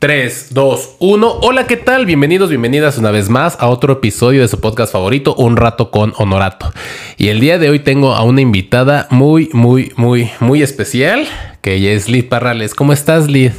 3, 0.00 0.54
2, 0.54 0.96
1. 0.98 1.30
Hola, 1.42 1.66
¿qué 1.66 1.76
tal? 1.76 2.06
Bienvenidos, 2.06 2.48
bienvenidas 2.48 2.96
una 2.96 3.10
vez 3.10 3.28
más 3.28 3.58
a 3.60 3.68
otro 3.68 3.92
episodio 3.92 4.40
de 4.40 4.48
su 4.48 4.58
podcast 4.58 4.94
favorito, 4.94 5.34
Un 5.34 5.58
Rato 5.58 5.90
con 5.90 6.14
Honorato. 6.16 6.72
Y 7.18 7.28
el 7.28 7.38
día 7.38 7.58
de 7.58 7.68
hoy 7.68 7.80
tengo 7.80 8.14
a 8.14 8.22
una 8.22 8.40
invitada 8.40 9.08
muy, 9.10 9.50
muy, 9.52 9.92
muy, 9.96 10.30
muy 10.40 10.62
especial, 10.62 11.26
que 11.60 11.74
ella 11.74 11.90
es 11.90 12.08
Liz 12.08 12.24
Parrales. 12.24 12.74
¿Cómo 12.74 12.94
estás, 12.94 13.28
Liz? 13.28 13.52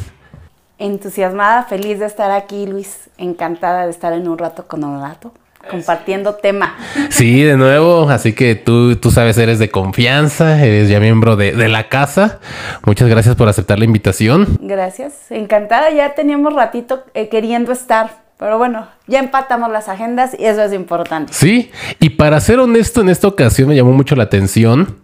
Entusiasmada, 0.79 1.65
feliz 1.65 1.99
de 1.99 2.07
estar 2.07 2.31
aquí, 2.31 2.65
Luis. 2.65 3.11
Encantada 3.19 3.85
de 3.85 3.91
estar 3.91 4.11
en 4.13 4.27
Un 4.27 4.39
Rato 4.39 4.65
con 4.67 4.83
Honorato 4.83 5.31
compartiendo 5.69 6.35
tema. 6.35 6.77
Sí, 7.09 7.43
de 7.43 7.57
nuevo, 7.57 8.09
así 8.09 8.33
que 8.33 8.55
tú, 8.55 8.95
tú 8.95 9.11
sabes, 9.11 9.37
eres 9.37 9.59
de 9.59 9.69
confianza, 9.69 10.63
eres 10.63 10.89
ya 10.89 10.99
miembro 10.99 11.35
de, 11.35 11.51
la 11.67 11.89
casa. 11.89 12.39
Muchas 12.85 13.09
gracias 13.09 13.35
por 13.35 13.47
aceptar 13.47 13.79
la 13.79 13.85
invitación. 13.85 14.57
Gracias, 14.61 15.13
encantada, 15.29 15.89
ya 15.91 16.15
teníamos 16.15 16.53
ratito 16.53 17.05
eh, 17.13 17.29
queriendo 17.29 17.71
estar. 17.71 18.21
Pero 18.37 18.57
bueno, 18.57 18.87
ya 19.05 19.19
empatamos 19.19 19.71
las 19.71 19.87
agendas 19.87 20.35
y 20.37 20.45
eso 20.45 20.63
es 20.63 20.73
importante. 20.73 21.31
Sí, 21.31 21.71
y 21.99 22.09
para 22.09 22.39
ser 22.41 22.59
honesto, 22.59 23.01
en 23.01 23.09
esta 23.09 23.27
ocasión 23.27 23.69
me 23.69 23.75
llamó 23.75 23.91
mucho 23.91 24.15
la 24.15 24.23
atención 24.23 24.97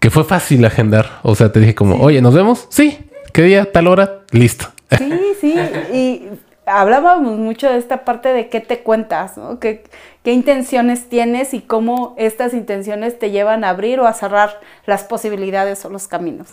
que 0.00 0.10
fue 0.10 0.24
fácil 0.24 0.64
agendar. 0.64 1.20
O 1.22 1.36
sea, 1.36 1.52
te 1.52 1.60
dije 1.60 1.76
como, 1.76 1.96
oye, 2.02 2.20
¿nos 2.20 2.34
vemos? 2.34 2.66
Sí, 2.70 2.98
¿qué 3.32 3.42
día? 3.42 3.70
Tal 3.70 3.86
hora, 3.86 4.22
listo. 4.32 4.66
Sí, 4.96 5.12
sí, 5.40 5.54
y 5.92 6.28
hablábamos 6.68 7.38
mucho 7.38 7.68
de 7.68 7.78
esta 7.78 8.04
parte 8.04 8.32
de 8.32 8.48
qué 8.48 8.60
te 8.60 8.80
cuentas, 8.80 9.36
¿no? 9.36 9.58
¿Qué, 9.58 9.84
intenciones 10.24 11.08
tienes 11.08 11.54
y 11.54 11.62
cómo 11.62 12.14
estas 12.18 12.52
intenciones 12.52 13.18
te 13.18 13.30
llevan 13.30 13.64
a 13.64 13.70
abrir 13.70 13.98
o 13.98 14.06
a 14.06 14.12
cerrar 14.12 14.60
las 14.84 15.04
posibilidades 15.04 15.82
o 15.86 15.88
los 15.88 16.06
caminos. 16.06 16.48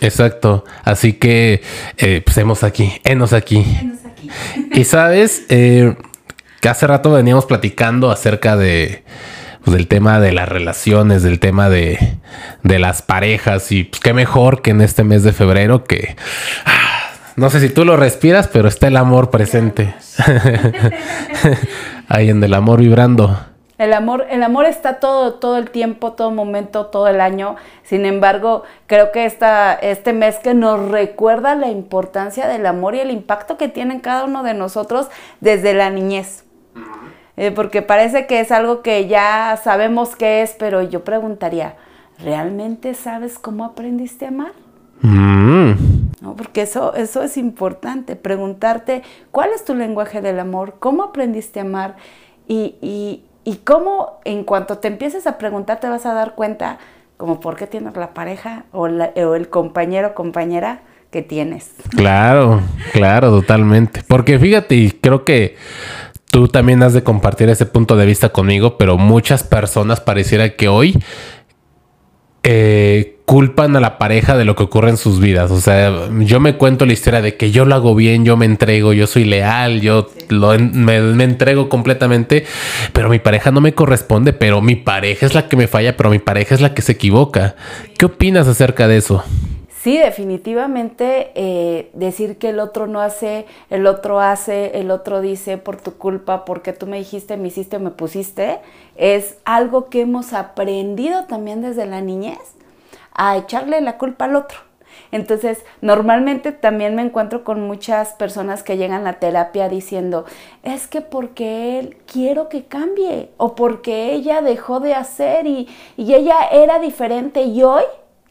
exacto. 0.00 0.64
Así 0.84 1.14
que, 1.14 1.60
eh, 1.96 2.22
pues 2.24 2.38
hemos 2.38 2.62
aquí, 2.62 2.92
enos 3.02 3.32
aquí. 3.32 3.66
Enos 3.80 3.98
aquí. 4.04 4.30
y 4.70 4.84
sabes, 4.84 5.46
eh, 5.48 5.96
que 6.60 6.68
hace 6.68 6.86
rato 6.86 7.10
veníamos 7.10 7.44
platicando 7.46 8.12
acerca 8.12 8.56
de 8.56 9.02
pues, 9.64 9.76
del 9.76 9.86
tema 9.86 10.20
de 10.20 10.32
las 10.32 10.48
relaciones, 10.48 11.22
del 11.22 11.40
tema 11.40 11.68
de, 11.68 11.98
de 12.62 12.78
las 12.78 13.02
parejas 13.02 13.70
y 13.70 13.84
pues 13.84 14.00
qué 14.00 14.14
mejor 14.14 14.62
que 14.62 14.70
en 14.70 14.80
este 14.80 15.04
mes 15.04 15.24
de 15.24 15.32
febrero 15.32 15.84
que 15.84 16.16
no 17.38 17.50
sé 17.50 17.60
si 17.60 17.68
tú 17.68 17.84
lo 17.84 17.96
respiras, 17.96 18.48
pero 18.48 18.66
está 18.66 18.88
el 18.88 18.96
amor 18.96 19.30
presente. 19.30 19.94
Ahí 22.08 22.30
en 22.30 22.42
el 22.42 22.52
amor 22.52 22.80
vibrando. 22.80 23.38
El 23.78 23.94
amor, 23.94 24.26
el 24.28 24.42
amor 24.42 24.66
está 24.66 24.94
todo, 24.94 25.34
todo 25.34 25.56
el 25.56 25.70
tiempo, 25.70 26.14
todo 26.14 26.32
momento, 26.32 26.86
todo 26.86 27.06
el 27.06 27.20
año. 27.20 27.54
Sin 27.84 28.06
embargo, 28.06 28.64
creo 28.88 29.12
que 29.12 29.24
esta, 29.24 29.72
este 29.72 30.12
mes 30.12 30.38
que 30.40 30.52
nos 30.52 30.90
recuerda 30.90 31.54
la 31.54 31.68
importancia 31.68 32.48
del 32.48 32.66
amor 32.66 32.96
y 32.96 33.00
el 33.00 33.12
impacto 33.12 33.56
que 33.56 33.68
tiene 33.68 33.94
en 33.94 34.00
cada 34.00 34.24
uno 34.24 34.42
de 34.42 34.54
nosotros 34.54 35.06
desde 35.40 35.74
la 35.74 35.90
niñez. 35.90 36.44
Eh, 37.36 37.52
porque 37.52 37.82
parece 37.82 38.26
que 38.26 38.40
es 38.40 38.50
algo 38.50 38.82
que 38.82 39.06
ya 39.06 39.56
sabemos 39.62 40.16
qué 40.16 40.42
es, 40.42 40.56
pero 40.58 40.82
yo 40.82 41.04
preguntaría, 41.04 41.76
¿realmente 42.18 42.94
sabes 42.94 43.38
cómo 43.38 43.64
aprendiste 43.64 44.24
a 44.24 44.28
amar? 44.28 44.52
Mm. 45.00 45.70
¿no? 46.20 46.36
Porque 46.36 46.62
eso, 46.62 46.94
eso 46.94 47.22
es 47.22 47.36
importante, 47.36 48.16
preguntarte 48.16 49.02
cuál 49.30 49.50
es 49.54 49.64
tu 49.64 49.74
lenguaje 49.74 50.20
del 50.20 50.40
amor, 50.40 50.76
cómo 50.78 51.04
aprendiste 51.04 51.60
a 51.60 51.62
amar 51.62 51.96
y, 52.46 52.76
y, 52.80 53.22
y 53.44 53.56
cómo 53.56 54.20
en 54.24 54.44
cuanto 54.44 54.78
te 54.78 54.88
empieces 54.88 55.26
a 55.26 55.38
preguntar 55.38 55.80
te 55.80 55.88
vas 55.88 56.06
a 56.06 56.14
dar 56.14 56.34
cuenta 56.34 56.78
como 57.16 57.40
por 57.40 57.56
qué 57.56 57.66
tienes 57.66 57.96
la 57.96 58.14
pareja 58.14 58.64
o, 58.72 58.82
o 58.88 59.34
el 59.34 59.48
compañero 59.48 60.08
o 60.08 60.14
compañera 60.14 60.82
que 61.10 61.22
tienes. 61.22 61.72
Claro, 61.96 62.60
claro, 62.92 63.30
totalmente. 63.30 64.02
Porque 64.06 64.38
fíjate, 64.38 64.74
y 64.74 64.90
creo 64.90 65.24
que 65.24 65.56
tú 66.30 66.48
también 66.48 66.82
has 66.82 66.92
de 66.92 67.02
compartir 67.02 67.48
ese 67.48 67.66
punto 67.66 67.96
de 67.96 68.06
vista 68.06 68.28
conmigo, 68.28 68.76
pero 68.76 68.98
muchas 68.98 69.42
personas 69.42 70.00
pareciera 70.00 70.54
que 70.54 70.68
hoy 70.68 71.02
eh, 72.42 73.17
culpan 73.28 73.76
a 73.76 73.80
la 73.80 73.98
pareja 73.98 74.38
de 74.38 74.46
lo 74.46 74.56
que 74.56 74.62
ocurre 74.62 74.88
en 74.88 74.96
sus 74.96 75.20
vidas. 75.20 75.50
O 75.50 75.60
sea, 75.60 76.08
yo 76.20 76.40
me 76.40 76.56
cuento 76.56 76.86
la 76.86 76.94
historia 76.94 77.20
de 77.20 77.36
que 77.36 77.50
yo 77.50 77.66
lo 77.66 77.74
hago 77.74 77.94
bien, 77.94 78.24
yo 78.24 78.38
me 78.38 78.46
entrego, 78.46 78.94
yo 78.94 79.06
soy 79.06 79.24
leal, 79.24 79.82
yo 79.82 80.08
me, 80.30 80.96
entrego 80.96 81.68
completamente, 81.68 82.46
pero 82.94 83.10
mi 83.10 83.18
pareja 83.18 83.50
no 83.50 83.60
me 83.60 83.74
corresponde, 83.74 84.32
pero 84.32 84.62
mi 84.62 84.76
pareja 84.76 85.26
es 85.26 85.34
la 85.34 85.46
que 85.46 85.58
me 85.58 85.66
falla, 85.66 85.94
pero 85.94 86.08
mi 86.08 86.20
pareja 86.20 86.54
es 86.54 86.62
la 86.62 86.72
que 86.72 86.80
se 86.80 86.92
equivoca. 86.92 87.54
¿Qué 87.98 88.06
opinas 88.06 88.48
acerca 88.48 88.88
de 88.88 88.96
eso? 88.96 89.22
Sí, 89.82 89.98
definitivamente 89.98 91.30
eh, 91.34 91.90
decir 91.92 92.38
que 92.38 92.48
el 92.48 92.60
otro 92.60 92.86
no 92.86 93.02
hace, 93.02 93.44
el 93.68 93.86
otro 93.86 94.20
hace, 94.20 94.80
el 94.80 94.90
otro 94.90 95.20
dice 95.20 95.58
por 95.58 95.76
tu 95.76 95.98
culpa, 95.98 96.46
porque 96.46 96.72
tú 96.72 96.86
me 96.86 96.96
dijiste, 96.96 97.36
me 97.36 97.48
hiciste, 97.48 97.78
me 97.78 97.90
pusiste, 97.90 98.60
es 98.96 99.36
algo 99.44 99.90
que 99.90 100.00
hemos 100.00 100.32
aprendido 100.32 101.26
también 101.26 101.60
desde 101.60 101.84
la 101.84 102.00
niñez 102.00 102.38
a 103.18 103.36
echarle 103.36 103.82
la 103.82 103.98
culpa 103.98 104.24
al 104.24 104.36
otro. 104.36 104.58
Entonces, 105.10 105.64
normalmente 105.80 106.52
también 106.52 106.94
me 106.94 107.02
encuentro 107.02 107.44
con 107.44 107.66
muchas 107.66 108.12
personas 108.12 108.62
que 108.62 108.76
llegan 108.76 109.06
a 109.06 109.14
terapia 109.14 109.68
diciendo, 109.68 110.24
es 110.62 110.86
que 110.86 111.00
porque 111.00 111.78
él 111.78 111.96
quiero 112.06 112.48
que 112.48 112.64
cambie, 112.64 113.30
o 113.36 113.54
porque 113.54 114.12
ella 114.12 114.40
dejó 114.40 114.80
de 114.80 114.94
hacer 114.94 115.46
y, 115.46 115.68
ella 115.96 116.36
era 116.52 116.78
diferente 116.78 117.42
y 117.42 117.62
hoy 117.62 117.84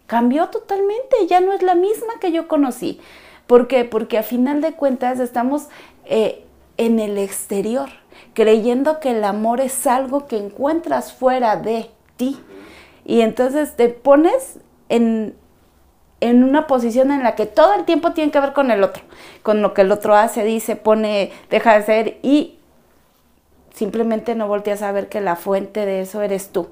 cambió 0.08 0.48
totalmente, 0.48 1.28
ya 1.28 1.42
no 1.42 1.54
es 1.54 1.62
la 1.62 1.76
misma 1.76 2.14
que 2.20 2.32
yo 2.32 2.48
conocí. 2.48 3.00
¿Por 3.46 3.68
qué? 3.68 3.86
Porque 3.86 4.18
a 4.18 4.24
final 4.24 4.62
de 4.62 4.74
cuentas 4.74 5.20
estamos 5.20 5.68
eh, 6.06 6.46
en 6.78 7.00
el 7.00 7.18
exterior, 7.18 7.90
creyendo 8.34 9.00
que 9.00 9.12
el 9.12 9.24
amor 9.24 9.62
es 9.62 9.88
algo 9.88 10.28
que 10.28 10.38
encuentras 10.38 11.14
fuera 11.14 11.56
de 11.56 11.90
ti. 12.18 12.38
Y 13.06 13.22
entonces 13.22 13.76
te 13.78 13.88
pones 13.88 14.60
en, 14.90 15.36
una 16.22 16.68
posición 16.68 17.12
en 17.12 17.24
la 17.24 17.36
que 17.36 17.46
todo 17.46 17.74
el 17.74 17.86
tiempo 17.86 18.14
tiene 18.14 18.32
que 18.32 18.40
ver 18.40 18.54
con 18.54 18.72
el 18.72 18.84
otro, 18.84 19.04
con 19.44 19.62
lo 19.62 19.74
que 19.74 19.82
el 19.82 19.92
otro 19.92 20.16
hace, 20.16 20.44
dice, 20.44 20.76
pone, 20.76 21.32
deja 21.50 21.74
de 21.74 21.78
hacer 21.78 22.20
y 22.24 22.58
simplemente 23.74 24.34
no 24.36 24.48
volteas 24.48 24.82
a 24.82 24.92
ver 24.92 25.10
que 25.10 25.22
la 25.22 25.36
fuente 25.36 25.86
de 25.86 26.02
eso 26.02 26.22
eres 26.22 26.50
tú. 26.50 26.70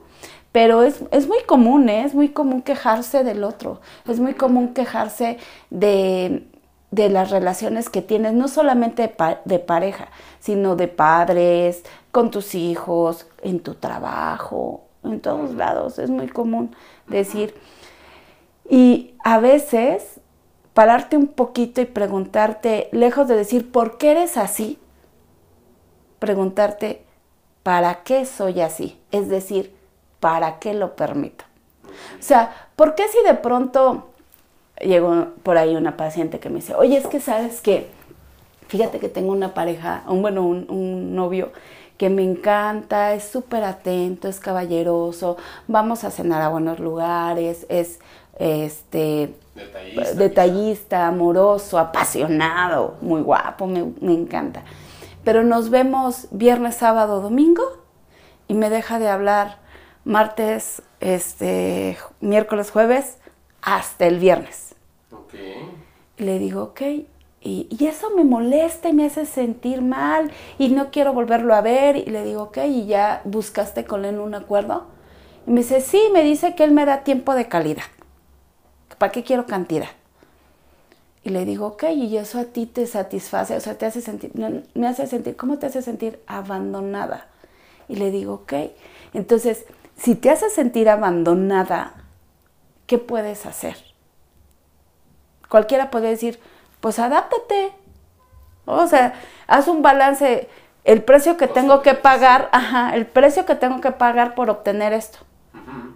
Pero 0.55 0.83
es, 0.83 1.01
muy 1.27 1.43
común, 1.45 1.89
¿eh? 1.89 2.05
es 2.05 2.15
muy 2.15 2.29
común 2.29 2.61
quejarse 2.61 3.25
del 3.25 3.43
otro, 3.43 3.81
es 4.07 4.21
muy 4.21 4.35
común 4.35 4.73
quejarse 4.73 5.37
de, 5.69 6.47
las 6.91 7.29
relaciones 7.29 7.89
que 7.89 8.01
tienes, 8.01 8.31
no 8.31 8.47
solamente 8.47 9.13
de, 9.43 9.59
pareja, 9.59 10.07
sino 10.39 10.77
de 10.77 10.87
padres, 10.87 11.83
con 12.13 12.31
tus 12.31 12.55
hijos, 12.55 13.27
en 13.41 13.59
tu 13.59 13.73
trabajo, 13.73 14.85
en 15.03 15.19
todos 15.19 15.53
lados. 15.55 15.99
Es 15.99 16.09
muy 16.09 16.29
común 16.29 16.73
decir, 17.07 17.53
y 18.69 19.15
a 19.23 19.39
veces 19.39 20.19
pararte 20.73 21.17
un 21.17 21.27
poquito 21.27 21.81
y 21.81 21.85
preguntarte, 21.85 22.89
lejos 22.91 23.27
de 23.27 23.35
decir, 23.35 23.71
¿por 23.71 23.97
qué 23.97 24.11
eres 24.11 24.37
así? 24.37 24.77
Preguntarte, 26.19 27.05
¿para 27.63 28.03
qué 28.03 28.25
soy 28.25 28.61
así? 28.61 28.99
Es 29.11 29.29
decir, 29.29 29.73
¿para 30.19 30.59
qué 30.59 30.73
lo 30.73 30.95
permito? 30.95 31.45
O 32.19 32.21
sea, 32.21 32.69
¿por 32.75 32.95
qué 32.95 33.03
si 33.07 33.23
de 33.25 33.35
pronto 33.35 34.09
llegó 34.81 35.27
por 35.43 35.57
ahí 35.57 35.75
una 35.75 35.95
paciente 35.95 36.39
que 36.39 36.49
me 36.49 36.55
dice, 36.55 36.75
oye, 36.75 36.97
es 36.97 37.07
que 37.07 37.19
sabes 37.21 37.61
que, 37.61 37.87
fíjate 38.67 38.99
que 38.99 39.07
tengo 39.07 39.31
una 39.31 39.53
pareja, 39.53 40.03
un, 40.07 40.21
bueno, 40.21 40.45
un, 40.45 40.69
un 40.69 41.15
novio 41.15 41.51
que 41.97 42.09
me 42.09 42.23
encanta, 42.23 43.13
es 43.13 43.23
súper 43.23 43.63
atento, 43.63 44.27
es 44.27 44.39
caballeroso, 44.39 45.37
vamos 45.67 46.03
a 46.03 46.11
cenar 46.11 46.41
a 46.41 46.49
buenos 46.49 46.79
lugares, 46.79 47.65
es 47.69 47.99
este 48.38 49.34
detallista, 50.16 51.07
amoroso, 51.07 51.79
apasionado, 51.79 52.97
muy 53.01 53.22
guapo, 53.22 53.68
me, 53.68 54.13
encanta. 54.13 54.63
Pero 55.24 55.44
nos 55.44 55.69
vemos 55.69 56.27
viernes, 56.31 56.75
sábado, 56.75 57.21
domingo 57.21 57.63
y 58.48 58.54
me 58.54 58.69
deja 58.69 59.00
de 59.00 59.07
hablar 59.07 59.57
martes, 60.04 60.81
este, 61.00 61.98
miércoles, 62.19 62.69
jueves, 62.69 63.18
hasta 63.62 64.06
el 64.06 64.19
viernes. 64.19 64.75
Y 66.18 66.24
le 66.24 66.39
digo, 66.39 66.63
ok, 66.63 66.81
y, 67.42 67.68
y, 67.69 67.88
eso 67.88 68.09
me 68.15 68.24
molesta 68.24 68.89
y 68.89 68.94
me 68.94 69.06
hace 69.06 69.25
sentir 69.25 69.81
mal 69.81 70.31
y 70.57 70.69
no 70.69 70.92
quiero 70.92 71.13
volverlo 71.13 71.54
a 71.54 71.62
ver. 71.62 71.98
Y 71.98 72.06
le 72.06 72.24
digo, 72.24 72.44
ok, 72.44 72.59
¿y 72.68 72.86
ya 72.86 73.21
buscaste 73.25 73.86
con 73.86 74.06
él 74.06 74.19
un 74.19 74.33
acuerdo? 74.33 74.86
Y 75.45 75.51
me 75.51 75.62
dice, 75.62 75.81
sí, 75.81 76.01
me 76.13 76.24
dice 76.24 76.56
que 76.56 76.63
él 76.63 76.71
me 76.71 76.86
da 76.86 77.04
tiempo 77.04 77.36
de 77.36 77.48
calidad. 77.48 77.83
¿Para 78.97 79.12
qué 79.12 79.24
quiero 79.24 79.45
cantidad? 79.45 79.89
Y 81.24 81.30
le 81.30 81.44
digo, 81.44 81.65
ok, 81.65 81.86
y 81.95 82.18
eso 82.18 82.39
a 82.39 82.45
ti 82.45 82.68
te 82.68 82.86
satisface, 82.86 83.56
o 83.56 83.59
sea, 83.59 83.77
te 83.77 83.88
hace 83.88 84.00
sentir, 84.00 84.31
me 84.75 84.88
hace 84.88 85.07
sentir, 85.07 85.36
¿cómo 85.36 85.57
te 85.57 85.65
hace 85.65 85.81
sentir 85.81 86.21
abandonada? 86.27 87.25
Y 87.88 87.95
le 87.95 88.12
digo, 88.12 88.36
ok, 88.36 88.53
entonces, 89.13 89.65
si 89.97 90.13
te 90.13 90.30
hace 90.30 90.51
sentir 90.51 90.88
abandonada, 90.88 91.94
¿qué 92.86 93.00
puedes 93.00 93.47
hacer? 93.47 93.75
Cualquiera 95.50 95.89
puede 95.89 96.09
decir, 96.09 96.39
pues 96.80 97.00
adáptate, 97.00 97.71
O 98.65 98.86
sea, 98.88 99.13
haz 99.47 99.68
un 99.68 99.81
balance, 99.81 100.47
el 100.83 101.03
precio 101.03 101.38
que 101.38 101.47
tengo 101.47 101.81
que 101.81 101.95
pagar, 101.95 102.50
ajá, 102.51 102.95
el 102.95 103.07
precio 103.07 103.45
que 103.45 103.56
tengo 103.56 103.81
que 103.81 103.92
pagar 103.92 104.36
por 104.36 104.50
obtener 104.51 104.94
esto. 104.94 105.19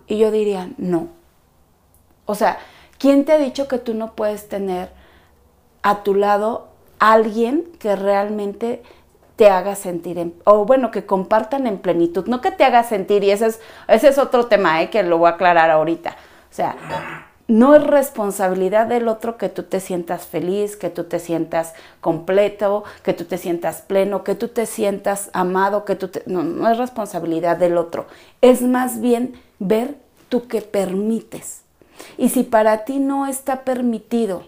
Y 0.08 0.18
yo 0.18 0.32
diría, 0.32 0.70
no. 0.78 1.10
O 2.26 2.34
sea, 2.34 2.58
¿quién 3.00 3.26
te 3.26 3.32
ha 3.32 3.40
dicho 3.40 3.68
que 3.68 3.80
tú 3.80 3.96
no 3.96 4.14
puedes 4.14 4.48
tener 4.48 4.92
a 5.82 6.04
tu 6.04 6.14
lado 6.14 6.68
alguien 7.00 7.68
que 7.80 7.96
realmente 7.96 8.84
te 9.36 9.50
haga 9.50 9.76
sentir, 9.76 10.34
o 10.44 10.66
bueno, 10.66 10.92
que 10.92 11.06
compartan 11.06 11.66
en 11.66 11.78
plenitud, 11.78 12.28
no 12.28 12.42
que 12.42 12.52
te 12.52 12.66
haga 12.66 12.84
sentir, 12.84 13.24
y 13.24 13.32
ese 13.32 13.48
es, 13.48 13.62
ese 13.88 14.10
es 14.10 14.18
otro 14.18 14.48
tema 14.48 14.82
¿eh? 14.82 14.90
que 14.90 15.02
lo 15.02 15.18
voy 15.18 15.32
a 15.32 15.36
aclarar 15.36 15.72
ahorita. 15.72 16.10
O 16.52 16.54
sea, 16.54 16.76
no 17.48 17.74
es 17.74 17.84
responsabilidad 17.84 18.88
del 18.88 19.08
otro 19.08 19.38
que 19.38 19.48
tú 19.48 19.64
te 19.64 19.80
sientas 19.80 20.28
feliz, 20.28 20.76
que 20.76 20.90
tú 20.90 21.06
te 21.06 21.20
sientas 21.20 21.74
completo, 22.02 22.84
que 23.02 23.14
tú 23.14 23.24
te 23.24 23.38
sientas 23.38 23.82
pleno, 23.82 24.26
que 24.26 24.36
tú 24.36 24.50
te 24.50 24.66
sientas 24.66 25.30
amado, 25.32 25.86
que 25.86 25.96
tú 25.96 26.10
te... 26.10 26.22
No 26.26 26.70
es 26.70 26.78
responsabilidad 26.78 27.56
del 27.56 27.78
otro. 27.78 28.08
Es 28.42 28.62
más 28.62 29.00
bien 29.00 29.42
ver 29.58 29.96
tú 30.28 30.48
que 30.48 30.62
permites. 30.62 31.62
Y 32.18 32.30
si 32.30 32.44
para 32.44 32.86
ti 32.86 33.00
no 33.00 33.28
está 33.28 33.62
permitido 33.62 34.44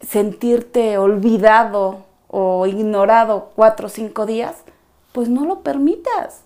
sentirte 0.00 0.98
olvidado 0.98 2.04
o 2.28 2.66
ignorado 2.66 3.50
cuatro 3.54 3.86
o 3.86 3.90
cinco 3.90 4.26
días, 4.26 4.56
pues 5.12 5.28
no 5.28 5.44
lo 5.44 5.60
permitas. 5.60 6.42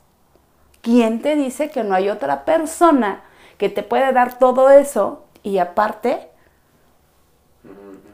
¿Quién 0.81 1.23
te 1.23 1.37
dice 1.37 1.71
que 1.71 1.85
no 1.85 1.95
hay 1.95 2.09
otra 2.09 2.45
persona 2.45 3.23
que 3.59 3.69
te 3.69 3.83
puede 3.83 4.13
dar 4.13 4.39
todo 4.39 4.71
eso 4.71 5.25
y 5.43 5.59
aparte 5.59 6.29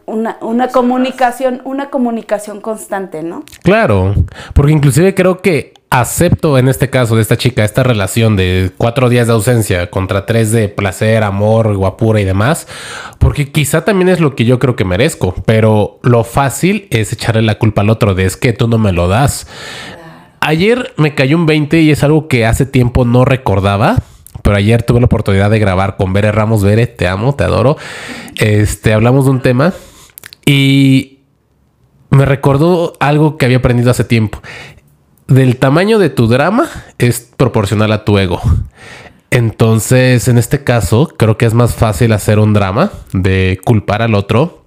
una, 0.07 0.37
una 0.41 0.69
comunicación, 0.69 1.63
una 1.65 1.91
comunicación 1.91 2.61
constante, 2.61 3.23
¿no? 3.23 3.45
Claro, 3.63 4.15
porque 4.55 4.73
inclusive 4.73 5.15
creo 5.15 5.41
que 5.41 5.75
acepto 5.91 6.57
en 6.57 6.69
este 6.69 6.89
caso 6.89 7.17
de 7.17 7.23
esta 7.23 7.37
chica 7.37 7.65
esta 7.65 7.83
relación 7.83 8.37
de 8.37 8.71
cuatro 8.77 9.09
días 9.09 9.27
de 9.27 9.33
ausencia 9.33 9.91
contra 9.91 10.25
tres 10.25 10.53
de 10.53 10.69
placer, 10.69 11.25
amor, 11.25 11.77
guapura 11.77 12.21
y 12.21 12.25
demás, 12.25 12.69
porque 13.19 13.51
quizá 13.51 13.85
también 13.85 14.09
es 14.09 14.21
lo 14.21 14.37
que 14.37 14.45
yo 14.45 14.61
creo 14.61 14.77
que 14.77 14.85
merezco, 14.85 15.35
pero 15.45 15.99
lo 16.03 16.23
fácil 16.23 16.87
es 16.91 17.13
echarle 17.13 17.43
la 17.43 17.59
culpa 17.59 17.83
al 17.83 17.91
otro 17.91 18.15
de 18.15 18.25
es 18.25 18.37
que 18.37 18.53
tú 18.53 18.69
no 18.69 18.79
me 18.79 18.93
lo 18.93 19.09
das. 19.09 19.49
Ayer 20.41 20.95
me 20.97 21.15
cayó 21.15 21.37
un 21.37 21.47
20 21.47 21.81
y 21.81 21.91
es 21.91 22.05
algo 22.05 22.29
que 22.29 22.47
hace 22.47 22.65
tiempo 22.65 23.05
no 23.05 23.25
recordaba. 23.25 23.97
Pero 24.43 24.57
ayer 24.57 24.83
tuve 24.83 25.01
la 25.01 25.07
oportunidad 25.07 25.51
de 25.51 25.59
grabar 25.59 25.99
con 25.99 26.15
Bere 26.15 26.33
Ramos. 26.33 26.63
Bere, 26.63 26.87
te 26.87 27.07
amo, 27.07 27.35
te 27.35 27.45
adoro. 27.45 27.77
Este, 28.37 28.95
hablamos 28.95 29.27
de 29.27 29.33
un 29.33 29.43
tema 29.43 29.75
y 30.47 31.19
me 32.09 32.25
recordó 32.25 32.95
algo 33.01 33.37
que 33.37 33.45
había 33.45 33.59
aprendido 33.59 33.91
hace 33.91 34.05
tiempo 34.05 34.41
del 35.31 35.57
tamaño 35.57 35.99
de 35.99 36.11
tu 36.11 36.27
drama 36.27 36.69
es 36.99 37.21
proporcional 37.37 37.93
a 37.93 38.05
tu 38.05 38.19
ego. 38.19 38.43
Entonces, 39.31 40.27
en 40.27 40.39
este 40.39 40.65
caso, 40.65 41.15
creo 41.17 41.39
que 41.39 41.47
es 41.47 41.55
más 41.55 41.77
fácil 41.77 42.13
hacer 42.13 42.41
un 42.41 42.53
drama 42.53 42.91
de 43.13 43.61
culpar 43.65 44.03
al 44.03 44.17
otro, 44.17 44.65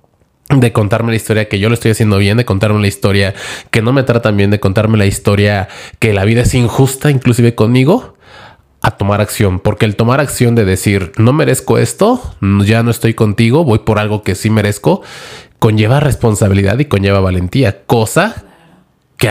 de 0.50 0.72
contarme 0.72 1.12
la 1.12 1.18
historia 1.18 1.50
que 1.50 1.60
yo 1.60 1.68
lo 1.68 1.74
estoy 1.74 1.92
haciendo 1.92 2.18
bien, 2.18 2.38
de 2.38 2.46
contarme 2.46 2.80
la 2.80 2.88
historia 2.88 3.34
que 3.72 3.82
no 3.82 3.92
me 3.92 4.04
tratan 4.04 4.38
bien, 4.38 4.52
de 4.52 4.62
contarme 4.62 4.98
la 4.98 5.06
historia 5.06 5.68
que 6.00 6.14
la 6.14 6.24
vida 6.24 6.44
es 6.44 6.54
injusta, 6.54 7.12
inclusive 7.12 7.56
conmigo, 7.56 8.16
a 8.82 8.92
tomar 8.92 9.20
acción. 9.20 9.60
Porque 9.60 9.84
el 9.86 9.98
tomar 9.98 10.22
acción 10.22 10.56
de 10.56 10.64
decir, 10.64 11.12
no 11.18 11.34
merezco 11.34 11.78
esto, 11.78 12.22
ya 12.64 12.84
no 12.84 12.92
estoy 12.92 13.16
contigo, 13.16 13.66
voy 13.66 13.80
por 13.80 14.00
algo 14.00 14.24
que 14.24 14.34
sí 14.34 14.50
merezco, 14.50 15.02
conlleva 15.60 16.00
responsabilidad 16.00 16.80
y 16.80 16.86
conlleva 16.86 17.20
valentía, 17.20 17.84
cosa 17.86 18.46
que, 19.18 19.30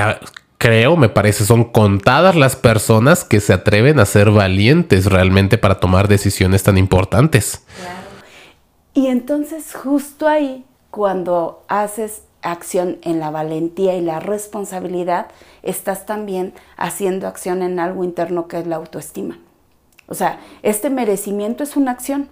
creo, 0.62 0.96
me 0.96 1.08
parece, 1.08 1.44
son 1.44 1.64
contadas 1.64 2.36
las 2.36 2.54
personas 2.54 3.24
que 3.24 3.40
se 3.40 3.52
atreven 3.52 3.98
a 3.98 4.06
ser 4.06 4.30
valientes 4.30 5.06
realmente 5.06 5.58
para 5.58 5.80
tomar 5.80 6.06
decisiones 6.06 6.62
tan 6.62 6.78
importantes. 6.78 7.64
Y 8.94 9.08
entonces 9.08 9.74
justo 9.74 10.28
ahí, 10.28 10.64
cuando 10.92 11.64
haces 11.66 12.22
acción 12.42 12.98
en 13.02 13.18
la 13.18 13.32
valentía 13.32 13.96
y 13.96 14.02
la 14.02 14.20
responsabilidad, 14.20 15.32
estás 15.64 16.06
también 16.06 16.54
haciendo 16.76 17.26
acción 17.26 17.62
en 17.62 17.80
algo 17.80 18.04
interno 18.04 18.46
que 18.46 18.60
es 18.60 18.66
la 18.68 18.76
autoestima. 18.76 19.40
O 20.06 20.14
sea, 20.14 20.38
este 20.62 20.90
merecimiento 20.90 21.64
es 21.64 21.74
una 21.74 21.90
acción. 21.90 22.28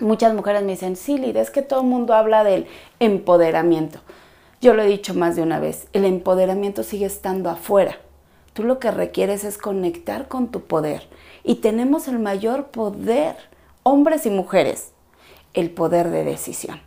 Muchas 0.00 0.32
mujeres 0.32 0.62
me 0.62 0.72
dicen, 0.72 0.96
sí, 0.96 1.18
Lida, 1.18 1.42
es 1.42 1.50
que 1.50 1.60
todo 1.60 1.82
el 1.82 1.88
mundo 1.88 2.14
habla 2.14 2.42
del 2.42 2.66
empoderamiento. 3.00 4.00
Yo 4.64 4.72
lo 4.72 4.82
he 4.82 4.86
dicho 4.86 5.12
más 5.12 5.36
de 5.36 5.42
una 5.42 5.60
vez, 5.60 5.88
el 5.92 6.06
empoderamiento 6.06 6.84
sigue 6.84 7.04
estando 7.04 7.50
afuera. 7.50 7.98
Tú 8.54 8.62
lo 8.62 8.78
que 8.78 8.90
requieres 8.90 9.44
es 9.44 9.58
conectar 9.58 10.26
con 10.26 10.50
tu 10.50 10.62
poder. 10.62 11.06
Y 11.42 11.56
tenemos 11.56 12.08
el 12.08 12.18
mayor 12.18 12.68
poder, 12.68 13.36
hombres 13.82 14.24
y 14.24 14.30
mujeres, 14.30 14.92
el 15.52 15.68
poder 15.68 16.08
de 16.08 16.24
decisión. 16.24 16.80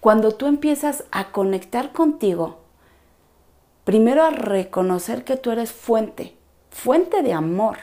Cuando 0.00 0.32
tú 0.32 0.46
empiezas 0.46 1.04
a 1.12 1.30
conectar 1.30 1.92
contigo, 1.92 2.58
primero 3.84 4.24
a 4.24 4.30
reconocer 4.30 5.22
que 5.22 5.36
tú 5.36 5.52
eres 5.52 5.70
fuente, 5.70 6.34
fuente 6.70 7.22
de 7.22 7.32
amor. 7.32 7.76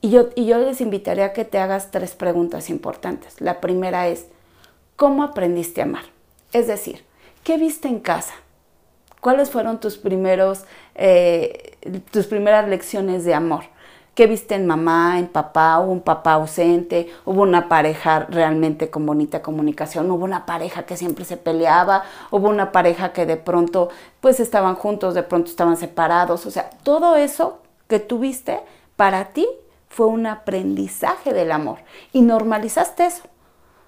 Y 0.00 0.10
yo, 0.10 0.28
y 0.36 0.46
yo 0.46 0.58
les 0.58 0.80
invitaría 0.80 1.24
a 1.24 1.32
que 1.32 1.44
te 1.44 1.58
hagas 1.58 1.90
tres 1.90 2.14
preguntas 2.14 2.70
importantes. 2.70 3.40
La 3.40 3.60
primera 3.60 4.06
es, 4.06 4.28
¿cómo 4.94 5.24
aprendiste 5.24 5.80
a 5.80 5.84
amar? 5.86 6.04
Es 6.52 6.68
decir, 6.68 7.04
¿Qué 7.44 7.58
viste 7.58 7.88
en 7.88 8.00
casa? 8.00 8.32
¿Cuáles 9.20 9.50
fueron 9.50 9.78
tus 9.78 9.98
primeros, 9.98 10.64
eh, 10.94 11.76
tus 12.10 12.26
primeras 12.26 12.66
lecciones 12.66 13.26
de 13.26 13.34
amor? 13.34 13.64
¿Qué 14.14 14.26
viste 14.26 14.54
en 14.54 14.66
mamá, 14.66 15.18
en 15.18 15.26
papá? 15.26 15.78
¿Hubo 15.78 15.92
un 15.92 16.00
papá 16.00 16.34
ausente? 16.34 17.12
¿Hubo 17.26 17.42
una 17.42 17.68
pareja 17.68 18.20
realmente 18.30 18.88
con 18.88 19.04
bonita 19.04 19.42
comunicación? 19.42 20.10
¿Hubo 20.10 20.24
una 20.24 20.46
pareja 20.46 20.86
que 20.86 20.96
siempre 20.96 21.26
se 21.26 21.36
peleaba? 21.36 22.04
¿Hubo 22.30 22.48
una 22.48 22.72
pareja 22.72 23.12
que 23.12 23.26
de 23.26 23.36
pronto 23.36 23.90
pues 24.22 24.40
estaban 24.40 24.74
juntos, 24.74 25.12
de 25.12 25.22
pronto 25.22 25.50
estaban 25.50 25.76
separados? 25.76 26.46
O 26.46 26.50
sea, 26.50 26.70
todo 26.82 27.14
eso 27.16 27.58
que 27.88 27.98
tuviste 28.00 28.60
para 28.96 29.26
ti 29.34 29.46
fue 29.90 30.06
un 30.06 30.26
aprendizaje 30.26 31.34
del 31.34 31.52
amor 31.52 31.80
y 32.10 32.22
normalizaste 32.22 33.04
eso. 33.04 33.24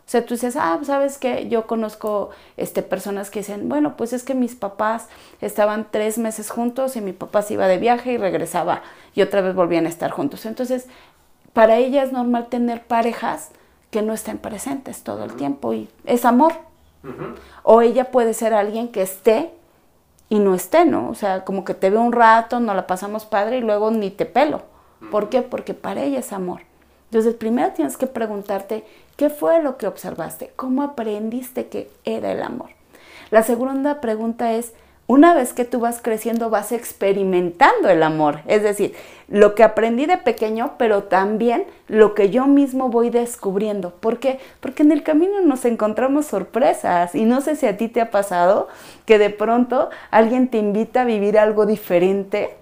O 0.06 0.08
sea, 0.08 0.24
tú 0.24 0.34
dices, 0.34 0.54
ah, 0.56 0.74
pues, 0.76 0.86
sabes 0.86 1.18
que 1.18 1.48
yo 1.48 1.66
conozco 1.66 2.30
este, 2.56 2.82
personas 2.82 3.28
que 3.28 3.40
dicen, 3.40 3.68
bueno, 3.68 3.96
pues 3.96 4.12
es 4.12 4.22
que 4.22 4.36
mis 4.36 4.54
papás 4.54 5.08
estaban 5.40 5.88
tres 5.90 6.16
meses 6.16 6.50
juntos 6.50 6.94
y 6.94 7.00
mi 7.00 7.12
papá 7.12 7.42
se 7.42 7.54
iba 7.54 7.66
de 7.66 7.78
viaje 7.78 8.12
y 8.12 8.16
regresaba 8.16 8.82
y 9.16 9.22
otra 9.22 9.40
vez 9.40 9.56
volvían 9.56 9.84
a 9.84 9.88
estar 9.88 10.12
juntos. 10.12 10.46
Entonces, 10.46 10.86
para 11.52 11.78
ella 11.78 12.04
es 12.04 12.12
normal 12.12 12.46
tener 12.46 12.84
parejas 12.84 13.50
que 13.90 14.00
no 14.00 14.12
estén 14.12 14.38
presentes 14.38 15.02
todo 15.02 15.24
el 15.24 15.34
tiempo 15.34 15.72
y 15.72 15.88
es 16.04 16.24
amor. 16.24 16.52
O 17.62 17.82
ella 17.82 18.10
puede 18.10 18.34
ser 18.34 18.52
alguien 18.52 18.88
que 18.88 19.02
esté 19.02 19.52
y 20.28 20.38
no 20.38 20.54
esté, 20.54 20.84
¿no? 20.84 21.08
O 21.08 21.14
sea, 21.14 21.44
como 21.44 21.64
que 21.64 21.74
te 21.74 21.90
ve 21.90 21.98
un 21.98 22.12
rato, 22.12 22.60
no 22.60 22.74
la 22.74 22.86
pasamos 22.86 23.24
padre 23.26 23.58
y 23.58 23.60
luego 23.60 23.90
ni 23.90 24.10
te 24.10 24.26
pelo. 24.26 24.62
¿Por 25.10 25.28
qué? 25.30 25.42
Porque 25.42 25.74
para 25.74 26.02
ella 26.02 26.18
es 26.18 26.32
amor. 26.32 26.62
Entonces, 27.10 27.34
primero 27.34 27.72
tienes 27.72 27.96
que 27.96 28.06
preguntarte 28.06 28.84
qué 29.16 29.30
fue 29.30 29.62
lo 29.62 29.76
que 29.76 29.86
observaste, 29.86 30.52
cómo 30.56 30.82
aprendiste 30.82 31.66
que 31.66 31.90
era 32.04 32.32
el 32.32 32.42
amor. 32.42 32.70
La 33.30 33.42
segunda 33.42 34.00
pregunta 34.00 34.52
es, 34.52 34.72
una 35.08 35.34
vez 35.34 35.52
que 35.52 35.64
tú 35.64 35.78
vas 35.78 36.00
creciendo, 36.02 36.50
vas 36.50 36.72
experimentando 36.72 37.88
el 37.88 38.02
amor. 38.02 38.40
Es 38.46 38.64
decir, 38.64 38.94
lo 39.28 39.54
que 39.54 39.62
aprendí 39.62 40.06
de 40.06 40.18
pequeño, 40.18 40.72
pero 40.78 41.04
también 41.04 41.64
lo 41.86 42.14
que 42.14 42.30
yo 42.30 42.48
mismo 42.48 42.88
voy 42.88 43.10
descubriendo. 43.10 43.90
¿Por 43.90 44.18
qué? 44.18 44.40
Porque 44.58 44.82
en 44.82 44.90
el 44.90 45.04
camino 45.04 45.40
nos 45.42 45.64
encontramos 45.64 46.26
sorpresas. 46.26 47.14
Y 47.14 47.24
no 47.24 47.40
sé 47.40 47.54
si 47.54 47.66
a 47.66 47.76
ti 47.76 47.86
te 47.86 48.00
ha 48.00 48.10
pasado 48.10 48.66
que 49.04 49.18
de 49.18 49.30
pronto 49.30 49.90
alguien 50.10 50.48
te 50.48 50.58
invita 50.58 51.02
a 51.02 51.04
vivir 51.04 51.38
algo 51.38 51.66
diferente 51.66 52.56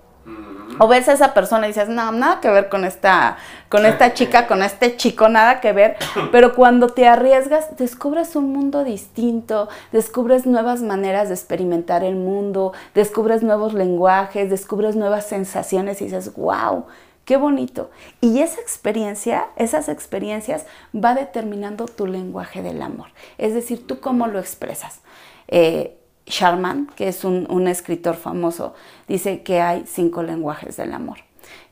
o 0.78 0.88
ves 0.88 1.08
a 1.08 1.12
esa 1.12 1.34
persona 1.34 1.66
y 1.66 1.70
dices, 1.70 1.88
no, 1.88 2.12
nada 2.12 2.40
que 2.40 2.50
ver 2.50 2.68
con 2.68 2.84
esta, 2.84 3.36
con 3.68 3.86
esta 3.86 4.14
chica, 4.14 4.46
con 4.46 4.62
este 4.62 4.96
chico, 4.96 5.28
nada 5.28 5.60
que 5.60 5.72
ver. 5.72 5.96
Pero 6.32 6.54
cuando 6.54 6.88
te 6.88 7.06
arriesgas, 7.06 7.76
descubres 7.76 8.36
un 8.36 8.52
mundo 8.52 8.84
distinto, 8.84 9.68
descubres 9.92 10.46
nuevas 10.46 10.82
maneras 10.82 11.28
de 11.28 11.34
experimentar 11.34 12.04
el 12.04 12.16
mundo, 12.16 12.72
descubres 12.94 13.42
nuevos 13.42 13.74
lenguajes, 13.74 14.50
descubres 14.50 14.96
nuevas 14.96 15.26
sensaciones 15.26 16.00
y 16.00 16.06
dices, 16.06 16.34
wow, 16.34 16.86
qué 17.24 17.36
bonito. 17.36 17.90
Y 18.20 18.40
esa 18.40 18.60
experiencia, 18.60 19.46
esas 19.56 19.88
experiencias 19.88 20.66
va 20.94 21.14
determinando 21.14 21.86
tu 21.86 22.06
lenguaje 22.06 22.62
del 22.62 22.82
amor. 22.82 23.08
Es 23.38 23.54
decir, 23.54 23.86
tú 23.86 24.00
cómo 24.00 24.26
lo 24.26 24.38
expresas. 24.38 25.00
Eh, 25.48 25.98
Sharman, 26.26 26.88
que 26.96 27.08
es 27.08 27.24
un, 27.24 27.68
escritor 27.68 28.16
famoso, 28.16 28.74
dice 29.08 29.42
que 29.42 29.60
hay 29.60 29.84
cinco 29.86 30.22
lenguajes 30.22 30.76
del 30.76 30.92
amor. 30.94 31.18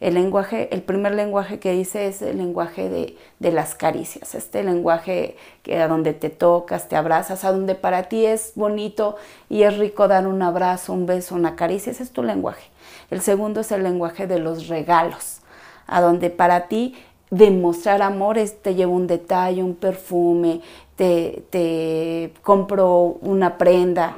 El 0.01 0.15
lenguaje, 0.15 0.69
el 0.75 0.83
primer 0.83 1.15
lenguaje 1.15 1.59
que 1.59 1.73
dice 1.73 2.07
es 2.07 2.21
el 2.21 2.37
lenguaje 2.37 3.17
de, 3.39 3.53
las 3.53 3.75
caricias, 3.75 4.35
este 4.35 4.63
lenguaje 4.63 5.37
que 5.63 5.79
a 5.79 5.89
donde 5.89 6.13
te 6.13 6.29
tocas, 6.29 6.89
te 6.89 6.97
abrazas, 6.97 7.45
a 7.45 7.53
donde 7.53 7.75
para 7.75 8.05
ti 8.05 8.27
es 8.27 8.53
bonito 8.55 9.17
y 9.49 9.63
es 9.63 9.79
rico 9.79 10.09
dar 10.09 10.27
un 10.27 10.43
abrazo, 10.43 10.93
un 10.93 11.07
beso, 11.07 11.35
una 11.35 11.57
caricia, 11.57 11.93
ese 11.93 12.03
es 12.03 12.11
tu 12.11 12.23
lenguaje. 12.23 12.69
El 13.11 13.23
segundo 13.23 13.61
es 13.61 13.73
el 13.73 13.83
lenguaje 13.83 14.27
de 14.27 14.39
los 14.39 14.69
regalos, 14.69 15.41
a 15.87 16.01
donde 16.03 16.29
para 16.29 16.69
ti 16.69 16.95
demostrar 17.31 18.03
amor 18.03 18.37
es 18.37 18.61
te 18.61 18.75
llevo 18.75 18.95
un 18.95 19.07
detalle, 19.07 19.63
un 19.63 19.75
perfume, 19.75 20.61
te 20.97 22.33
compro 22.43 23.19
una 23.23 23.57
prenda. 23.57 24.17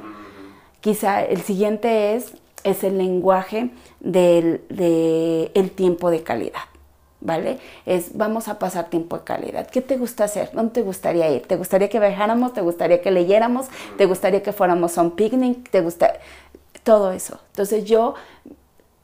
Quizá 0.85 1.23
el 1.23 1.41
siguiente 1.41 2.13
es, 2.13 2.33
es 2.63 2.83
el 2.83 2.99
lenguaje 2.99 3.71
del 4.01 4.61
de 4.69 5.49
el 5.55 5.71
tiempo 5.71 6.11
de 6.11 6.21
calidad. 6.21 6.61
¿Vale? 7.21 7.57
Es 7.87 8.15
vamos 8.15 8.47
a 8.49 8.59
pasar 8.59 8.91
tiempo 8.91 9.17
de 9.17 9.23
calidad. 9.23 9.67
¿Qué 9.67 9.81
te 9.81 9.97
gusta 9.97 10.25
hacer? 10.25 10.51
¿Dónde 10.53 10.73
te 10.73 10.81
gustaría 10.83 11.27
ir? 11.31 11.41
¿Te 11.47 11.55
gustaría 11.55 11.89
que 11.89 11.99
viajáramos? 11.99 12.53
¿Te 12.53 12.61
gustaría 12.61 13.01
que 13.01 13.09
leyéramos? 13.09 13.65
¿Te 13.97 14.05
gustaría 14.05 14.43
que 14.43 14.53
fuéramos 14.53 14.99
a 14.99 15.01
un 15.01 15.15
picnic? 15.15 15.71
¿Te 15.71 15.81
gusta 15.81 16.19
todo 16.83 17.13
eso? 17.13 17.39
Entonces 17.47 17.85
yo 17.85 18.13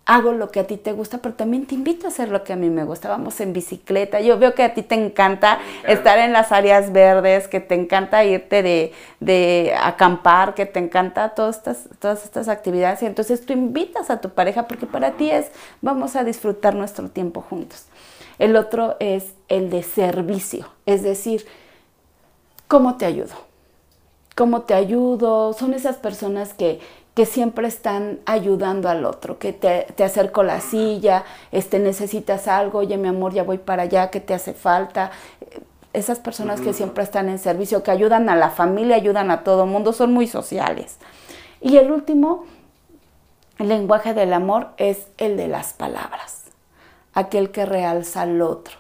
hago 0.05 0.33
lo 0.33 0.49
que 0.51 0.59
a 0.59 0.67
ti 0.67 0.77
te 0.77 0.91
gusta, 0.91 1.19
pero 1.19 1.35
también 1.35 1.65
te 1.65 1.75
invito 1.75 2.05
a 2.05 2.09
hacer 2.09 2.29
lo 2.29 2.43
que 2.43 2.53
a 2.53 2.55
mí 2.55 2.69
me 2.69 2.83
gusta. 2.83 3.07
Vamos 3.07 3.39
en 3.39 3.53
bicicleta. 3.53 4.19
Yo 4.19 4.37
veo 4.37 4.55
que 4.55 4.63
a 4.63 4.73
ti 4.73 4.81
te 4.81 4.95
encanta 4.95 5.59
estar 5.87 6.17
en 6.17 6.33
las 6.33 6.51
áreas 6.51 6.91
verdes, 6.91 7.47
que 7.47 7.59
te 7.59 7.75
encanta 7.75 8.23
irte 8.25 8.63
de, 8.63 8.93
de 9.19 9.73
acampar, 9.79 10.53
que 10.53 10.65
te 10.65 10.79
encanta 10.79 11.29
todas 11.29 11.57
estas, 11.57 11.89
todas 11.99 12.25
estas 12.25 12.47
actividades. 12.47 13.01
Y 13.03 13.05
entonces 13.05 13.45
tú 13.45 13.53
invitas 13.53 14.09
a 14.09 14.19
tu 14.19 14.29
pareja 14.29 14.67
porque 14.67 14.85
para 14.85 15.11
ti 15.11 15.29
es, 15.29 15.51
vamos 15.81 16.15
a 16.15 16.23
disfrutar 16.23 16.75
nuestro 16.75 17.09
tiempo 17.09 17.41
juntos. 17.41 17.85
El 18.39 18.55
otro 18.55 18.97
es 18.99 19.33
el 19.49 19.69
de 19.69 19.83
servicio, 19.83 20.67
es 20.87 21.03
decir, 21.03 21.45
¿cómo 22.67 22.97
te 22.97 23.05
ayudo? 23.05 23.35
¿Cómo 24.35 24.63
te 24.63 24.73
ayudo? 24.73 25.53
Son 25.53 25.75
esas 25.75 25.97
personas 25.97 26.55
que 26.55 26.79
que 27.13 27.25
siempre 27.25 27.67
están 27.67 28.19
ayudando 28.25 28.89
al 28.89 29.05
otro, 29.05 29.37
que 29.37 29.53
te, 29.53 29.87
te, 29.95 30.03
acerco 30.03 30.43
la 30.43 30.61
silla, 30.61 31.25
este, 31.51 31.79
necesitas 31.79 32.47
algo, 32.47 32.79
oye 32.79 32.97
mi 32.97 33.09
amor, 33.09 33.33
ya 33.33 33.43
voy 33.43 33.57
para 33.57 33.83
allá, 33.83 34.09
¿qué 34.09 34.21
te 34.21 34.33
hace 34.33 34.53
falta? 34.53 35.11
Esas 35.93 36.19
personas 36.19 36.61
que 36.61 36.71
siempre 36.71 37.03
están 37.03 37.27
en 37.27 37.37
servicio, 37.37 37.83
que 37.83 37.91
ayudan 37.91 38.29
a 38.29 38.35
la 38.37 38.49
familia, 38.49 38.95
ayudan 38.95 39.29
a 39.29 39.43
todo 39.43 39.65
el 39.65 39.69
mundo, 39.69 39.91
son 39.91 40.13
muy 40.13 40.25
sociales. 40.25 40.97
Y 41.59 41.75
el 41.75 41.91
último 41.91 42.45
el 43.61 43.67
lenguaje 43.67 44.15
del 44.15 44.33
amor 44.33 44.69
es 44.77 45.05
el 45.19 45.37
de 45.37 45.47
las 45.47 45.73
palabras, 45.73 46.45
aquel 47.13 47.51
que 47.51 47.63
realza 47.63 48.21
al 48.23 48.41
otro, 48.41 48.73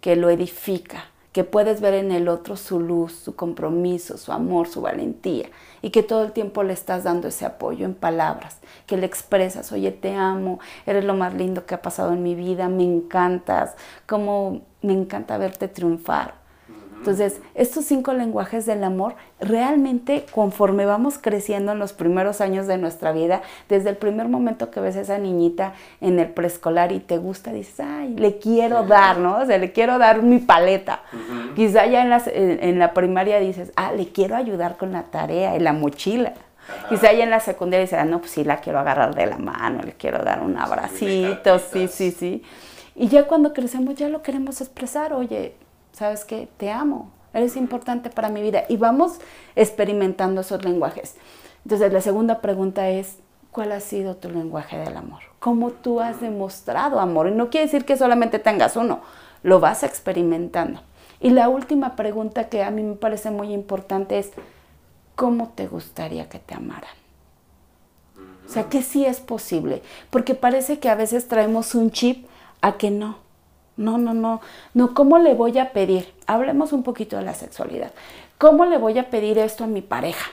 que 0.00 0.16
lo 0.16 0.28
edifica, 0.28 1.04
que 1.30 1.44
puedes 1.44 1.80
ver 1.80 1.94
en 1.94 2.10
el 2.10 2.26
otro 2.26 2.56
su 2.56 2.80
luz, 2.80 3.12
su 3.12 3.36
compromiso, 3.36 4.18
su 4.18 4.32
amor, 4.32 4.66
su 4.66 4.80
valentía, 4.80 5.50
y 5.84 5.90
que 5.90 6.02
todo 6.02 6.24
el 6.24 6.32
tiempo 6.32 6.62
le 6.62 6.72
estás 6.72 7.04
dando 7.04 7.28
ese 7.28 7.44
apoyo 7.44 7.84
en 7.84 7.92
palabras, 7.92 8.56
que 8.86 8.96
le 8.96 9.04
expresas, 9.04 9.70
oye, 9.70 9.90
te 9.92 10.14
amo, 10.14 10.58
eres 10.86 11.04
lo 11.04 11.12
más 11.12 11.34
lindo 11.34 11.66
que 11.66 11.74
ha 11.74 11.82
pasado 11.82 12.14
en 12.14 12.22
mi 12.22 12.34
vida, 12.34 12.70
me 12.70 12.84
encantas, 12.84 13.76
como 14.06 14.62
me 14.80 14.94
encanta 14.94 15.36
verte 15.36 15.68
triunfar. 15.68 16.43
Entonces, 17.04 17.42
estos 17.54 17.84
cinco 17.84 18.14
lenguajes 18.14 18.64
del 18.64 18.82
amor, 18.82 19.14
realmente 19.38 20.24
conforme 20.32 20.86
vamos 20.86 21.18
creciendo 21.20 21.72
en 21.72 21.78
los 21.78 21.92
primeros 21.92 22.40
años 22.40 22.66
de 22.66 22.78
nuestra 22.78 23.12
vida, 23.12 23.42
desde 23.68 23.90
el 23.90 23.98
primer 23.98 24.28
momento 24.28 24.70
que 24.70 24.80
ves 24.80 24.96
a 24.96 25.02
esa 25.02 25.18
niñita 25.18 25.74
en 26.00 26.18
el 26.18 26.28
preescolar 26.28 26.92
y 26.92 27.00
te 27.00 27.18
gusta, 27.18 27.52
dices, 27.52 27.78
ay, 27.80 28.14
le 28.16 28.38
quiero 28.38 28.84
dar, 28.84 29.18
¿no? 29.18 29.36
O 29.36 29.44
sea, 29.44 29.58
le 29.58 29.70
quiero 29.70 29.98
dar 29.98 30.22
mi 30.22 30.38
paleta. 30.38 31.02
Quizá 31.54 31.84
ya 31.84 32.02
en, 32.04 32.78
la 32.78 32.94
primaria 32.94 33.38
dices, 33.38 33.70
ah, 33.76 33.92
le 33.92 34.08
quiero 34.08 34.34
ayudar 34.34 34.78
con 34.78 34.90
la 34.90 35.02
tarea, 35.02 35.56
en 35.56 35.64
la 35.64 35.74
mochila. 35.74 36.32
Quizá 36.88 37.12
ya 37.12 37.24
en 37.24 37.30
la 37.30 37.40
secundaria 37.40 37.82
dices, 37.82 37.98
ah, 37.98 38.06
no, 38.06 38.20
pues 38.20 38.30
sí, 38.30 38.44
la 38.44 38.62
quiero 38.62 38.78
agarrar 38.78 39.14
de 39.14 39.26
la 39.26 39.36
mano, 39.36 39.82
le 39.82 39.92
quiero 39.92 40.24
dar 40.24 40.42
un 40.42 40.56
abracito, 40.56 41.58
sí, 41.58 41.86
sí, 41.86 42.12
sí. 42.12 42.42
Y 42.96 43.08
ya 43.08 43.26
cuando 43.26 43.52
crecemos 43.52 43.94
ya 43.96 44.08
lo 44.08 44.22
queremos 44.22 44.62
expresar, 44.62 45.12
oye, 45.12 45.54
¿sabes 45.94 46.24
qué? 46.24 46.48
Te 46.58 46.70
amo, 46.70 47.10
eres 47.32 47.56
importante 47.56 48.10
para 48.10 48.28
mi 48.28 48.42
vida. 48.42 48.64
Y 48.68 48.76
vamos 48.76 49.18
experimentando 49.56 50.42
esos 50.42 50.64
lenguajes. 50.64 51.14
Entonces, 51.64 51.92
la 51.92 52.00
segunda 52.00 52.40
pregunta 52.40 52.90
es, 52.90 53.18
¿cuál 53.50 53.72
ha 53.72 53.80
sido 53.80 54.16
tu 54.16 54.28
lenguaje 54.28 54.76
del 54.76 54.96
amor? 54.96 55.22
¿Cómo 55.38 55.70
tú 55.70 56.00
has 56.00 56.20
demostrado 56.20 57.00
amor? 57.00 57.28
Y 57.28 57.30
no 57.30 57.48
quiere 57.48 57.66
decir 57.66 57.84
que 57.84 57.96
solamente 57.96 58.38
tengas 58.38 58.76
uno, 58.76 59.00
lo 59.42 59.60
vas 59.60 59.82
experimentando. 59.82 60.80
Y 61.20 61.30
la 61.30 61.48
última 61.48 61.96
pregunta 61.96 62.48
que 62.48 62.62
a 62.62 62.70
mí 62.70 62.82
me 62.82 62.96
parece 62.96 63.30
muy 63.30 63.52
importante 63.52 64.18
es, 64.18 64.32
¿cómo 65.14 65.48
te 65.50 65.68
gustaría 65.68 66.28
que 66.28 66.38
te 66.38 66.54
amaran? 66.54 66.90
O 68.46 68.48
sea, 68.50 68.68
que 68.68 68.82
sí 68.82 69.06
es 69.06 69.20
posible, 69.20 69.82
porque 70.10 70.34
parece 70.34 70.78
que 70.78 70.90
a 70.90 70.94
veces 70.94 71.28
traemos 71.28 71.74
un 71.74 71.90
chip 71.90 72.26
a 72.60 72.76
que 72.76 72.90
no. 72.90 73.23
No, 73.76 73.98
no, 73.98 74.14
no. 74.14 74.40
No, 74.72 74.94
¿cómo 74.94 75.18
le 75.18 75.34
voy 75.34 75.58
a 75.58 75.72
pedir? 75.72 76.12
Hablemos 76.26 76.72
un 76.72 76.82
poquito 76.82 77.16
de 77.16 77.22
la 77.22 77.34
sexualidad. 77.34 77.92
¿Cómo 78.38 78.64
le 78.64 78.78
voy 78.78 78.98
a 78.98 79.10
pedir 79.10 79.38
esto 79.38 79.64
a 79.64 79.66
mi 79.66 79.82
pareja? 79.82 80.30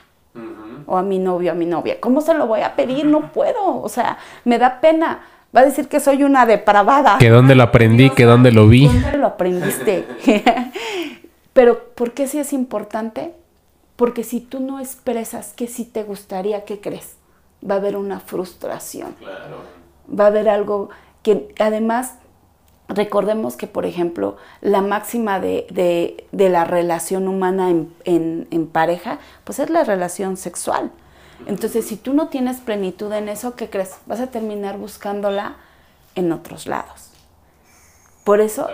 O 0.85 0.97
a 0.97 1.03
mi 1.03 1.19
novio, 1.19 1.51
a 1.51 1.55
mi 1.55 1.65
novia. 1.65 1.99
¿Cómo 1.99 2.21
se 2.21 2.33
lo 2.33 2.47
voy 2.47 2.61
a 2.61 2.75
pedir? 2.75 3.05
No 3.05 3.31
puedo. 3.31 3.81
O 3.81 3.89
sea, 3.89 4.17
me 4.45 4.57
da 4.57 4.79
pena. 4.79 5.21
Va 5.55 5.61
a 5.61 5.65
decir 5.65 5.87
que 5.89 5.99
soy 5.99 6.23
una 6.23 6.45
depravada. 6.45 7.17
Que 7.17 7.29
dónde 7.29 7.55
lo 7.55 7.63
aprendí, 7.63 8.09
que 8.09 8.23
dónde 8.23 8.51
lo 8.51 8.67
vi. 8.67 8.87
¿Dónde 8.87 9.17
lo 9.17 9.27
aprendiste? 9.27 10.05
Pero, 11.53 11.79
¿por 11.95 12.13
qué 12.13 12.27
sí 12.27 12.39
es 12.39 12.53
importante? 12.53 13.33
Porque 13.97 14.23
si 14.23 14.39
tú 14.39 14.61
no 14.61 14.79
expresas 14.79 15.53
que 15.53 15.67
sí 15.67 15.83
te 15.83 16.03
gustaría, 16.03 16.63
¿qué 16.63 16.79
crees? 16.79 17.17
Va 17.69 17.75
a 17.75 17.77
haber 17.77 17.97
una 17.97 18.21
frustración. 18.21 19.13
Claro. 19.19 19.57
Va 20.17 20.25
a 20.25 20.27
haber 20.27 20.47
algo 20.47 20.89
que 21.23 21.53
además 21.59 22.15
Recordemos 22.93 23.55
que, 23.55 23.67
por 23.67 23.85
ejemplo, 23.85 24.35
la 24.59 24.81
máxima 24.81 25.39
de, 25.39 26.25
la 26.31 26.65
relación 26.65 27.27
humana 27.27 27.69
en, 27.69 28.69
pareja, 28.71 29.19
pues 29.45 29.59
es 29.59 29.69
la 29.69 29.83
relación 29.83 30.35
sexual. 30.35 30.91
Entonces, 31.45 31.87
si 31.87 31.95
tú 31.95 32.13
no 32.13 32.27
tienes 32.27 32.57
plenitud 32.59 33.11
en 33.13 33.29
eso, 33.29 33.55
¿qué 33.55 33.69
crees? 33.69 33.95
Vas 34.05 34.19
a 34.19 34.27
terminar 34.27 34.77
buscándola 34.77 35.55
en 36.15 36.31
otros 36.33 36.67
lados. 36.67 37.11
Por 38.25 38.41
eso, 38.41 38.67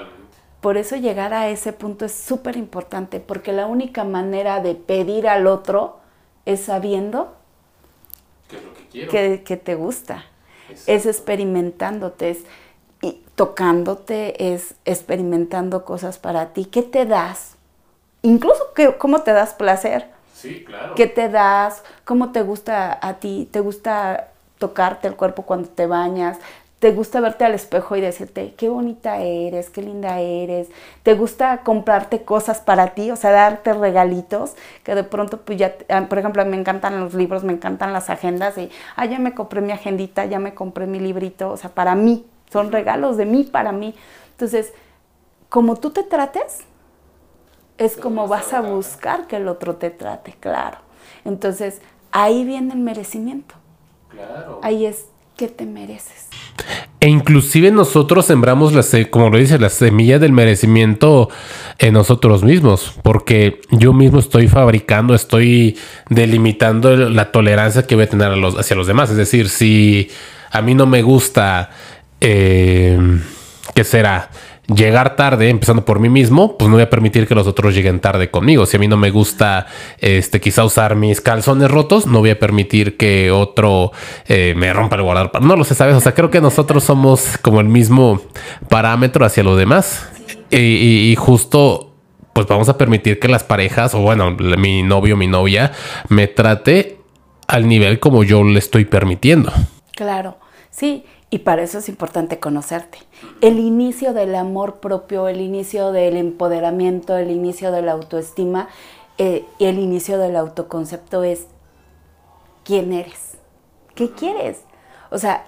por 0.61 0.77
eso 0.77 0.95
llegar 0.95 1.33
a 1.33 1.49
ese 1.49 1.71
punto 1.71 2.03
es 2.05 2.13
súper 2.13 2.57
importante, 2.57 3.19
porque 3.19 3.53
la 3.53 3.67
única 3.67 4.03
manera 4.03 4.61
de 4.61 4.73
pedir 4.73 5.27
al 5.27 5.45
otro 5.45 5.99
es 6.45 6.61
sabiendo 6.61 7.35
que, 8.91 9.43
que 9.45 9.57
te 9.57 9.75
gusta, 9.75 10.25
es 10.87 11.05
experimentándote, 11.05 12.31
es 12.31 12.39
tocándote, 13.37 14.55
es 14.55 14.73
experimentando 14.83 15.85
cosas 15.85 16.17
para 16.17 16.53
ti. 16.53 16.65
¿Qué 16.65 16.81
te 16.81 17.05
das? 17.05 17.55
Incluso 18.23 18.73
cómo 18.97 19.21
te 19.21 19.31
das 19.31 19.53
placer. 19.53 20.07
Sí, 20.33 20.63
claro. 20.65 20.95
¿Qué 20.95 21.05
te 21.05 21.29
das? 21.29 21.83
¿Cómo 22.03 22.31
te 22.31 22.41
gusta 22.41 22.97
a 22.99 23.13
ti? 23.19 23.47
¿Te 23.51 23.59
gusta 23.59 24.29
tocarte 24.57 25.07
el 25.07 25.15
cuerpo 25.15 25.43
cuando 25.43 25.69
te 25.69 25.85
bañas? 25.85 26.39
¿Te 26.79 26.91
gusta 26.91 27.19
verte 27.19 27.45
al 27.45 27.53
espejo 27.53 27.95
y 27.95 28.01
decirte, 28.01 28.55
qué 28.57 28.69
bonita 28.69 29.19
eres, 29.19 29.69
qué 29.69 29.83
linda 29.83 30.19
eres? 30.19 30.69
¿Te 31.03 31.13
gusta 31.13 31.59
comprarte 31.59 32.23
cosas 32.23 32.59
para 32.59 32.95
ti? 32.95 33.11
O 33.11 33.15
sea, 33.15 33.29
darte 33.29 33.71
regalitos, 33.73 34.55
que 34.83 34.95
de 34.95 35.03
pronto, 35.03 35.41
pues 35.41 35.59
ya, 35.59 35.75
ah, 35.89 36.07
por 36.09 36.17
ejemplo, 36.17 36.43
me 36.45 36.57
encantan 36.57 36.99
los 36.99 37.13
libros, 37.13 37.43
me 37.43 37.53
encantan 37.53 37.93
las 37.93 38.09
agendas 38.09 38.57
y, 38.57 38.71
ah, 38.95 39.05
ya 39.05 39.19
me 39.19 39.35
compré 39.35 39.61
mi 39.61 39.73
agendita, 39.73 40.25
ya 40.25 40.39
me 40.39 40.55
compré 40.55 40.87
mi 40.87 40.99
librito, 40.99 41.51
o 41.51 41.57
sea, 41.57 41.69
para 41.69 41.93
mí, 41.93 42.25
son 42.51 42.71
regalos 42.71 43.17
de 43.17 43.25
mí 43.25 43.43
para 43.43 43.71
mí. 43.71 43.95
Entonces, 44.31 44.73
como 45.49 45.75
tú 45.75 45.91
te 45.91 46.03
trates, 46.03 46.59
es 47.77 47.95
como 47.95 48.27
vas 48.27 48.53
a 48.53 48.61
buscar 48.61 49.27
que 49.27 49.37
el 49.37 49.47
otro 49.47 49.75
te 49.75 49.89
trate, 49.89 50.35
claro. 50.39 50.77
Entonces, 51.25 51.81
ahí 52.11 52.43
viene 52.43 52.73
el 52.73 52.79
merecimiento. 52.79 53.55
Claro. 54.09 54.59
Ahí 54.63 54.85
es 54.85 55.05
que 55.35 55.47
te 55.47 55.65
mereces. 55.65 56.27
E 56.99 57.07
inclusive 57.07 57.69
nosotros 57.69 58.25
sembramos, 58.25 58.73
la, 58.73 58.83
como 59.09 59.29
lo 59.29 59.37
dice, 59.37 59.59
la 59.59 59.69
semilla 59.69 60.17
del 60.17 60.31
merecimiento 60.31 61.29
en 61.77 61.93
nosotros 61.93 62.43
mismos, 62.43 62.95
porque 63.03 63.61
yo 63.69 63.93
mismo 63.93 64.17
estoy 64.17 64.47
fabricando, 64.47 65.13
estoy 65.13 65.77
delimitando 66.09 66.95
la 66.95 67.31
tolerancia 67.31 67.85
que 67.85 67.93
voy 67.93 68.05
a 68.05 68.09
tener 68.09 68.31
hacia 68.57 68.75
los 68.75 68.87
demás. 68.87 69.11
Es 69.11 69.17
decir, 69.17 69.49
si 69.49 70.09
a 70.51 70.61
mí 70.63 70.73
no 70.73 70.87
me 70.87 71.03
gusta 71.03 71.69
eh, 72.21 72.99
¿qué 73.73 73.83
será? 73.83 74.29
llegar 74.73 75.15
tarde, 75.15 75.49
empezando 75.49 75.85
por 75.85 75.99
mí 75.99 76.09
mismo, 76.09 76.57
pues 76.57 76.69
no 76.69 76.75
voy 76.75 76.83
a 76.83 76.89
permitir 76.89 77.27
que 77.27 77.35
los 77.35 77.47
otros 77.47 77.73
lleguen 77.73 77.99
tarde 77.99 78.29
conmigo. 78.29 78.65
Si 78.65 78.77
a 78.77 78.79
mí 78.79 78.87
no 78.87 78.97
me 78.97 79.11
gusta, 79.11 79.67
este, 79.99 80.41
quizá 80.41 80.65
usar 80.65 80.95
mis 80.95 81.21
calzones 81.21 81.71
rotos, 81.71 82.05
no 82.05 82.19
voy 82.19 82.31
a 82.31 82.39
permitir 82.39 82.97
que 82.97 83.31
otro 83.31 83.91
eh, 84.27 84.53
me 84.57 84.73
rompa 84.73 84.97
el 84.97 85.03
guardar. 85.03 85.41
No 85.41 85.55
lo 85.55 85.63
sé, 85.63 85.75
¿sabes? 85.75 85.95
O 85.95 86.01
sea, 86.01 86.13
creo 86.13 86.29
que 86.29 86.41
nosotros 86.41 86.83
somos 86.83 87.37
como 87.41 87.61
el 87.61 87.67
mismo 87.67 88.21
parámetro 88.69 89.25
hacia 89.25 89.43
lo 89.43 89.55
demás. 89.55 90.09
Y, 90.49 91.11
y, 91.11 91.15
justo, 91.15 91.93
pues 92.33 92.47
vamos 92.47 92.69
a 92.69 92.77
permitir 92.77 93.19
que 93.19 93.27
las 93.27 93.43
parejas, 93.43 93.93
o 93.95 93.99
bueno, 93.99 94.31
mi 94.31 94.83
novio, 94.83 95.15
mi 95.17 95.27
novia, 95.27 95.71
me 96.09 96.27
trate 96.27 96.97
al 97.47 97.67
nivel 97.67 97.99
como 97.99 98.23
yo 98.23 98.43
le 98.43 98.59
estoy 98.59 98.85
permitiendo. 98.85 99.51
Claro, 99.95 100.37
sí. 100.69 101.05
Y 101.29 101.39
para 101.39 101.61
eso 101.61 101.79
es 101.79 101.89
importante 101.89 102.39
conocerte. 102.39 102.99
El 103.41 103.59
inicio 103.59 104.13
del 104.13 104.33
amor 104.35 104.79
propio, 104.79 105.27
el 105.27 105.41
inicio 105.41 105.91
del 105.91 106.15
empoderamiento, 106.15 107.17
el 107.17 107.31
inicio 107.31 107.71
de 107.71 107.81
la 107.81 107.91
autoestima 107.91 108.69
eh, 109.17 109.45
y 109.57 109.65
el 109.65 109.77
inicio 109.79 110.17
del 110.19 110.37
autoconcepto 110.37 111.23
es 111.23 111.47
quién 112.63 112.93
eres, 112.93 113.37
qué 113.93 114.11
quieres. 114.11 114.61
O 115.09 115.17
sea, 115.17 115.45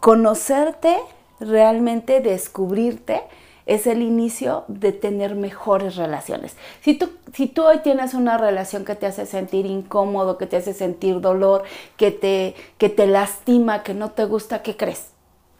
conocerte, 0.00 0.96
realmente 1.38 2.20
descubrirte, 2.20 3.22
es 3.66 3.86
el 3.86 4.02
inicio 4.02 4.64
de 4.66 4.90
tener 4.90 5.36
mejores 5.36 5.94
relaciones. 5.94 6.56
Si 6.80 6.94
tú, 6.94 7.10
si 7.34 7.46
tú 7.46 7.62
hoy 7.62 7.78
tienes 7.84 8.14
una 8.14 8.36
relación 8.36 8.84
que 8.84 8.96
te 8.96 9.06
hace 9.06 9.26
sentir 9.26 9.64
incómodo, 9.64 10.38
que 10.38 10.46
te 10.46 10.56
hace 10.56 10.74
sentir 10.74 11.20
dolor, 11.20 11.62
que 11.96 12.10
te, 12.10 12.56
que 12.78 12.88
te 12.88 13.06
lastima, 13.06 13.84
que 13.84 13.94
no 13.94 14.10
te 14.10 14.24
gusta, 14.24 14.62
¿qué 14.62 14.76
crees? 14.76 15.10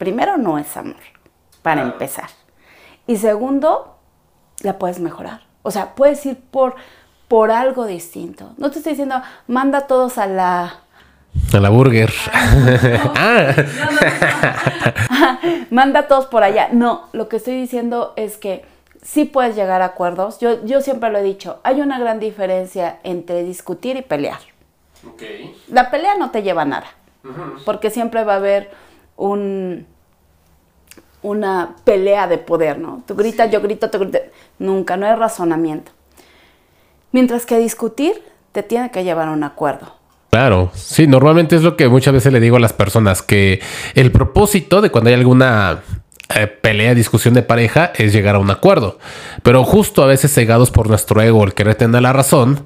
Primero 0.01 0.39
no 0.39 0.59
es 0.59 0.75
amor, 0.79 0.97
para 1.61 1.83
empezar. 1.83 2.31
Y 3.07 3.19
segundo, 3.19 3.99
la 4.63 4.79
puedes 4.79 4.99
mejorar. 4.99 5.43
O 5.63 5.71
sea, 5.71 5.95
puedes 5.95 6.25
ir 6.25 6.39
por, 6.39 6.75
por 7.29 7.51
algo 7.51 7.85
distinto. 7.85 8.55
No 8.57 8.71
te 8.71 8.79
estoy 8.79 8.93
diciendo, 8.93 9.21
manda 9.47 9.81
a 9.81 9.87
todos 9.87 10.17
a 10.17 10.27
la... 10.27 10.81
A 11.53 11.61
la 11.61 11.69
burger. 11.69 12.11
Ah. 13.15 13.55
manda 15.71 16.01
a 16.01 16.09
todos 16.09 16.25
por 16.27 16.45
allá. 16.45 16.71
No, 16.73 17.09
lo 17.13 17.29
que 17.29 17.37
estoy 17.37 17.61
diciendo 17.61 18.15
es 18.17 18.39
que 18.39 18.65
sí 19.03 19.27
puedes 19.27 19.55
llegar 19.55 19.83
a 19.83 19.87
acuerdos. 19.87 20.41
Yo, 20.41 20.65
yo 20.65 20.81
siempre 20.81 21.11
lo 21.11 21.19
he 21.19 21.23
dicho, 21.23 21.61
hay 21.63 21.83
una 21.83 21.99
gran 21.99 22.21
diferencia 22.21 23.01
entre 23.03 23.45
discutir 23.45 23.99
y 23.99 24.03
pelear. 24.03 24.41
La 25.69 25.91
pelea 25.91 26.15
no 26.15 26.31
te 26.31 26.43
lleva 26.43 26.63
a 26.63 26.67
nada, 26.67 26.87
porque 27.67 27.91
siempre 27.91 28.25
va 28.25 28.35
a 28.35 28.37
haber 28.37 28.71
un, 29.21 29.87
una 31.23 31.77
pelea 31.85 32.27
de 32.27 32.39
poder, 32.39 32.79
¿no? 32.79 33.03
Tú 33.07 33.15
gritas, 33.15 33.51
yo 33.51 33.61
grito, 33.61 33.91
tú 33.91 33.99
gritas. 33.99 34.23
Nunca, 34.59 34.97
no 34.97 35.07
hay 35.07 35.15
razonamiento. 35.15 35.93
Mientras 37.13 37.47
que 37.47 37.59
discutir 37.59 38.23
te 38.53 38.63
tiene 38.63 38.91
que 38.91 39.05
llevar 39.05 39.29
a 39.29 39.33
un 39.33 39.45
acuerdo. 39.45 39.95
Claro, 40.31 40.71
sí, 40.75 41.07
normalmente 41.07 41.57
es 41.57 41.63
lo 41.63 41.77
que 41.77 41.89
muchas 41.89 42.15
veces 42.15 42.33
le 42.33 42.41
digo 42.41 42.57
a 42.57 42.61
las 42.61 42.73
personas, 42.73 43.21
que 43.21 43.61
el 43.95 44.13
propósito 44.13 44.81
de 44.81 44.91
cuando 44.91 45.09
hay 45.09 45.15
alguna 45.15 45.83
eh, 46.35 46.47
pelea, 46.47 46.95
discusión 46.95 47.35
de 47.35 47.43
pareja 47.43 47.93
es 47.97 48.13
llegar 48.13 48.37
a 48.37 48.39
un 48.39 48.51
acuerdo. 48.51 48.99
Pero 49.43 49.65
justo 49.65 50.03
a 50.03 50.07
veces 50.07 50.33
cegados 50.33 50.71
por 50.71 50.89
nuestro 50.89 51.21
ego, 51.21 51.45
el 51.45 51.55
querer 51.55 51.75
tener 51.75 52.01
la 52.03 52.13
razón, 52.13 52.65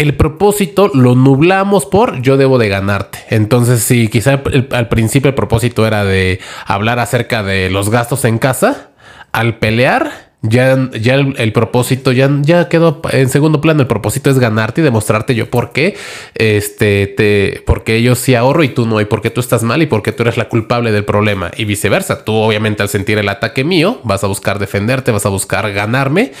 el 0.00 0.14
propósito 0.14 0.90
lo 0.94 1.14
nublamos 1.14 1.84
por 1.84 2.22
yo 2.22 2.38
debo 2.38 2.56
de 2.56 2.70
ganarte. 2.70 3.18
Entonces, 3.28 3.82
si 3.82 4.08
quizá 4.08 4.40
al 4.70 4.88
principio 4.88 5.28
el 5.28 5.34
propósito 5.34 5.86
era 5.86 6.06
de 6.06 6.40
hablar 6.64 6.98
acerca 6.98 7.42
de 7.42 7.68
los 7.68 7.90
gastos 7.90 8.24
en 8.24 8.38
casa, 8.38 8.92
al 9.32 9.58
pelear, 9.58 10.30
ya, 10.40 10.88
ya 10.98 11.16
el, 11.16 11.52
propósito 11.52 12.12
ya, 12.12 12.30
ya 12.40 12.70
quedó 12.70 13.02
en 13.12 13.28
segundo 13.28 13.60
plano. 13.60 13.82
El 13.82 13.88
propósito 13.88 14.30
es 14.30 14.38
ganarte 14.38 14.80
y 14.80 14.84
demostrarte 14.84 15.34
yo 15.34 15.50
por 15.50 15.72
qué, 15.72 15.98
este, 16.34 17.06
te, 17.06 17.62
porque 17.66 18.00
yo 18.00 18.14
sí 18.14 18.34
ahorro 18.34 18.64
y 18.64 18.70
tú 18.70 18.86
no, 18.86 19.02
y 19.02 19.04
porque 19.04 19.28
tú 19.28 19.42
estás 19.42 19.64
mal 19.64 19.82
y 19.82 19.86
porque 19.86 20.12
tú 20.12 20.22
eres 20.22 20.38
la 20.38 20.48
culpable 20.48 20.92
del 20.92 21.04
problema 21.04 21.50
y 21.58 21.66
viceversa. 21.66 22.24
Tú 22.24 22.32
obviamente 22.32 22.82
al 22.82 22.88
sentir 22.88 23.18
el 23.18 23.28
ataque 23.28 23.64
mío 23.64 24.00
vas 24.04 24.24
a 24.24 24.28
buscar 24.28 24.58
defenderte, 24.60 25.10
vas 25.12 25.26
a 25.26 25.28
buscar 25.28 25.70
ganarme 25.74 26.32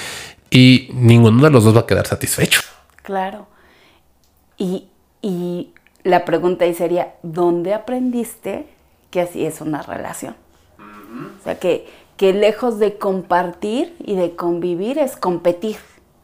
y 0.50 0.88
ninguno 0.94 1.44
de 1.44 1.50
los 1.50 1.64
dos 1.64 1.76
va 1.76 1.80
a 1.80 1.86
quedar 1.86 2.06
satisfecho. 2.06 2.62
Claro. 3.10 3.48
Y, 4.56 4.86
la 6.04 6.24
pregunta 6.24 6.64
ahí 6.64 6.74
sería, 6.74 7.14
¿dónde 7.24 7.74
aprendiste 7.74 8.66
que 9.10 9.20
así 9.20 9.44
es 9.44 9.60
una 9.60 9.82
relación? 9.82 10.36
O 10.78 11.42
sea, 11.42 11.58
que, 11.58 11.88
que 12.16 12.32
lejos 12.32 12.78
de 12.78 12.98
compartir 12.98 13.96
y 13.98 14.14
de 14.14 14.36
convivir 14.36 14.98
es 14.98 15.16
competir, 15.16 15.76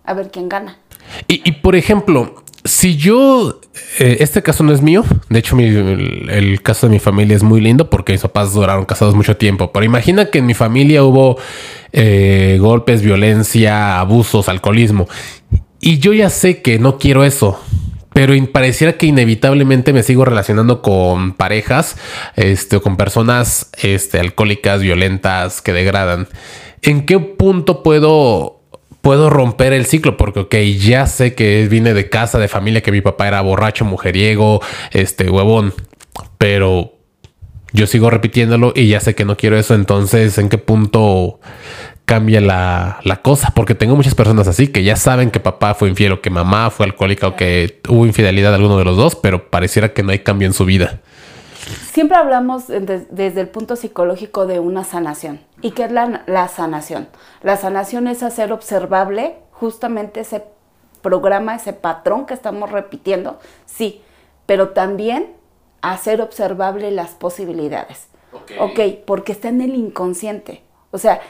a 0.04 0.14
ver 0.14 0.30
quién 0.30 0.48
gana. 0.48 0.78
Y, 1.26 1.50
por 1.52 1.74
ejemplo, 1.74 2.36
si 2.64 2.96
yo, 2.96 3.60
eh, 3.98 4.18
este 4.20 4.44
caso 4.44 4.62
no 4.62 4.72
es 4.72 4.80
mío, 4.80 5.04
de 5.28 5.40
hecho 5.40 5.58
el, 5.58 6.60
caso 6.62 6.86
de 6.86 6.92
mi 6.92 7.00
familia 7.00 7.36
es 7.36 7.42
muy 7.42 7.60
lindo 7.60 7.90
porque 7.90 8.12
mis 8.12 8.22
papás 8.22 8.54
duraron 8.54 8.84
casados 8.84 9.16
mucho 9.16 9.36
tiempo, 9.36 9.72
pero 9.72 9.84
imagina 9.84 10.30
que 10.30 10.38
en 10.38 10.46
mi 10.46 10.54
familia 10.54 11.02
hubo 11.02 11.36
eh, 11.92 12.58
golpes, 12.60 13.02
violencia, 13.02 13.98
abusos, 13.98 14.48
alcoholismo, 14.48 15.08
y 15.80 15.98
yo 15.98 16.12
ya 16.12 16.30
sé 16.30 16.62
que 16.62 16.78
no 16.78 16.98
quiero 16.98 17.24
eso, 17.24 17.60
pero 18.16 18.34
pareciera 18.50 18.94
que 18.94 19.04
inevitablemente 19.04 19.92
me 19.92 20.02
sigo 20.02 20.24
relacionando 20.24 20.80
con 20.80 21.34
parejas, 21.34 21.98
este, 22.34 22.80
con 22.80 22.96
personas, 22.96 23.70
este, 23.82 24.18
alcohólicas, 24.18 24.80
violentas, 24.80 25.60
que 25.60 25.74
degradan. 25.74 26.26
¿En 26.80 27.04
qué 27.04 27.18
punto 27.18 27.82
puedo, 27.82 28.62
puedo 29.02 29.28
romper 29.28 29.74
el 29.74 29.84
ciclo? 29.84 30.16
Porque, 30.16 30.40
ok, 30.40 30.54
ya 30.78 31.06
sé 31.06 31.34
que 31.34 31.68
vine 31.68 31.92
de 31.92 32.08
casa, 32.08 32.38
de 32.38 32.48
familia, 32.48 32.82
que 32.82 32.90
mi 32.90 33.02
papá 33.02 33.28
era 33.28 33.42
borracho, 33.42 33.84
mujeriego, 33.84 34.62
este, 34.92 35.28
huevón, 35.28 35.74
pero 36.38 36.94
yo 37.74 37.86
sigo 37.86 38.08
repitiéndolo 38.08 38.72
y 38.74 38.88
ya 38.88 39.00
sé 39.00 39.14
que 39.14 39.26
no 39.26 39.36
quiero 39.36 39.58
eso. 39.58 39.74
Entonces, 39.74 40.38
¿en 40.38 40.48
qué 40.48 40.56
punto 40.56 41.38
cambia 42.06 42.40
la, 42.40 43.20
cosa, 43.22 43.52
porque 43.54 43.74
tengo 43.74 43.96
muchas 43.96 44.14
personas 44.14 44.46
así 44.46 44.68
que 44.68 44.84
ya 44.84 44.94
saben 44.96 45.30
que 45.30 45.40
papá 45.40 45.74
fue 45.74 45.88
infiel 45.88 46.12
o 46.12 46.20
que 46.22 46.30
mamá 46.30 46.70
fue 46.70 46.86
alcohólica 46.86 47.26
o 47.26 47.36
que 47.36 47.80
hubo 47.88 48.06
infidelidad 48.06 48.50
de 48.50 48.56
alguno 48.56 48.78
de 48.78 48.84
los 48.84 48.96
dos, 48.96 49.16
pero 49.16 49.50
pareciera 49.50 49.92
que 49.92 50.04
no 50.04 50.12
hay 50.12 50.20
cambio 50.20 50.46
en 50.46 50.54
su 50.54 50.64
vida. 50.64 51.00
Siempre 51.92 52.16
hablamos 52.16 52.68
desde 52.68 53.40
el 53.40 53.48
punto 53.48 53.74
psicológico 53.74 54.46
de 54.46 54.60
una 54.60 54.84
sanación. 54.84 55.40
¿Y 55.62 55.72
qué 55.72 55.84
es 55.84 55.90
la, 55.90 56.22
la 56.26 56.46
sanación? 56.46 57.08
La 57.42 57.56
sanación 57.56 58.06
es 58.06 58.22
hacer 58.22 58.52
observable 58.52 59.34
justamente 59.50 60.20
ese 60.20 60.44
programa, 61.02 61.56
ese 61.56 61.72
patrón 61.72 62.26
que 62.26 62.34
estamos 62.34 62.70
repitiendo, 62.70 63.40
sí, 63.64 64.02
pero 64.44 64.68
también 64.70 65.32
hacer 65.82 66.20
observable 66.20 66.92
las 66.92 67.10
posibilidades. 67.10 68.06
ok, 68.60 68.80
porque 69.06 69.32
está 69.32 69.48
en 69.48 69.60
el 69.60 69.74
inconsciente. 69.74 70.62
O 70.92 70.98
sea, 70.98 71.20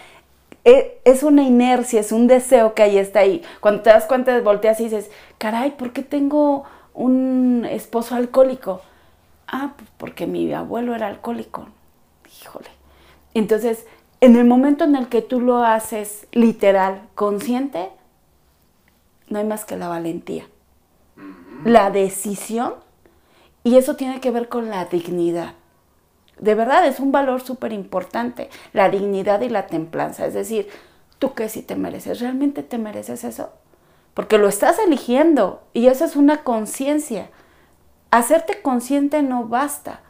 es 0.67 1.23
una 1.23 1.45
inercia, 1.45 2.01
es 2.01 2.11
un 2.11 2.27
deseo 2.27 2.75
que 2.75 2.83
ahí 2.83 2.99
está 2.99 3.21
ahí. 3.21 3.43
Cuando 3.61 3.83
te 3.83 3.91
das 3.91 4.05
cuenta, 4.07 4.39
volteas 4.41 4.81
y 4.81 4.85
dices, 4.85 5.11
caray, 5.39 5.71
¿por 5.71 5.93
qué 5.93 6.03
tengo 6.03 6.65
un 6.93 7.65
esposo 7.71 8.17
alcohólico? 8.17 8.81
Ah, 9.47 9.75
pues 9.77 9.89
porque 9.97 10.27
mi 10.27 10.53
abuelo 10.53 10.95
era 10.97 11.07
alcohólico. 11.07 11.69
Híjole. 12.43 12.67
Entonces, 13.33 13.87
en 14.21 14.35
el 14.35 14.45
momento 14.45 14.83
en 14.83 14.97
el 14.97 15.09
que 15.09 15.23
tú 15.23 15.41
lo 15.41 15.63
haces 15.63 16.27
literal, 16.33 17.01
consciente, 17.15 17.91
no 19.29 19.39
hay 19.39 19.45
más 19.45 19.65
que 19.65 19.77
la 19.77 19.87
valentía. 19.87 20.49
La 21.65 21.91
decisión. 21.91 22.75
Y 23.63 23.77
eso 23.77 23.95
tiene 23.95 24.21
que 24.21 24.33
ver 24.33 24.49
con 24.49 24.69
la 24.69 24.85
dignidad 24.87 25.55
de 26.39 26.55
verdad 26.55 26.87
es 26.87 27.01
un 27.01 27.13
valor 27.13 27.41
súper 27.41 27.73
importante, 27.73 28.51
la 28.73 28.89
dignidad 28.89 29.41
y 29.41 29.49
la 29.49 29.67
templanza. 29.67 30.27
Es 30.27 30.35
decir, 30.35 30.69
tú 31.19 31.35
qué 31.35 31.49
si 31.49 31.63
te 31.63 31.77
mereces, 31.77 32.21
¿realmente 32.21 32.63
te 32.63 32.79
mereces 32.79 33.25
eso? 33.25 33.51
Porque 34.15 34.39
lo 34.39 34.49
estás 34.49 34.79
eligiendo 34.79 35.63
y 35.73 35.89
eso 35.89 36.05
es 36.05 36.17
una 36.17 36.43
conciencia. 36.43 37.31
Hacerte 38.11 38.63
consciente 38.63 39.23
no 39.23 39.45
basta. 39.45 40.01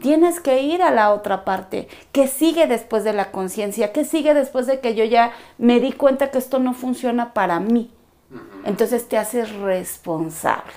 Tienes 0.00 0.38
que 0.38 0.62
ir 0.62 0.80
a 0.82 0.92
la 0.92 1.12
otra 1.12 1.44
parte. 1.44 1.88
¿Qué 2.12 2.28
sigue 2.28 2.68
después 2.68 3.02
de 3.02 3.12
la 3.12 3.32
conciencia? 3.32 3.92
¿Qué 3.92 4.04
sigue 4.04 4.32
después 4.32 4.66
de 4.66 4.78
que 4.78 4.94
yo 4.94 5.04
ya 5.04 5.32
me 5.58 5.80
di 5.80 5.92
cuenta 5.92 6.30
que 6.30 6.38
esto 6.38 6.60
no 6.60 6.72
funciona 6.72 7.34
para 7.34 7.58
mí? 7.58 7.92
Entonces 8.64 9.08
te 9.08 9.18
haces 9.18 9.52
responsable. 9.56 10.74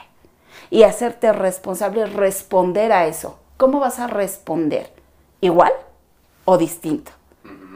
Y 0.71 0.83
hacerte 0.83 1.31
responsable 1.33 2.03
es 2.03 2.13
responder 2.13 2.91
a 2.91 3.05
eso. 3.05 3.40
¿Cómo 3.62 3.80
vas 3.80 4.00
a 4.00 4.08
responder? 4.08 4.91
¿Igual 5.39 5.71
o 6.45 6.58
distinto? 6.58 7.12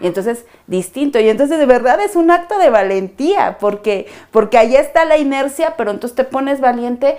Y 0.01 0.07
entonces, 0.07 0.47
distinto. 0.65 1.19
Y 1.19 1.29
entonces, 1.29 1.59
de 1.59 1.67
verdad 1.67 2.01
es 2.01 2.15
un 2.15 2.31
acto 2.31 2.57
de 2.57 2.71
valentía, 2.71 3.59
porque, 3.59 4.07
porque 4.31 4.57
allá 4.57 4.79
está 4.79 5.05
la 5.05 5.19
inercia, 5.19 5.75
pero 5.77 5.91
entonces 5.91 6.15
te 6.15 6.23
pones 6.23 6.59
valiente 6.59 7.17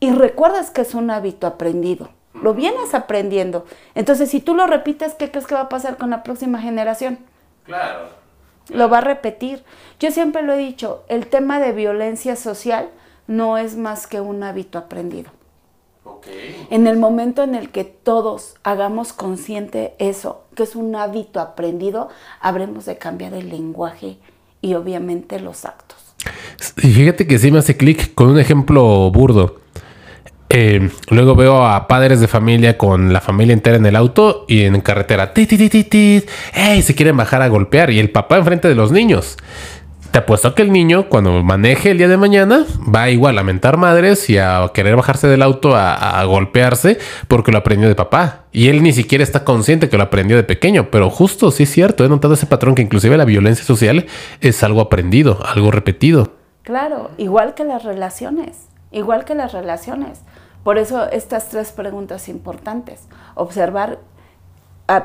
y 0.00 0.12
recuerdas 0.12 0.70
que 0.70 0.80
es 0.80 0.94
un 0.94 1.10
hábito 1.10 1.46
aprendido. 1.46 2.08
Lo 2.32 2.54
vienes 2.54 2.94
aprendiendo. 2.94 3.66
Entonces, 3.94 4.30
si 4.30 4.40
tú 4.40 4.54
lo 4.54 4.66
repites, 4.66 5.12
¿qué 5.12 5.30
crees 5.30 5.46
que 5.46 5.54
va 5.54 5.60
a 5.60 5.68
pasar 5.68 5.98
con 5.98 6.08
la 6.08 6.22
próxima 6.22 6.60
generación? 6.60 7.18
Claro. 7.66 8.08
lo 8.70 8.88
va 8.88 8.98
a 8.98 9.02
repetir. 9.02 9.62
Yo 10.00 10.10
siempre 10.10 10.40
lo 10.40 10.54
he 10.54 10.58
dicho, 10.58 11.04
el 11.08 11.26
tema 11.26 11.60
de 11.60 11.72
violencia 11.72 12.34
social 12.34 12.88
no 13.26 13.58
es 13.58 13.76
más 13.76 14.06
que 14.06 14.22
un 14.22 14.42
hábito 14.42 14.78
aprendido. 14.78 15.30
En 16.70 16.86
el 16.86 16.96
momento 16.96 17.42
en 17.42 17.54
el 17.54 17.70
que 17.70 17.84
todos 17.84 18.54
hagamos 18.62 19.12
consciente 19.12 19.94
eso, 19.98 20.44
que 20.54 20.62
es 20.62 20.76
un 20.76 20.96
hábito 20.96 21.40
aprendido, 21.40 22.08
habremos 22.40 22.86
de 22.86 22.98
cambiar 22.98 23.34
el 23.34 23.50
lenguaje 23.50 24.18
y 24.60 24.74
obviamente 24.74 25.40
los 25.40 25.64
actos. 25.64 25.98
Y 26.82 26.92
fíjate 26.92 27.26
que 27.26 27.38
sí 27.38 27.50
me 27.50 27.58
hace 27.58 27.76
clic 27.76 28.14
con 28.14 28.28
un 28.28 28.38
ejemplo 28.38 29.10
burdo. 29.10 29.60
Eh, 30.50 30.88
luego 31.10 31.34
veo 31.34 31.66
a 31.66 31.88
padres 31.88 32.20
de 32.20 32.28
familia 32.28 32.78
con 32.78 33.12
la 33.12 33.20
familia 33.20 33.54
entera 33.54 33.76
en 33.76 33.86
el 33.86 33.96
auto 33.96 34.44
y 34.46 34.62
en 34.62 34.80
carretera. 34.80 35.34
¡Tit, 35.34 35.48
tit, 35.48 35.70
tit, 35.70 35.88
tit! 35.90 36.28
¡Ey! 36.54 36.82
Se 36.82 36.94
quieren 36.94 37.16
bajar 37.16 37.42
a 37.42 37.48
golpear 37.48 37.90
y 37.90 37.98
el 37.98 38.10
papá 38.10 38.38
enfrente 38.38 38.68
de 38.68 38.74
los 38.74 38.92
niños. 38.92 39.36
Te 40.14 40.18
apuesto 40.18 40.54
que 40.54 40.62
el 40.62 40.70
niño, 40.70 41.08
cuando 41.08 41.42
maneje 41.42 41.90
el 41.90 41.98
día 41.98 42.06
de 42.06 42.16
mañana, 42.16 42.66
va 42.82 43.10
igual 43.10 43.36
a 43.36 43.42
mentar 43.42 43.78
madres 43.78 44.30
y 44.30 44.38
a 44.38 44.70
querer 44.72 44.94
bajarse 44.94 45.26
del 45.26 45.42
auto 45.42 45.74
a, 45.74 46.22
golpearse 46.22 46.98
porque 47.26 47.50
lo 47.50 47.58
aprendió 47.58 47.88
de 47.88 47.96
papá. 47.96 48.44
Y 48.52 48.68
él 48.68 48.84
ni 48.84 48.92
siquiera 48.92 49.24
está 49.24 49.42
consciente 49.42 49.88
que 49.88 49.96
lo 49.96 50.04
aprendió 50.04 50.36
de 50.36 50.44
pequeño. 50.44 50.88
Pero 50.92 51.10
justo, 51.10 51.50
sí 51.50 51.64
es 51.64 51.72
cierto, 51.72 52.04
he 52.04 52.08
notado 52.08 52.34
ese 52.34 52.46
patrón 52.46 52.76
que 52.76 52.82
inclusive 52.82 53.16
la 53.16 53.24
violencia 53.24 53.64
social 53.64 54.06
es 54.40 54.62
algo 54.62 54.82
aprendido, 54.82 55.40
algo 55.44 55.72
repetido. 55.72 56.34
Claro, 56.62 57.10
igual 57.18 57.54
que 57.54 57.64
las 57.64 57.82
relaciones, 57.82 58.68
igual 58.92 59.24
que 59.24 59.34
las 59.34 59.52
relaciones. 59.52 60.20
Por 60.62 60.78
eso 60.78 61.10
estas 61.10 61.48
tres 61.48 61.72
preguntas 61.72 62.28
importantes. 62.28 63.08
Observar, 63.34 63.98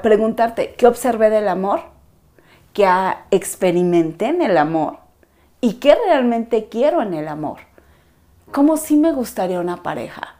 preguntarte, 0.03 0.75
¿qué 0.77 0.85
observé 0.85 1.31
del 1.31 1.47
amor? 1.47 1.97
¿Qué 2.79 2.87
experimenté 3.31 4.27
en 4.27 4.41
el 4.41 4.57
amor? 4.57 4.99
¿Y 5.59 5.73
qué 5.81 5.95
realmente 5.95 6.69
quiero 6.69 7.01
en 7.01 7.13
el 7.13 7.27
amor? 7.27 7.57
¿Cómo 8.53 8.77
sí 8.77 8.95
me 8.95 9.11
gustaría 9.11 9.59
una 9.59 9.83
pareja? 9.83 10.35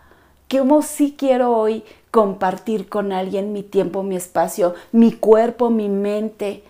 ¿Cómo 0.50 0.82
sí 0.82 1.18
quiero 1.20 1.52
hoy 1.52 1.84
compartir 2.12 2.88
con 2.88 3.12
alguien 3.12 3.52
mi 3.52 3.62
tiempo, 3.62 4.04
mi 4.04 4.16
espacio, 4.16 4.74
mi 4.94 5.12
cuerpo, 5.12 5.70
mi 5.70 5.90
mente? 5.90 6.64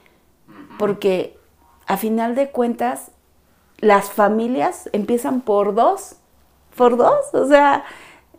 Porque 0.80 1.38
a 1.86 1.98
final 1.98 2.34
de 2.34 2.50
cuentas, 2.50 3.12
las 3.78 4.10
familias 4.10 4.90
empiezan 4.92 5.42
por 5.42 5.76
dos, 5.76 6.16
por 6.76 6.98
dos, 6.98 7.32
o 7.34 7.46
sea, 7.46 7.84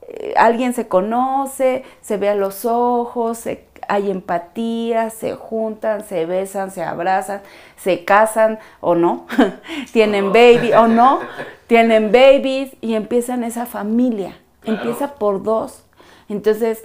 eh, 0.08 0.34
alguien 0.36 0.74
se 0.74 0.88
conoce, 0.88 1.84
se 2.00 2.16
ve 2.16 2.28
a 2.28 2.34
los 2.34 2.64
ojos, 2.64 3.46
hay 3.90 4.08
empatía, 4.08 5.10
se 5.10 5.34
juntan, 5.34 6.04
se 6.04 6.24
besan, 6.24 6.70
se 6.70 6.84
abrazan, 6.84 7.42
se 7.76 8.04
casan 8.04 8.60
o 8.80 8.94
no, 8.94 9.26
tienen 9.92 10.32
baby 10.32 10.72
o 10.74 10.86
no, 10.86 11.18
tienen 11.66 12.12
babies 12.12 12.70
y 12.80 12.94
empiezan 12.94 13.42
esa 13.42 13.66
familia, 13.66 14.38
empieza 14.64 15.14
por 15.14 15.42
dos. 15.42 15.84
Entonces, 16.28 16.84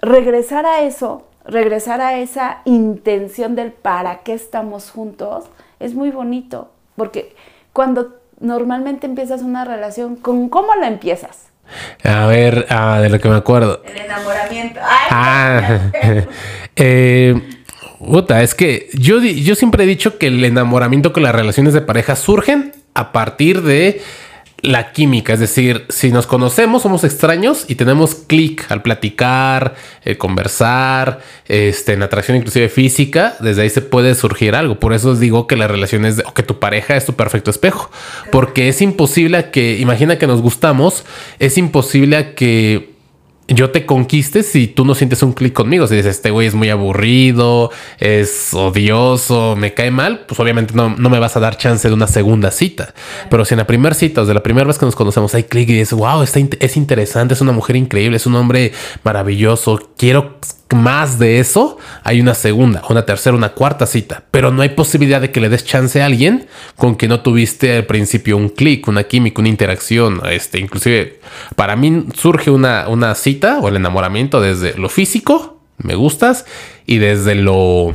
regresar 0.00 0.64
a 0.64 0.80
eso, 0.80 1.24
regresar 1.44 2.00
a 2.00 2.18
esa 2.18 2.62
intención 2.64 3.54
del 3.54 3.70
para 3.72 4.20
qué 4.20 4.32
estamos 4.32 4.90
juntos, 4.90 5.44
es 5.78 5.94
muy 5.94 6.10
bonito, 6.10 6.70
porque 6.96 7.36
cuando 7.74 8.14
normalmente 8.40 9.06
empiezas 9.06 9.42
una 9.42 9.66
relación, 9.66 10.16
¿con 10.16 10.48
cómo 10.48 10.74
la 10.74 10.88
empiezas? 10.88 11.50
A 12.04 12.26
ver, 12.26 12.66
ah, 12.70 13.00
de 13.00 13.08
lo 13.08 13.18
que 13.18 13.28
me 13.28 13.36
acuerdo. 13.36 13.82
El 13.86 13.98
enamoramiento. 13.98 14.80
ah, 15.10 15.80
eh, 16.76 17.34
es 18.40 18.54
que 18.54 18.88
yo, 18.94 19.20
yo 19.20 19.54
siempre 19.54 19.84
he 19.84 19.86
dicho 19.86 20.18
que 20.18 20.28
el 20.28 20.44
enamoramiento 20.44 21.12
con 21.12 21.22
las 21.22 21.34
relaciones 21.34 21.72
de 21.74 21.80
pareja 21.80 22.16
surgen 22.16 22.72
a 22.94 23.12
partir 23.12 23.62
de 23.62 24.02
la 24.66 24.90
química, 24.90 25.32
es 25.32 25.38
decir, 25.38 25.86
si 25.88 26.10
nos 26.10 26.26
conocemos, 26.26 26.82
somos 26.82 27.04
extraños 27.04 27.64
y 27.68 27.76
tenemos 27.76 28.16
clic 28.16 28.66
al 28.68 28.82
platicar, 28.82 29.76
eh, 30.04 30.16
conversar, 30.16 31.20
este, 31.46 31.92
en 31.92 32.02
atracción 32.02 32.36
inclusive 32.36 32.68
física, 32.68 33.36
desde 33.38 33.62
ahí 33.62 33.70
se 33.70 33.80
puede 33.80 34.16
surgir 34.16 34.56
algo. 34.56 34.80
Por 34.80 34.92
eso 34.92 35.10
os 35.10 35.20
digo 35.20 35.46
que 35.46 35.54
las 35.54 35.70
relaciones, 35.70 36.20
o 36.26 36.34
que 36.34 36.42
tu 36.42 36.58
pareja 36.58 36.96
es 36.96 37.06
tu 37.06 37.12
perfecto 37.12 37.48
espejo, 37.48 37.90
porque 38.32 38.68
es 38.68 38.82
imposible 38.82 39.50
que, 39.50 39.78
imagina 39.78 40.18
que 40.18 40.26
nos 40.26 40.42
gustamos, 40.42 41.04
es 41.38 41.56
imposible 41.58 42.34
que 42.34 42.95
yo 43.48 43.70
te 43.70 43.86
conquiste 43.86 44.42
si 44.42 44.66
tú 44.66 44.84
no 44.84 44.94
sientes 44.94 45.22
un 45.22 45.32
clic 45.32 45.52
conmigo. 45.52 45.86
Si 45.86 45.94
dices, 45.94 46.16
este 46.16 46.30
güey 46.30 46.48
es 46.48 46.54
muy 46.54 46.70
aburrido, 46.70 47.70
es 47.98 48.52
odioso, 48.52 49.54
me 49.56 49.74
cae 49.74 49.90
mal, 49.90 50.24
pues 50.26 50.40
obviamente 50.40 50.74
no, 50.74 50.90
me 50.90 51.18
vas 51.18 51.36
a 51.36 51.40
dar 51.40 51.56
chance 51.56 51.86
de 51.86 51.94
una 51.94 52.06
segunda 52.08 52.50
cita. 52.50 52.94
Pero 53.30 53.44
si 53.44 53.54
en 53.54 53.58
la 53.58 53.66
primera 53.66 53.94
cita, 53.94 54.22
o 54.22 54.26
de 54.26 54.34
la 54.34 54.42
primera 54.42 54.66
vez 54.66 54.78
que 54.78 54.86
nos 54.86 54.96
conocemos, 54.96 55.34
hay 55.34 55.44
clic 55.44 55.68
y 55.68 55.74
dices, 55.74 55.92
wow, 55.92 56.22
está 56.22 56.40
es 56.60 56.76
interesante, 56.76 57.34
es 57.34 57.40
una 57.40 57.52
mujer 57.52 57.76
increíble, 57.76 58.16
es 58.16 58.26
un 58.26 58.34
hombre 58.34 58.72
maravilloso, 59.04 59.90
quiero 59.96 60.38
más 60.74 61.18
de 61.18 61.38
eso, 61.38 61.78
hay 62.02 62.20
una 62.20 62.34
segunda, 62.34 62.82
una 62.88 63.06
tercera, 63.06 63.36
una 63.36 63.50
cuarta 63.50 63.86
cita, 63.86 64.24
pero 64.30 64.50
no 64.50 64.62
hay 64.62 64.70
posibilidad 64.70 65.20
de 65.20 65.30
que 65.30 65.40
le 65.40 65.48
des 65.48 65.64
chance 65.64 66.02
a 66.02 66.06
alguien 66.06 66.48
con 66.76 66.96
que 66.96 67.06
no 67.06 67.20
tuviste 67.20 67.76
al 67.76 67.86
principio 67.86 68.36
un 68.36 68.48
clic, 68.48 68.88
una 68.88 69.04
química, 69.04 69.40
una 69.40 69.48
interacción, 69.48 70.20
este, 70.28 70.58
inclusive 70.58 71.20
para 71.54 71.76
mí 71.76 72.06
surge 72.14 72.50
una, 72.50 72.88
una 72.88 73.14
cita 73.14 73.60
o 73.60 73.68
el 73.68 73.76
enamoramiento 73.76 74.40
desde 74.40 74.76
lo 74.76 74.88
físico, 74.88 75.60
me 75.78 75.94
gustas, 75.94 76.46
y 76.86 76.98
desde 76.98 77.34
lo, 77.34 77.94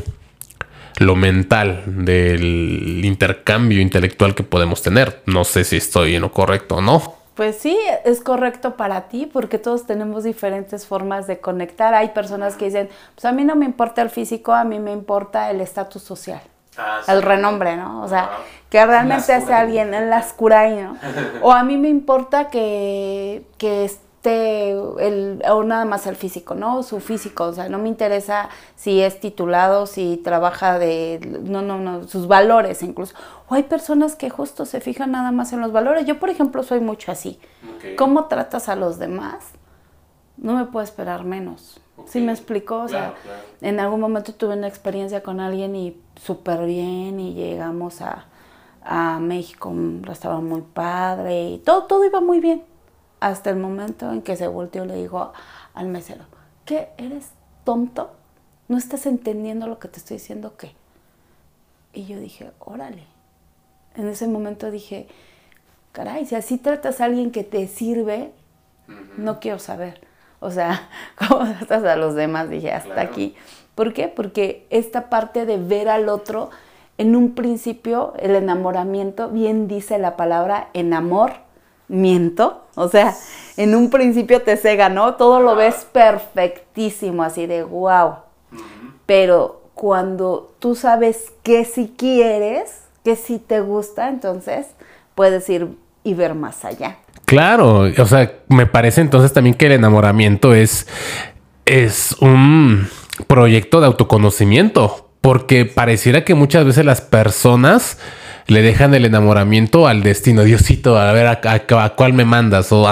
lo 1.00 1.16
mental, 1.16 1.84
del 1.86 3.02
intercambio 3.04 3.82
intelectual 3.82 4.36
que 4.36 4.44
podemos 4.44 4.82
tener. 4.82 5.24
No 5.26 5.44
sé 5.44 5.64
si 5.64 5.78
estoy 5.78 6.16
en 6.16 6.22
lo 6.22 6.32
correcto 6.32 6.76
o 6.76 6.82
no. 6.82 7.21
Pues 7.42 7.58
sí, 7.58 7.76
es 8.06 8.22
correcto 8.22 8.78
para 8.78 9.08
ti 9.08 9.26
porque 9.26 9.58
todos 9.58 9.88
tenemos 9.88 10.24
diferentes 10.24 10.86
formas 10.86 11.26
de 11.26 11.40
conectar. 11.40 11.96
Hay 11.96 12.10
personas 12.10 12.56
que 12.56 12.66
dicen, 12.66 12.88
pues 13.16 13.26
a 13.26 13.32
mí 13.32 13.44
no 13.44 13.56
me 13.56 13.66
importa 13.66 14.04
el 14.04 14.12
físico, 14.12 14.54
a 14.54 14.64
mí 14.64 14.78
me 14.78 14.92
importa 14.92 15.50
el 15.50 15.60
estatus 15.60 16.04
social. 16.04 16.40
Ah, 16.78 17.00
el 17.08 17.24
renombre, 17.24 17.78
¿no? 17.78 18.04
O 18.04 18.08
sea, 18.08 18.30
que 18.70 18.86
realmente 18.86 19.34
hace 19.34 19.52
alguien 19.56 19.92
en 19.96 20.12
la 20.12 20.20
oscura, 20.20 20.70
¿no? 20.70 20.98
O 21.42 21.52
a 21.52 21.64
mí 21.64 21.78
me 21.78 21.90
importa 21.90 22.50
que, 22.50 23.44
que 23.58 23.86
el, 24.30 25.42
o 25.50 25.64
nada 25.64 25.86
más 25.86 26.06
el 26.06 26.16
físico, 26.16 26.54
¿no? 26.54 26.84
Su 26.84 27.00
físico, 27.00 27.46
o 27.46 27.54
sea, 27.54 27.70
no 27.70 27.80
me 27.80 27.90
interesa 27.90 28.50
si 28.76 29.02
es 29.02 29.20
titulado, 29.20 29.88
si 29.88 30.18
trabaja 30.18 30.78
de, 30.78 31.20
no, 31.44 31.62
no, 31.62 31.80
no, 31.80 32.08
sus 32.08 32.28
valores 32.28 32.84
incluso. 32.84 33.16
O 33.48 33.56
hay 33.56 33.64
personas 33.64 34.16
que 34.16 34.30
justo 34.30 34.66
se 34.66 34.80
fijan 34.80 35.12
nada 35.12 35.32
más 35.32 35.54
en 35.54 35.62
los 35.62 35.72
valores. 35.72 36.06
Yo, 36.06 36.20
por 36.20 36.30
ejemplo, 36.30 36.64
soy 36.64 36.80
mucho 36.80 37.12
así. 37.12 37.40
¿Cómo 37.98 38.26
tratas 38.26 38.70
a 38.70 38.76
los 38.76 39.00
demás? 39.00 39.46
No 40.38 40.56
me 40.56 40.66
puedo 40.66 40.84
esperar 40.84 41.24
menos. 41.24 41.80
¿Sí 42.06 42.20
me 42.20 42.32
explicó? 42.32 42.82
O 42.82 42.88
sea, 42.88 43.14
en 43.62 43.80
algún 43.80 44.00
momento 44.00 44.34
tuve 44.34 44.56
una 44.56 44.68
experiencia 44.68 45.22
con 45.22 45.40
alguien 45.40 45.76
y 45.76 46.00
súper 46.16 46.66
bien 46.66 47.20
y 47.20 47.34
llegamos 47.34 48.02
a, 48.02 48.26
a 48.84 49.20
México, 49.20 49.70
un 49.70 50.02
restaurante 50.04 50.46
muy 50.46 50.62
padre 50.62 51.50
y 51.50 51.58
todo, 51.60 51.84
todo 51.84 52.06
iba 52.06 52.22
muy 52.22 52.40
bien 52.40 52.64
hasta 53.22 53.52
el 53.52 53.56
momento 53.56 54.12
en 54.12 54.22
que 54.24 54.36
se 54.36 54.48
volteó 54.48 54.84
y 54.84 54.88
le 54.88 54.96
dijo 54.96 55.32
al 55.74 55.88
mesero, 55.88 56.26
¿qué? 56.66 56.90
¿Eres 56.98 57.30
tonto? 57.64 58.12
¿No 58.68 58.78
estás 58.78 59.06
entendiendo 59.06 59.68
lo 59.68 59.80
que 59.80 59.88
te 59.88 60.00
estoy 60.00 60.18
diciendo? 60.18 60.58
¿Qué? 60.58 60.74
Y 61.94 62.06
yo 62.06 62.20
dije, 62.20 62.52
órale. 62.60 63.04
En 63.96 64.08
ese 64.08 64.28
momento 64.28 64.72
dije, 64.72 65.08
caray, 65.92 66.26
si 66.26 66.36
así 66.36 66.58
tratas 66.58 67.00
a 67.00 67.06
alguien 67.06 67.32
que 67.32 67.44
te 67.44 67.68
sirve, 67.68 68.32
no 69.18 69.40
quiero 69.40 69.60
saber. 69.60 70.02
O 70.40 70.50
sea, 70.50 70.90
¿cómo 71.16 71.44
tratas 71.44 71.84
a 71.84 71.96
los 71.96 72.16
demás? 72.16 72.50
Dije, 72.50 72.72
hasta 72.72 73.02
aquí. 73.02 73.36
¿Por 73.76 73.94
qué? 73.94 74.08
Porque 74.08 74.66
esta 74.72 75.10
parte 75.10 75.46
de 75.46 75.58
ver 75.58 75.90
al 75.90 76.10
otro, 76.10 76.50
en 76.98 77.16
un 77.16 77.36
principio, 77.36 78.14
el 78.18 78.36
enamoramiento, 78.36 79.30
bien 79.30 79.68
dice 79.68 80.00
la 80.00 80.18
palabra 80.18 80.70
enamor, 80.74 81.51
miento. 81.92 82.64
O 82.76 82.88
sea, 82.88 83.16
en 83.58 83.76
un 83.76 83.90
principio 83.90 84.42
te 84.42 84.58
cega, 84.58 84.90
¿no? 84.90 85.16
Todo 85.16 85.40
lo 85.40 85.56
ves 85.56 85.86
perfectísimo, 85.92 87.22
así 87.22 87.46
de 87.46 87.64
wow. 87.64 88.16
Pero 89.06 89.62
cuando 89.76 90.54
tú 90.60 90.76
sabes 90.76 91.32
que 91.44 91.66
si 91.66 91.94
quieres, 91.98 92.84
que 93.04 93.16
si 93.16 93.38
te 93.38 93.62
gusta, 93.62 94.10
entonces 94.10 94.68
puedes 95.16 95.48
ir 95.50 95.68
y 96.04 96.14
ver 96.14 96.34
más 96.34 96.66
allá. 96.66 96.98
Claro, 97.26 97.84
o 97.98 98.06
sea, 98.06 98.32
me 98.48 98.66
parece 98.66 99.02
entonces 99.02 99.32
también 99.34 99.56
que 99.56 99.68
el 99.68 99.74
enamoramiento 99.74 100.54
es, 100.54 100.88
es 101.66 102.14
un 102.20 102.90
proyecto 103.28 103.80
de 103.80 103.88
autoconocimiento, 103.88 105.10
porque 105.22 105.66
pareciera 105.66 106.24
que 106.26 106.36
muchas 106.36 106.66
veces 106.66 106.86
las 106.86 107.02
personas 107.02 108.00
le 108.48 108.62
dejan 108.62 108.94
el 108.94 109.06
enamoramiento 109.06 109.88
al 109.88 110.04
destino. 110.04 110.44
Diosito, 110.44 110.98
a 110.98 111.12
ver 111.12 111.28
a, 111.28 111.96
cuál 111.96 112.14
me 112.14 112.26
mandas, 112.26 112.72
o, 112.72 112.86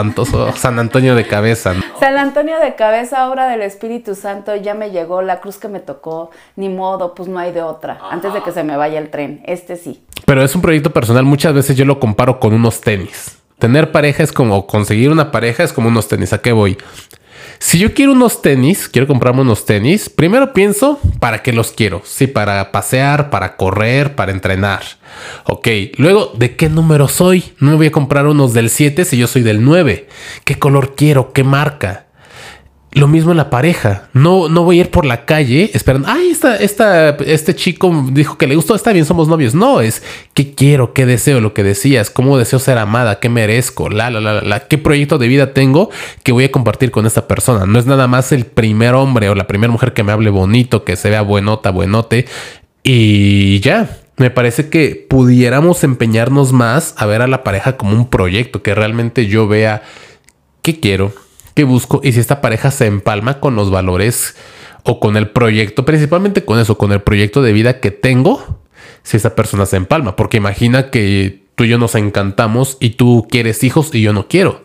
San 0.56 0.80
Antonio 0.80 1.16
de 1.16 1.26
cabeza. 1.26 1.74
San 2.00 2.18
Antonio 2.18 2.60
de 2.60 2.76
cabeza, 2.76 3.30
obra 3.30 3.48
del 3.48 3.62
Espíritu 3.62 4.16
Santo, 4.16 4.56
ya 4.56 4.74
me 4.74 4.92
llegó 4.92 5.22
la 5.22 5.40
cruz 5.40 5.58
que 5.58 5.68
me 5.68 5.80
tocó, 5.80 6.32
ni 6.56 6.70
modo, 6.70 7.14
pues 7.16 7.30
no 7.30 7.40
hay 7.40 7.52
de 7.52 7.62
otra, 7.62 8.00
antes 8.12 8.34
de 8.34 8.42
que 8.42 8.52
se 8.52 8.64
me 8.64 8.78
vaya 8.78 9.00
el 9.00 9.10
tren, 9.10 9.42
este 9.46 9.76
sí. 9.76 10.04
Pero 10.26 10.44
es 10.44 10.56
un 10.56 10.62
proyecto 10.62 10.92
personal, 10.92 11.24
muchas 11.24 11.54
veces 11.54 11.76
yo 11.76 11.86
lo 11.86 12.00
comparo 12.00 12.40
con 12.40 12.54
unos 12.54 12.82
tenis. 12.82 13.38
Tener 13.60 13.92
pareja 13.92 14.24
es 14.24 14.32
como 14.32 14.66
conseguir 14.68 15.12
una 15.12 15.32
pareja, 15.32 15.64
es 15.64 15.74
como 15.74 15.90
unos 15.90 16.08
tenis. 16.08 16.32
¿A 16.32 16.38
qué 16.38 16.54
voy? 16.54 16.78
Si 17.62 17.78
yo 17.78 17.94
quiero 17.94 18.14
unos 18.14 18.42
tenis, 18.42 18.88
quiero 18.88 19.06
comprarme 19.06 19.42
unos 19.42 19.66
tenis, 19.66 20.10
primero 20.10 20.54
pienso 20.54 20.98
para 21.20 21.44
qué 21.44 21.52
los 21.52 21.74
quiero. 21.74 22.02
Sí, 22.06 22.26
para 22.26 22.72
pasear, 22.72 23.30
para 23.30 23.58
correr, 23.58 24.16
para 24.16 24.32
entrenar. 24.32 24.82
Ok, 25.44 25.68
luego, 25.98 26.32
¿de 26.38 26.56
qué 26.56 26.70
número 26.70 27.10
soy? 27.10 27.44
No 27.60 27.72
me 27.72 27.78
voy 27.78 27.88
a 27.88 27.92
comprar 27.92 28.28
unos 28.28 28.54
del 28.54 28.70
7 28.70 29.04
si 29.04 29.18
yo 29.18 29.28
soy 29.28 29.42
del 29.42 29.64
9. 29.64 30.08
¿Qué 30.46 30.58
color 30.58 30.96
quiero? 30.96 31.34
¿Qué 31.34 31.44
marca? 31.44 32.06
Lo 32.92 33.08
mismo 33.08 33.32
en 33.32 33.38
la 33.38 33.52
pareja. 33.52 34.10
No, 34.14 34.50
no 34.50 34.64
voy 34.64 34.80
a 34.80 34.82
ir 34.82 34.90
por 34.90 35.06
la 35.06 35.26
calle 35.26 35.70
esperando. 35.76 36.08
Ay, 36.10 36.30
esta, 36.30 36.56
esta, 36.56 37.10
este 37.10 37.56
chico 37.56 38.06
dijo 38.12 38.38
que 38.38 38.48
le 38.48 38.56
gustó. 38.56 38.74
Está 38.74 38.94
bien, 38.94 39.06
somos 39.06 39.28
novios. 39.28 39.54
No, 39.54 39.80
es 39.80 40.02
qué 40.34 40.56
quiero, 40.56 40.94
qué 40.94 41.06
deseo, 41.06 41.40
lo 41.40 41.54
que 41.54 41.64
decías, 41.64 42.10
cómo 42.10 42.38
deseo 42.40 42.58
ser 42.58 42.80
amada, 42.80 43.20
qué 43.20 43.30
merezco, 43.30 43.90
la, 43.90 44.10
la, 44.10 44.20
la, 44.20 44.42
la, 44.42 44.68
qué 44.68 44.80
proyecto 44.80 45.20
de 45.20 45.28
vida 45.28 45.54
tengo 45.54 45.92
que 46.24 46.32
voy 46.32 46.46
a 46.46 46.52
compartir 46.52 46.90
con 46.90 47.06
esta 47.06 47.28
persona. 47.28 47.68
No 47.68 47.78
es 47.78 47.86
nada 47.86 48.08
más 48.08 48.32
el 48.32 48.46
primer 48.46 48.96
hombre 48.96 49.30
o 49.30 49.36
la 49.36 49.46
primera 49.46 49.72
mujer 49.72 49.94
que 49.94 50.04
me 50.04 50.12
hable 50.12 50.32
bonito, 50.32 50.84
que 50.84 50.96
se 50.96 51.12
vea 51.12 51.22
buenota, 51.22 51.70
buenote 51.70 52.26
y 52.84 53.60
ya. 53.60 54.00
Me 54.18 54.32
parece 54.32 54.70
que 54.70 55.06
pudiéramos 55.10 55.84
empeñarnos 55.84 56.52
más 56.52 56.94
a 56.98 57.06
ver 57.06 57.22
a 57.22 57.28
la 57.28 57.44
pareja 57.44 57.78
como 57.78 57.94
un 57.94 58.10
proyecto, 58.10 58.62
que 58.62 58.76
realmente 58.76 59.28
yo 59.28 59.48
vea 59.48 59.84
qué 60.62 60.80
quiero, 60.80 61.14
busco 61.64 62.02
y 62.04 62.14
si 62.14 62.20
esta 62.20 62.42
pareja 62.42 62.72
se 62.72 62.88
empalma 62.88 63.40
con 63.40 63.56
los 63.56 63.72
valores 63.72 64.36
o 64.84 65.00
con 65.00 65.18
el 65.18 65.30
proyecto, 65.30 65.86
principalmente 65.86 66.46
con 66.46 66.60
eso, 66.60 66.78
con 66.78 66.92
el 66.92 67.02
proyecto 67.02 67.42
de 67.42 67.54
vida 67.54 67.80
que 67.80 67.92
tengo, 67.92 68.60
si 69.04 69.18
esa 69.18 69.36
persona 69.36 69.66
se 69.66 69.78
empalma, 69.78 70.16
porque 70.16 70.38
imagina 70.38 70.90
que 70.90 71.44
tú 71.56 71.66
y 71.66 71.70
yo 71.70 71.78
nos 71.78 71.96
encantamos 71.96 72.78
y 72.80 72.92
tú 72.92 73.28
quieres 73.30 73.64
hijos 73.64 73.94
y 73.94 74.02
yo 74.02 74.14
no 74.14 74.28
quiero. 74.28 74.64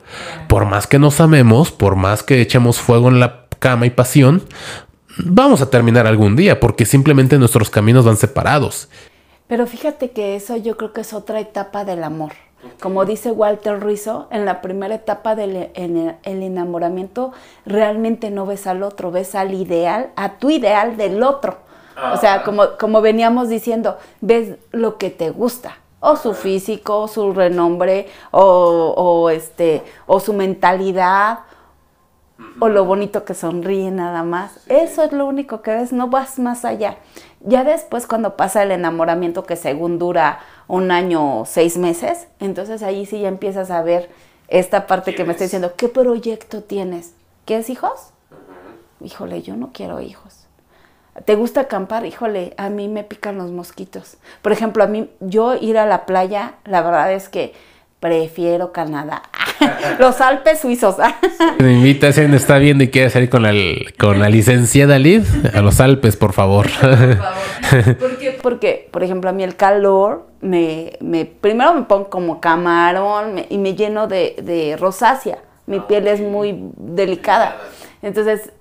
Por 0.48 0.64
más 0.66 0.87
que 0.87 0.98
nos 0.98 1.20
amemos, 1.20 1.72
por 1.72 1.96
más 1.96 2.22
que 2.22 2.40
echemos 2.40 2.78
fuego 2.78 3.09
en 3.09 3.20
la 3.20 3.46
cama 3.59 3.87
y 3.87 3.90
pasión, 3.90 4.42
vamos 5.18 5.61
a 5.61 5.70
terminar 5.70 6.07
algún 6.07 6.37
día 6.37 6.61
porque 6.61 6.87
simplemente 6.87 7.38
nuestros 7.38 7.70
caminos 7.70 8.04
van 8.04 8.16
separados. 8.16 8.88
Pero 9.46 9.66
fíjate 9.66 10.11
que 10.11 10.37
eso 10.37 10.57
yo 10.57 10.76
creo 10.76 10.92
que 10.92 11.02
es 11.02 11.12
otra 11.12 11.40
etapa 11.40 11.85
del 11.85 12.04
amor. 12.04 12.33
Como 12.81 13.05
dice 13.05 13.31
Walter 13.31 13.85
Rizzo, 13.85 14.29
en 14.31 14.44
la 14.44 14.61
primera 14.61 14.94
etapa 14.94 15.35
del 15.35 15.70
el, 15.74 16.16
enamoramiento 16.42 17.33
realmente 17.66 18.31
no 18.31 18.46
ves 18.46 18.66
al 18.66 18.83
otro, 18.83 19.11
ves 19.11 19.35
al 19.35 19.55
ideal, 19.55 20.11
a 20.16 20.38
tu 20.38 20.50
ideal 20.50 20.96
del 20.96 21.22
otro. 21.22 21.59
O 22.12 22.16
sea, 22.16 22.42
como, 22.42 22.77
como 22.79 23.00
veníamos 23.00 23.48
diciendo, 23.48 23.98
ves 24.20 24.57
lo 24.72 24.98
que 24.98 25.11
te 25.11 25.31
gusta, 25.31 25.79
o 26.00 26.16
su 26.16 26.35
físico, 26.35 27.03
o 27.03 27.09
su 27.09 27.33
renombre, 27.33 28.09
o, 28.33 28.42
o, 28.96 29.31
este, 29.31 29.83
o 30.07 30.18
su 30.18 30.33
mentalidad, 30.33 31.40
o 32.61 32.68
lo 32.68 32.85
bonito 32.85 33.24
que 33.24 33.35
sonríe 33.35 33.90
nada 33.90 34.22
más. 34.22 34.59
Eso 34.68 35.03
es 35.03 35.12
lo 35.12 35.27
único 35.27 35.62
que 35.62 35.72
ves, 35.72 35.92
no 35.92 36.09
vas 36.09 36.38
más 36.38 36.64
allá. 36.64 36.96
Ya 37.40 37.62
después 37.62 38.07
cuando 38.07 38.37
pasa 38.37 38.62
el 38.62 38.72
enamoramiento 38.72 39.44
que 39.44 39.57
según 39.57 39.98
dura 39.98 40.40
un 40.68 40.90
año 40.90 41.40
o 41.40 41.44
seis 41.44 41.77
meses, 41.77 42.29
entonces 42.40 42.83
ahí 42.83 43.07
sí 43.07 43.20
ya 43.20 43.29
empiezas 43.29 43.70
a 43.70 43.83
ver 43.83 44.11
esta 44.48 44.87
parte 44.87 45.14
que 45.14 45.24
me 45.24 45.33
está 45.33 45.44
diciendo, 45.44 45.74
¿qué 45.77 45.88
proyecto 45.88 46.62
tienes? 46.62 47.14
¿Quieres 47.44 47.70
hijos? 47.70 48.11
Híjole, 49.00 49.42
yo 49.42 49.57
no 49.57 49.70
quiero 49.72 50.00
hijos. 50.00 50.44
¿Te 51.24 51.37
gusta 51.37 51.62
acampar? 51.62 52.07
Híjole, 52.07 52.55
a 52.57 52.70
mí 52.70 52.88
me 52.88 53.05
pican 53.05 53.38
los 53.38 53.53
mosquitos. 53.53 54.16
Por 54.42 54.53
ejemplo, 54.53 54.83
a 54.83 54.87
mí, 54.87 55.11
yo 55.20 55.55
ir 55.55 55.79
a 55.79 55.87
la 55.87 56.07
playa, 56.07 56.55
la 56.64 56.83
verdad 56.83 57.12
es 57.12 57.29
que 57.29 57.55
prefiero 58.04 58.70
Canadá. 58.70 59.22
Los 59.98 60.20
Alpes 60.20 60.60
suizos. 60.60 60.96
Me 61.58 61.72
invita 61.72 62.12
si 62.12 62.20
está 62.20 62.58
viendo 62.58 62.84
y 62.84 62.90
quiere 62.90 63.08
salir 63.08 63.30
con 63.30 63.42
la, 63.42 63.52
con 63.98 64.20
la 64.20 64.28
licenciada 64.28 64.98
Liz 64.98 65.26
a 65.54 65.62
los 65.62 65.80
Alpes, 65.80 66.14
por 66.14 66.34
favor. 66.34 66.68
Por 66.80 67.16
favor. 67.16 67.96
Porque, 68.42 68.88
por 68.90 69.02
ejemplo, 69.02 69.30
a 69.30 69.32
mí 69.32 69.42
el 69.42 69.56
calor, 69.56 70.26
me, 70.42 70.92
me 71.00 71.24
primero 71.24 71.72
me 71.72 71.84
pongo 71.84 72.10
como 72.10 72.42
camarón 72.42 73.46
y 73.48 73.56
me 73.56 73.74
lleno 73.74 74.06
de, 74.06 74.36
de 74.42 74.76
rosácea. 74.76 75.38
Mi 75.64 75.78
ah, 75.78 75.86
piel 75.88 76.06
es 76.06 76.20
muy 76.20 76.58
delicada. 76.76 77.56
Entonces, 78.02 78.52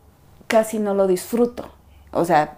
casi 0.47 0.79
no 0.79 0.93
lo 0.93 1.05
disfruto. 1.05 1.69
O 2.11 2.23
sea, 2.23 2.53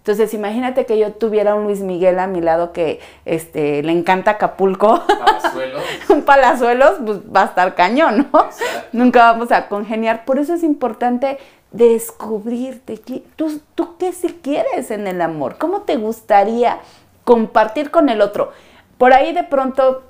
entonces, 0.00 0.32
imagínate 0.32 0.86
que 0.86 0.98
yo 0.98 1.12
tuviera 1.12 1.54
un 1.54 1.64
Luis 1.64 1.80
Miguel 1.80 2.18
a 2.20 2.26
mi 2.26 2.40
lado 2.40 2.72
que 2.72 3.00
este, 3.26 3.82
le 3.82 3.92
encanta 3.92 4.32
Acapulco. 4.32 5.02
Palazuelos. 5.06 5.82
un 6.08 6.22
palazuelos, 6.22 6.92
pues 7.04 7.18
va 7.18 7.42
a 7.42 7.46
estar 7.46 7.74
cañón, 7.74 8.28
¿no? 8.32 8.48
Nunca 8.92 9.30
vamos 9.30 9.52
a 9.52 9.68
congeniar. 9.68 10.24
Por 10.24 10.38
eso 10.38 10.54
es 10.54 10.62
importante 10.62 11.38
descubrirte. 11.70 12.98
¿Tú, 13.36 13.60
¿Tú 13.74 13.98
qué 13.98 14.12
si 14.12 14.28
quieres 14.28 14.90
en 14.90 15.06
el 15.06 15.20
amor? 15.20 15.58
¿Cómo 15.58 15.82
te 15.82 15.96
gustaría 15.96 16.78
compartir 17.24 17.90
con 17.90 18.08
el 18.08 18.22
otro? 18.22 18.52
Por 18.96 19.12
ahí 19.12 19.34
de 19.34 19.44
pronto 19.44 20.02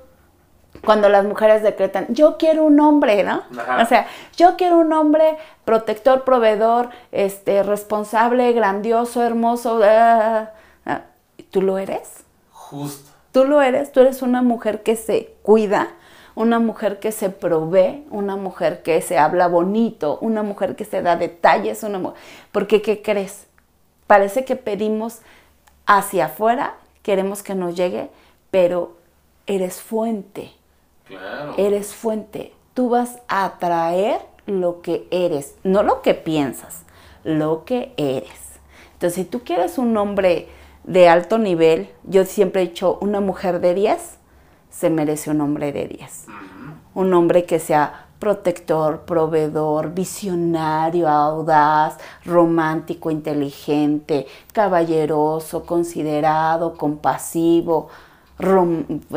cuando 0.83 1.09
las 1.09 1.25
mujeres 1.25 1.61
decretan, 1.61 2.07
yo 2.09 2.37
quiero 2.37 2.63
un 2.63 2.79
hombre, 2.79 3.23
¿no? 3.23 3.43
O 3.81 3.85
sea, 3.85 4.07
yo 4.35 4.57
quiero 4.57 4.79
un 4.79 4.91
hombre 4.93 5.37
protector, 5.63 6.23
proveedor, 6.23 6.89
este, 7.11 7.61
responsable, 7.63 8.51
grandioso, 8.53 9.23
hermoso. 9.23 9.79
Ah, 9.83 10.51
ah, 10.85 11.01
¿Tú 11.51 11.61
lo 11.61 11.77
eres? 11.77 12.23
Justo. 12.51 13.11
Tú 13.31 13.45
lo 13.45 13.61
eres, 13.61 13.91
tú 13.91 13.99
eres 13.99 14.21
una 14.21 14.41
mujer 14.41 14.81
que 14.81 14.95
se 14.95 15.35
cuida, 15.43 15.89
una 16.35 16.59
mujer 16.59 16.99
que 16.99 17.11
se 17.11 17.29
provee, 17.29 18.05
una 18.09 18.35
mujer 18.35 18.81
que 18.81 19.01
se 19.01 19.17
habla 19.17 19.47
bonito, 19.47 20.17
una 20.21 20.41
mujer 20.43 20.75
que 20.75 20.85
se 20.85 21.01
da 21.01 21.15
detalles, 21.15 21.83
una 21.83 21.99
mujer... 21.99 22.19
Porque, 22.51 22.81
¿qué 22.81 23.01
crees? 23.01 23.45
Parece 24.07 24.45
que 24.45 24.55
pedimos 24.55 25.19
hacia 25.85 26.25
afuera, 26.25 26.75
queremos 27.03 27.43
que 27.43 27.55
nos 27.55 27.75
llegue, 27.75 28.09
pero 28.49 28.97
eres 29.45 29.81
fuente 29.81 30.51
Eres 31.57 31.93
fuente. 31.93 32.53
Tú 32.73 32.89
vas 32.89 33.19
a 33.27 33.45
atraer 33.45 34.21
lo 34.45 34.81
que 34.81 35.07
eres, 35.11 35.55
no 35.63 35.83
lo 35.83 36.01
que 36.01 36.13
piensas, 36.13 36.83
lo 37.23 37.65
que 37.65 37.93
eres. 37.97 38.59
Entonces, 38.93 39.15
si 39.15 39.25
tú 39.25 39.41
quieres 39.43 39.77
un 39.77 39.95
hombre 39.97 40.47
de 40.83 41.09
alto 41.09 41.37
nivel, 41.37 41.89
yo 42.03 42.25
siempre 42.25 42.61
he 42.61 42.67
dicho, 42.67 42.97
una 43.01 43.19
mujer 43.19 43.59
de 43.59 43.73
10 43.73 44.17
se 44.69 44.89
merece 44.89 45.29
un 45.31 45.41
hombre 45.41 45.71
de 45.71 45.87
10. 45.87 46.25
Un 46.93 47.13
hombre 47.13 47.45
que 47.45 47.59
sea 47.59 48.07
protector, 48.19 49.01
proveedor, 49.01 49.93
visionario, 49.93 51.09
audaz, 51.09 51.97
romántico, 52.23 53.09
inteligente, 53.09 54.27
caballeroso, 54.53 55.65
considerado, 55.65 56.75
compasivo, 56.77 57.89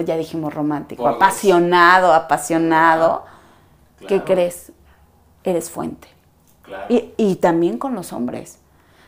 ya 0.04 0.16
dijimos 0.16 0.52
romántico, 0.54 1.08
apasionado, 1.08 2.12
apasionado, 2.12 3.24
¿qué 4.06 4.22
crees? 4.22 4.72
Eres 5.42 5.70
fuente. 5.70 6.08
Y, 6.88 7.36
también 7.36 7.78
con 7.78 7.94
los 7.94 8.12
hombres. 8.12 8.58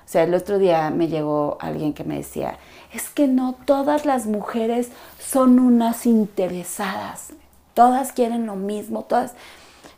O 0.04 0.08
sea, 0.08 0.22
el 0.22 0.34
otro 0.34 0.58
día 0.58 0.90
me 0.90 1.08
llegó 1.08 1.56
alguien 1.60 1.92
que 1.92 2.04
me 2.04 2.16
decía, 2.16 2.58
es 2.92 3.08
que 3.08 3.26
no 3.26 3.56
todas 3.64 4.04
las 4.06 4.26
mujeres 4.26 4.90
son 5.18 5.58
unas 5.58 6.06
interesadas, 6.06 7.32
todas 7.74 8.12
quieren 8.12 8.46
lo 8.46 8.54
mismo, 8.54 9.02
todas. 9.02 9.34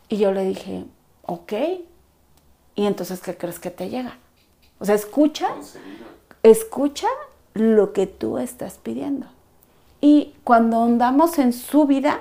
Y 0.09 0.17
yo 0.17 0.33
le 0.33 0.45
dije, 0.45 0.85
ok, 1.23 1.53
¿y 2.75 2.87
entonces 2.87 3.21
qué 3.21 3.37
crees 3.37 3.59
que 3.59 3.71
te 3.71 3.91
llega? 3.91 4.17
O 4.79 4.85
sea, 4.85 4.95
escucha, 4.95 5.49
escucha 6.43 7.09
lo 7.53 7.93
que 7.93 8.07
tú 8.07 8.39
estás 8.39 8.79
pidiendo. 8.79 9.27
Y 10.01 10.35
cuando 10.45 10.83
andamos 10.83 11.39
en 11.39 11.53
su 11.53 11.87
vida, 11.87 12.21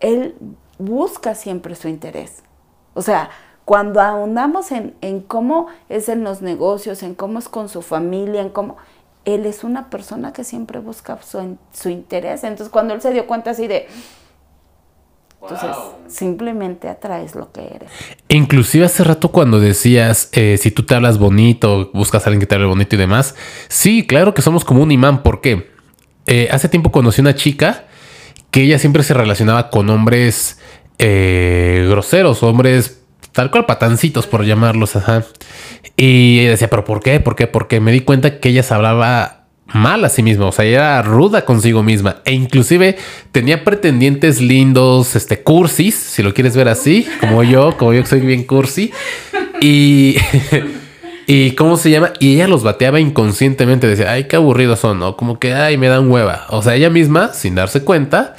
Él 0.00 0.36
busca 0.78 1.34
siempre 1.34 1.74
su 1.74 1.88
interés. 1.88 2.42
O 2.94 3.02
sea, 3.02 3.30
cuando 3.64 4.00
ahondamos 4.00 4.72
en, 4.72 5.20
cómo 5.26 5.68
es 5.88 6.08
en 6.08 6.24
los 6.24 6.42
negocios, 6.42 7.02
en 7.02 7.14
cómo 7.14 7.38
es 7.38 7.48
con 7.48 7.68
su 7.68 7.82
familia, 7.82 8.40
en 8.40 8.50
cómo... 8.50 8.76
Él 9.26 9.44
es 9.44 9.64
una 9.64 9.90
persona 9.90 10.32
que 10.32 10.44
siempre 10.44 10.80
busca 10.80 11.20
su, 11.22 11.58
su 11.72 11.90
interés. 11.90 12.42
Entonces, 12.42 12.70
cuando 12.72 12.94
Él 12.94 13.02
se 13.02 13.12
dio 13.12 13.26
cuenta 13.26 13.50
así 13.50 13.66
de... 13.66 13.86
Entonces, 15.42 15.70
simplemente 16.06 16.88
atraes 16.88 17.34
lo 17.34 17.50
que 17.50 17.62
eres. 17.62 17.90
Inclusive 18.28 18.84
hace 18.84 19.04
rato 19.04 19.30
cuando 19.30 19.58
decías, 19.58 20.28
eh, 20.32 20.58
si 20.60 20.70
tú 20.70 20.84
te 20.84 20.94
hablas 20.94 21.18
bonito, 21.18 21.90
buscas 21.94 22.24
a 22.24 22.28
alguien 22.28 22.40
que 22.40 22.46
te 22.46 22.54
hable 22.54 22.66
bonito 22.66 22.94
y 22.96 22.98
demás, 22.98 23.34
sí, 23.68 24.06
claro 24.06 24.34
que 24.34 24.42
somos 24.42 24.64
como 24.64 24.82
un 24.82 24.92
imán. 24.92 25.22
¿Por 25.22 25.40
qué? 25.40 25.70
eh, 26.26 26.48
hace 26.50 26.68
tiempo 26.68 26.92
conocí 26.92 27.20
una 27.20 27.34
chica 27.34 27.86
que 28.50 28.62
ella 28.62 28.78
siempre 28.78 29.02
se 29.02 29.14
relacionaba 29.14 29.68
con 29.70 29.90
hombres 29.90 30.58
eh, 30.98 31.86
groseros, 31.88 32.42
hombres 32.42 33.02
tal 33.32 33.50
cual 33.50 33.66
patancitos 33.66 34.26
por 34.26 34.44
llamarlos, 34.44 34.96
ajá. 34.96 35.24
Y 35.96 36.44
decía, 36.44 36.70
pero 36.70 36.84
¿por 36.84 37.00
qué? 37.00 37.20
¿Por 37.20 37.36
qué? 37.36 37.46
Porque 37.46 37.80
me 37.80 37.92
di 37.92 38.00
cuenta 38.00 38.38
que 38.38 38.48
ella 38.50 38.62
se 38.62 38.74
hablaba 38.74 39.39
mal 39.72 40.04
a 40.04 40.08
sí 40.08 40.22
misma, 40.22 40.46
o 40.46 40.52
sea, 40.52 40.64
era 40.64 41.02
ruda 41.02 41.44
consigo 41.44 41.82
misma 41.82 42.16
e 42.24 42.32
inclusive 42.32 42.96
tenía 43.32 43.64
pretendientes 43.64 44.40
lindos, 44.40 45.16
este 45.16 45.42
cursis, 45.42 45.94
si 45.94 46.22
lo 46.22 46.34
quieres 46.34 46.56
ver 46.56 46.68
así, 46.68 47.06
como 47.20 47.42
yo, 47.42 47.76
como 47.76 47.92
yo 47.92 48.02
que 48.02 48.08
soy 48.08 48.20
bien 48.20 48.44
cursi 48.44 48.92
y 49.60 50.16
y 51.26 51.52
cómo 51.52 51.76
se 51.76 51.90
llama 51.90 52.12
y 52.18 52.34
ella 52.34 52.48
los 52.48 52.62
bateaba 52.62 53.00
inconscientemente, 53.00 53.86
decía, 53.86 54.12
"Ay, 54.12 54.24
qué 54.24 54.36
aburridos 54.36 54.80
son", 54.80 54.98
¿no? 54.98 55.16
Como 55.16 55.38
que 55.38 55.54
ay, 55.54 55.76
me 55.76 55.88
dan 55.88 56.10
hueva. 56.10 56.46
O 56.50 56.62
sea, 56.62 56.74
ella 56.74 56.90
misma 56.90 57.32
sin 57.32 57.54
darse 57.54 57.84
cuenta 57.84 58.34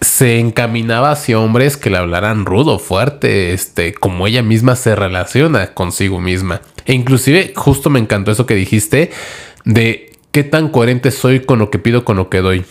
se 0.00 0.38
encaminaba 0.38 1.10
hacia 1.10 1.40
hombres 1.40 1.76
que 1.76 1.90
le 1.90 1.98
hablaran 1.98 2.46
rudo, 2.46 2.78
fuerte, 2.78 3.52
este, 3.52 3.92
como 3.94 4.26
ella 4.26 4.42
misma 4.42 4.76
se 4.76 4.94
relaciona 4.94 5.74
consigo 5.74 6.20
misma. 6.20 6.60
E 6.86 6.94
inclusive 6.94 7.52
justo 7.56 7.90
me 7.90 7.98
encantó 7.98 8.30
eso 8.30 8.46
que 8.46 8.54
dijiste 8.54 9.10
de 9.64 10.07
qué 10.32 10.44
tan 10.44 10.68
coherente 10.68 11.10
soy 11.10 11.40
con 11.40 11.58
lo 11.58 11.70
que 11.70 11.78
pido, 11.78 12.04
con 12.04 12.16
lo 12.16 12.28
que 12.28 12.40
doy. 12.40 12.64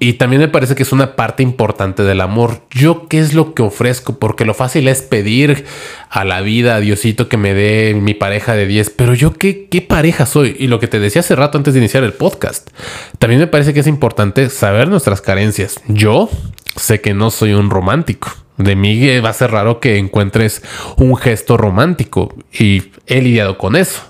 Y 0.00 0.14
también 0.14 0.40
me 0.40 0.48
parece 0.48 0.76
que 0.76 0.84
es 0.84 0.92
una 0.92 1.16
parte 1.16 1.42
importante 1.42 2.04
del 2.04 2.20
amor. 2.20 2.62
Yo 2.70 3.08
qué 3.08 3.18
es 3.18 3.34
lo 3.34 3.52
que 3.52 3.62
ofrezco, 3.62 4.18
porque 4.18 4.44
lo 4.44 4.54
fácil 4.54 4.86
es 4.86 5.02
pedir 5.02 5.64
a 6.08 6.24
la 6.24 6.40
vida, 6.40 6.76
a 6.76 6.80
Diosito, 6.80 7.28
que 7.28 7.36
me 7.36 7.52
dé 7.52 7.94
mi 7.94 8.14
pareja 8.14 8.54
de 8.54 8.66
10, 8.66 8.90
pero 8.90 9.14
yo 9.14 9.32
qué, 9.34 9.66
qué 9.68 9.82
pareja 9.82 10.24
soy. 10.24 10.54
Y 10.58 10.68
lo 10.68 10.78
que 10.78 10.86
te 10.86 11.00
decía 11.00 11.20
hace 11.20 11.34
rato 11.34 11.58
antes 11.58 11.74
de 11.74 11.80
iniciar 11.80 12.04
el 12.04 12.12
podcast, 12.12 12.70
también 13.18 13.40
me 13.40 13.48
parece 13.48 13.74
que 13.74 13.80
es 13.80 13.88
importante 13.88 14.50
saber 14.50 14.88
nuestras 14.88 15.20
carencias. 15.20 15.80
Yo 15.88 16.30
sé 16.76 17.00
que 17.00 17.12
no 17.12 17.32
soy 17.32 17.54
un 17.54 17.68
romántico. 17.68 18.30
De 18.56 18.76
mí 18.76 19.18
va 19.18 19.30
a 19.30 19.34
ser 19.34 19.50
raro 19.50 19.80
que 19.80 19.98
encuentres 19.98 20.62
un 20.96 21.16
gesto 21.16 21.56
romántico 21.56 22.34
y 22.52 22.92
he 23.06 23.20
lidiado 23.20 23.58
con 23.58 23.74
eso. 23.74 24.02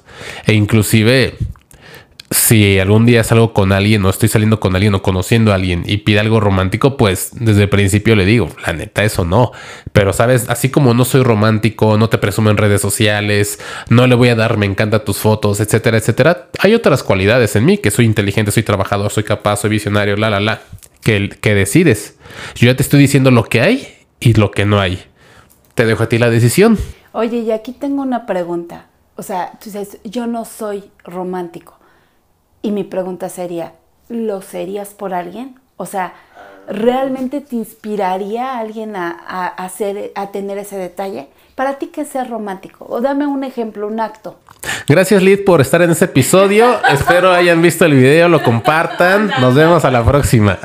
E 0.46 0.52
inclusive 0.52 1.34
si 2.48 2.78
algún 2.78 3.04
día 3.04 3.22
salgo 3.24 3.52
con 3.52 3.72
alguien 3.72 4.02
o 4.06 4.08
estoy 4.08 4.30
saliendo 4.30 4.58
con 4.58 4.74
alguien 4.74 4.94
o 4.94 5.02
conociendo 5.02 5.52
a 5.52 5.56
alguien 5.56 5.82
y 5.84 5.98
pide 5.98 6.18
algo 6.18 6.40
romántico, 6.40 6.96
pues 6.96 7.28
desde 7.34 7.64
el 7.64 7.68
principio 7.68 8.16
le 8.16 8.24
digo, 8.24 8.48
la 8.66 8.72
neta, 8.72 9.04
eso 9.04 9.26
no. 9.26 9.52
Pero 9.92 10.14
sabes, 10.14 10.48
así 10.48 10.70
como 10.70 10.94
no 10.94 11.04
soy 11.04 11.22
romántico, 11.22 11.98
no 11.98 12.08
te 12.08 12.16
presumo 12.16 12.48
en 12.48 12.56
redes 12.56 12.80
sociales, 12.80 13.60
no 13.90 14.06
le 14.06 14.14
voy 14.14 14.30
a 14.30 14.34
dar, 14.34 14.56
me 14.56 14.64
encantan 14.64 15.04
tus 15.04 15.18
fotos, 15.18 15.60
etcétera, 15.60 15.98
etcétera. 15.98 16.48
Hay 16.60 16.74
otras 16.74 17.02
cualidades 17.02 17.54
en 17.54 17.66
mí, 17.66 17.76
que 17.76 17.90
soy 17.90 18.06
inteligente, 18.06 18.50
soy 18.50 18.62
trabajador, 18.62 19.10
soy 19.10 19.24
capaz, 19.24 19.56
soy 19.56 19.68
visionario, 19.68 20.16
la, 20.16 20.30
la, 20.30 20.40
la, 20.40 20.62
que, 21.02 21.28
que 21.28 21.54
decides. 21.54 22.16
Yo 22.54 22.64
ya 22.64 22.74
te 22.74 22.82
estoy 22.82 22.98
diciendo 22.98 23.30
lo 23.30 23.44
que 23.44 23.60
hay 23.60 23.88
y 24.20 24.32
lo 24.32 24.52
que 24.52 24.64
no 24.64 24.80
hay. 24.80 25.04
Te 25.74 25.84
dejo 25.84 26.04
a 26.04 26.08
ti 26.08 26.16
la 26.16 26.30
decisión. 26.30 26.78
Oye, 27.12 27.40
y 27.40 27.50
aquí 27.50 27.72
tengo 27.72 28.00
una 28.00 28.24
pregunta. 28.24 28.86
O 29.16 29.22
sea, 29.22 29.52
tú 29.62 29.66
dices, 29.66 29.98
yo 30.02 30.26
no 30.26 30.46
soy 30.46 30.84
romántico 31.04 31.77
y 32.62 32.70
mi 32.70 32.84
pregunta 32.84 33.28
sería, 33.28 33.72
¿lo 34.08 34.42
serías 34.42 34.90
por 34.90 35.14
alguien? 35.14 35.58
O 35.76 35.86
sea, 35.86 36.14
¿realmente 36.68 37.40
te 37.40 37.56
inspiraría 37.56 38.52
a 38.52 38.58
alguien 38.58 38.96
a, 38.96 39.46
hacer, 39.56 40.12
a 40.14 40.30
tener 40.30 40.58
ese 40.58 40.76
detalle? 40.76 41.28
¿Para 41.54 41.78
ti 41.78 41.86
qué 41.86 42.02
es 42.02 42.08
ser 42.08 42.28
romántico? 42.30 42.86
O 42.88 43.00
dame 43.00 43.26
un 43.26 43.42
ejemplo, 43.42 43.86
un 43.86 44.00
acto. 44.00 44.38
Gracias, 44.86 45.22
Lid, 45.22 45.44
por 45.44 45.60
estar 45.60 45.82
en 45.82 45.90
este 45.90 46.06
episodio. 46.06 46.80
Espero 46.92 47.32
hayan 47.32 47.60
visto 47.60 47.84
el 47.84 47.94
video, 47.94 48.28
lo 48.28 48.42
compartan. 48.42 49.30
Nos 49.40 49.54
vemos 49.54 49.84
a 49.84 49.90
la 49.90 50.04
próxima. 50.04 50.58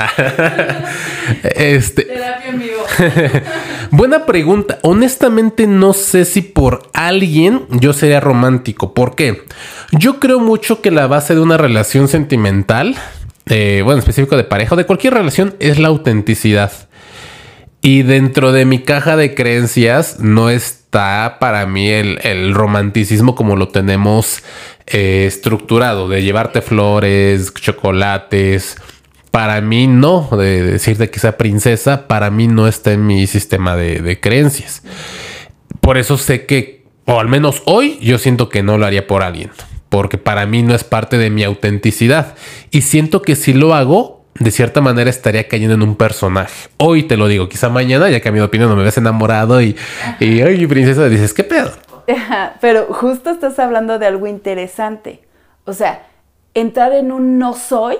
este... 1.43 2.03
Terapia 2.03 2.49
en 2.49 2.59
vivo. 2.59 2.72
Buena 3.91 4.25
pregunta. 4.25 4.79
Honestamente, 4.83 5.67
no 5.67 5.93
sé 5.93 6.25
si 6.25 6.41
por 6.41 6.89
alguien 6.93 7.65
yo 7.69 7.93
sería 7.93 8.19
romántico. 8.19 8.93
¿Por 8.93 9.15
qué? 9.15 9.43
Yo 9.91 10.19
creo 10.19 10.39
mucho 10.39 10.81
que 10.81 10.91
la 10.91 11.07
base 11.07 11.35
de 11.35 11.41
una 11.41 11.57
relación 11.57 12.07
sentimental, 12.07 12.95
bueno, 13.45 13.97
específico 13.97 14.37
de 14.37 14.43
pareja 14.43 14.75
o 14.75 14.77
de 14.77 14.85
cualquier 14.85 15.13
relación, 15.13 15.55
es 15.59 15.79
la 15.79 15.89
autenticidad. 15.89 16.71
Y 17.81 18.03
dentro 18.03 18.53
de 18.53 18.65
mi 18.65 18.79
caja 18.79 19.17
de 19.17 19.35
creencias 19.35 20.19
no 20.19 20.49
está 20.49 21.37
para 21.39 21.65
mí 21.65 21.89
el, 21.89 22.53
romanticismo 22.53 23.35
como 23.35 23.57
lo 23.57 23.67
tenemos 23.67 24.41
eh, 24.87 25.25
estructurado, 25.27 26.07
de 26.07 26.23
llevarte 26.23 26.61
flores, 26.61 27.53
chocolates. 27.53 28.77
Para 29.33 29.61
mí 29.61 29.87
no, 29.87 30.29
de 30.31 30.61
decirte 30.61 31.09
que 31.09 31.19
sea 31.19 31.37
princesa, 31.37 32.07
para 32.07 32.29
mí 32.29 32.47
no 32.47 32.67
está 32.67 32.91
en 32.91 33.07
mi 33.07 33.25
sistema 33.25 33.75
de, 33.75 33.99
de 33.99 34.19
creencias. 34.19 34.83
Por 35.81 35.97
eso 35.97 36.17
sé 36.17 36.45
que, 36.45 36.85
o 37.05 37.19
al 37.19 37.27
menos 37.27 37.63
hoy, 37.65 37.97
yo 37.99 38.19
siento 38.19 38.47
que 38.47 38.61
no 38.61 38.77
lo 38.77 38.85
haría 38.85 39.07
por 39.07 39.23
alguien 39.23 39.49
porque 39.93 40.17
para 40.17 40.47
mí 40.47 40.63
no 40.63 40.73
es 40.73 40.83
parte 40.83 41.19
de 41.19 41.29
mi 41.29 41.43
autenticidad. 41.43 42.33
Y 42.71 42.81
siento 42.81 43.21
que 43.21 43.35
si 43.35 43.53
lo 43.53 43.75
hago, 43.75 44.25
de 44.39 44.49
cierta 44.49 44.81
manera 44.81 45.07
estaría 45.07 45.47
cayendo 45.47 45.75
en 45.75 45.83
un 45.83 45.95
personaje. 45.95 46.69
Hoy 46.77 47.03
te 47.03 47.15
lo 47.15 47.27
digo, 47.27 47.47
quizá 47.47 47.69
mañana 47.69 48.09
ya 48.09 48.19
cambiado 48.19 48.47
de 48.47 48.49
opinión, 48.49 48.71
no 48.71 48.75
me 48.75 48.81
ves 48.81 48.97
enamorado 48.97 49.61
y, 49.61 49.75
y 50.19 50.41
ay, 50.41 50.65
princesa, 50.65 51.07
dices, 51.09 51.31
¿qué 51.35 51.43
pedo? 51.43 51.69
Pero 52.59 52.87
justo 52.91 53.29
estás 53.29 53.59
hablando 53.59 53.99
de 53.99 54.07
algo 54.07 54.25
interesante. 54.25 55.21
O 55.65 55.73
sea, 55.73 56.07
entrar 56.55 56.93
en 56.93 57.11
un 57.11 57.37
no 57.37 57.53
soy 57.53 57.97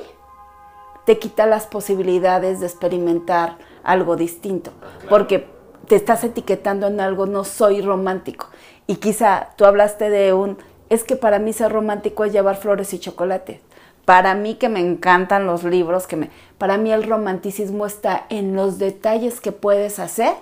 te 1.06 1.20
quita 1.20 1.46
las 1.46 1.68
posibilidades 1.68 2.60
de 2.60 2.68
experimentar 2.68 3.58
algo 3.84 4.16
distinto, 4.16 4.72
porque 5.10 5.48
te 5.88 5.96
estás 5.96 6.24
etiquetando 6.24 6.88
en 6.88 7.00
algo 7.00 7.26
no 7.26 7.44
soy 7.44 7.82
romántico. 7.82 8.48
Y 8.88 8.96
quizá 8.96 9.50
tú 9.58 9.66
hablaste 9.66 10.10
de 10.10 10.34
un 10.34 10.58
es 10.89 11.04
que 11.04 11.16
para 11.16 11.39
mí 11.39 11.54
ser 11.54 11.72
romántico 11.72 12.24
es 12.24 12.34
llevar 12.34 12.56
flores 12.58 12.94
y 12.94 13.00
chocolate. 13.00 13.62
Para 14.06 14.36
mí 14.36 14.56
que 14.56 14.70
me 14.70 14.80
encantan 14.80 15.46
los 15.46 15.63
libros, 15.63 16.08
que 16.08 16.16
me, 16.16 16.30
para 16.58 16.78
mí 16.78 16.92
el 16.92 17.04
romanticismo 17.04 17.86
está 17.86 18.26
en 18.30 18.56
los 18.56 18.78
detalles 18.78 19.39
que 19.39 19.52
puedes 19.52 20.00
hacer 20.00 20.34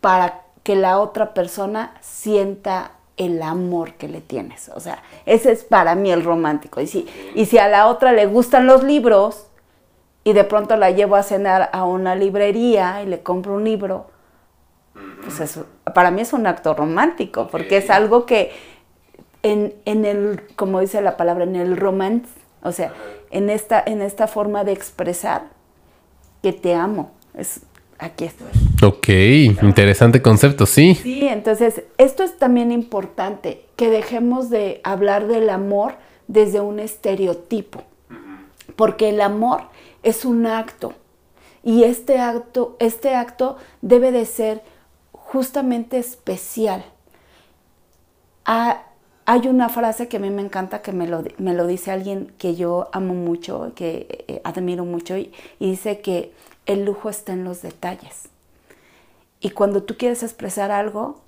para 0.00 0.42
que 0.62 0.76
la 0.76 1.00
otra 1.00 1.34
persona 1.34 1.94
sienta 2.00 2.92
el 3.20 3.42
amor 3.42 3.94
que 3.94 4.08
le 4.08 4.22
tienes. 4.22 4.70
O 4.74 4.80
sea, 4.80 5.02
ese 5.26 5.52
es 5.52 5.62
para 5.62 5.94
mí 5.94 6.10
el 6.10 6.24
romántico. 6.24 6.80
Y 6.80 6.86
si, 6.86 7.06
y 7.34 7.44
si 7.44 7.58
a 7.58 7.68
la 7.68 7.86
otra 7.86 8.12
le 8.12 8.24
gustan 8.24 8.66
los 8.66 8.82
libros 8.82 9.46
y 10.24 10.32
de 10.32 10.42
pronto 10.44 10.76
la 10.76 10.90
llevo 10.90 11.16
a 11.16 11.22
cenar 11.22 11.68
a 11.72 11.84
una 11.84 12.14
librería 12.14 13.02
y 13.02 13.06
le 13.06 13.22
compro 13.22 13.54
un 13.54 13.64
libro, 13.64 14.06
pues 15.22 15.38
eso, 15.40 15.66
para 15.94 16.10
mí 16.10 16.22
es 16.22 16.32
un 16.32 16.46
acto 16.46 16.72
romántico, 16.72 17.48
porque 17.48 17.76
es 17.76 17.90
algo 17.90 18.24
que, 18.24 18.52
en, 19.42 19.74
en, 19.84 20.06
el, 20.06 20.46
como 20.56 20.80
dice 20.80 21.02
la 21.02 21.18
palabra, 21.18 21.44
en 21.44 21.56
el 21.56 21.76
romance, 21.76 22.30
o 22.62 22.72
sea, 22.72 22.94
en 23.30 23.50
esta, 23.50 23.82
en 23.84 24.00
esta 24.00 24.28
forma 24.28 24.64
de 24.64 24.72
expresar 24.72 25.42
que 26.42 26.54
te 26.54 26.74
amo. 26.74 27.10
Es, 27.34 27.60
aquí 27.98 28.24
estoy. 28.24 28.69
Ok, 28.82 29.08
interesante 29.08 30.22
concepto, 30.22 30.64
sí. 30.64 30.94
Sí, 30.94 31.26
entonces 31.26 31.82
esto 31.98 32.22
es 32.22 32.38
también 32.38 32.72
importante, 32.72 33.64
que 33.76 33.90
dejemos 33.90 34.48
de 34.48 34.80
hablar 34.84 35.26
del 35.26 35.50
amor 35.50 35.96
desde 36.28 36.60
un 36.60 36.78
estereotipo, 36.78 37.82
porque 38.76 39.10
el 39.10 39.20
amor 39.20 39.62
es 40.02 40.24
un 40.24 40.46
acto 40.46 40.94
y 41.62 41.84
este 41.84 42.18
acto, 42.18 42.76
este 42.78 43.14
acto 43.14 43.56
debe 43.82 44.12
de 44.12 44.24
ser 44.24 44.62
justamente 45.12 45.98
especial. 45.98 46.84
A, 48.46 48.84
hay 49.26 49.46
una 49.46 49.68
frase 49.68 50.08
que 50.08 50.16
a 50.16 50.20
mí 50.20 50.30
me 50.30 50.42
encanta, 50.42 50.82
que 50.82 50.92
me 50.92 51.06
lo, 51.06 51.22
me 51.38 51.54
lo 51.54 51.66
dice 51.66 51.90
alguien 51.90 52.32
que 52.38 52.54
yo 52.56 52.88
amo 52.92 53.14
mucho, 53.14 53.72
que 53.74 54.24
eh, 54.26 54.40
admiro 54.44 54.84
mucho, 54.84 55.16
y, 55.16 55.32
dice 55.58 56.00
que 56.00 56.32
el 56.66 56.84
lujo 56.84 57.10
está 57.10 57.32
en 57.32 57.44
los 57.44 57.62
detalles. 57.62 58.28
Y 59.40 59.50
cuando 59.50 59.82
tú 59.82 59.96
quieres 59.96 60.22
expresar 60.22 60.70
algo, 60.70 61.22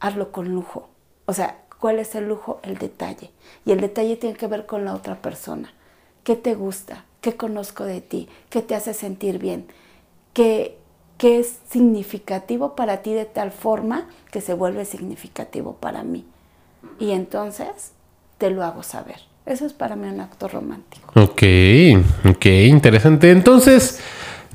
hazlo 0.00 0.32
con 0.32 0.48
lujo. 0.52 0.88
O 1.26 1.32
sea, 1.32 1.64
¿cuál 1.80 1.98
es 1.98 2.14
el 2.14 2.28
lujo? 2.28 2.60
El 2.62 2.78
detalle. 2.78 3.30
Y 3.64 3.72
el 3.72 3.80
detalle 3.80 4.16
tiene 4.16 4.36
que 4.36 4.46
ver 4.46 4.66
con 4.66 4.84
la 4.84 4.94
otra 4.94 5.20
persona. 5.20 5.72
¿Qué 6.22 6.36
te 6.36 6.54
gusta? 6.54 7.04
¿Qué 7.20 7.36
conozco 7.36 7.84
de 7.84 8.00
ti? 8.00 8.28
¿Qué 8.50 8.62
te 8.62 8.74
hace 8.74 8.94
sentir 8.94 9.38
bien? 9.38 9.66
¿Qué, 10.32 10.78
qué 11.18 11.40
es 11.40 11.58
significativo 11.68 12.76
para 12.76 13.02
ti 13.02 13.12
de 13.12 13.24
tal 13.24 13.50
forma 13.50 14.08
que 14.30 14.40
se 14.40 14.54
vuelve 14.54 14.84
significativo 14.84 15.74
para 15.74 16.04
mí? 16.04 16.24
y 16.98 17.12
entonces 17.12 17.92
te 18.38 18.50
lo 18.50 18.64
hago 18.64 18.82
saber. 18.82 19.16
Eso 19.44 19.64
es 19.64 19.72
para 19.72 19.94
mí 19.96 20.08
un 20.08 20.20
acto 20.20 20.48
romántico. 20.48 21.12
Ok, 21.20 21.42
ok, 22.28 22.46
interesante. 22.46 23.30
Entonces, 23.30 24.00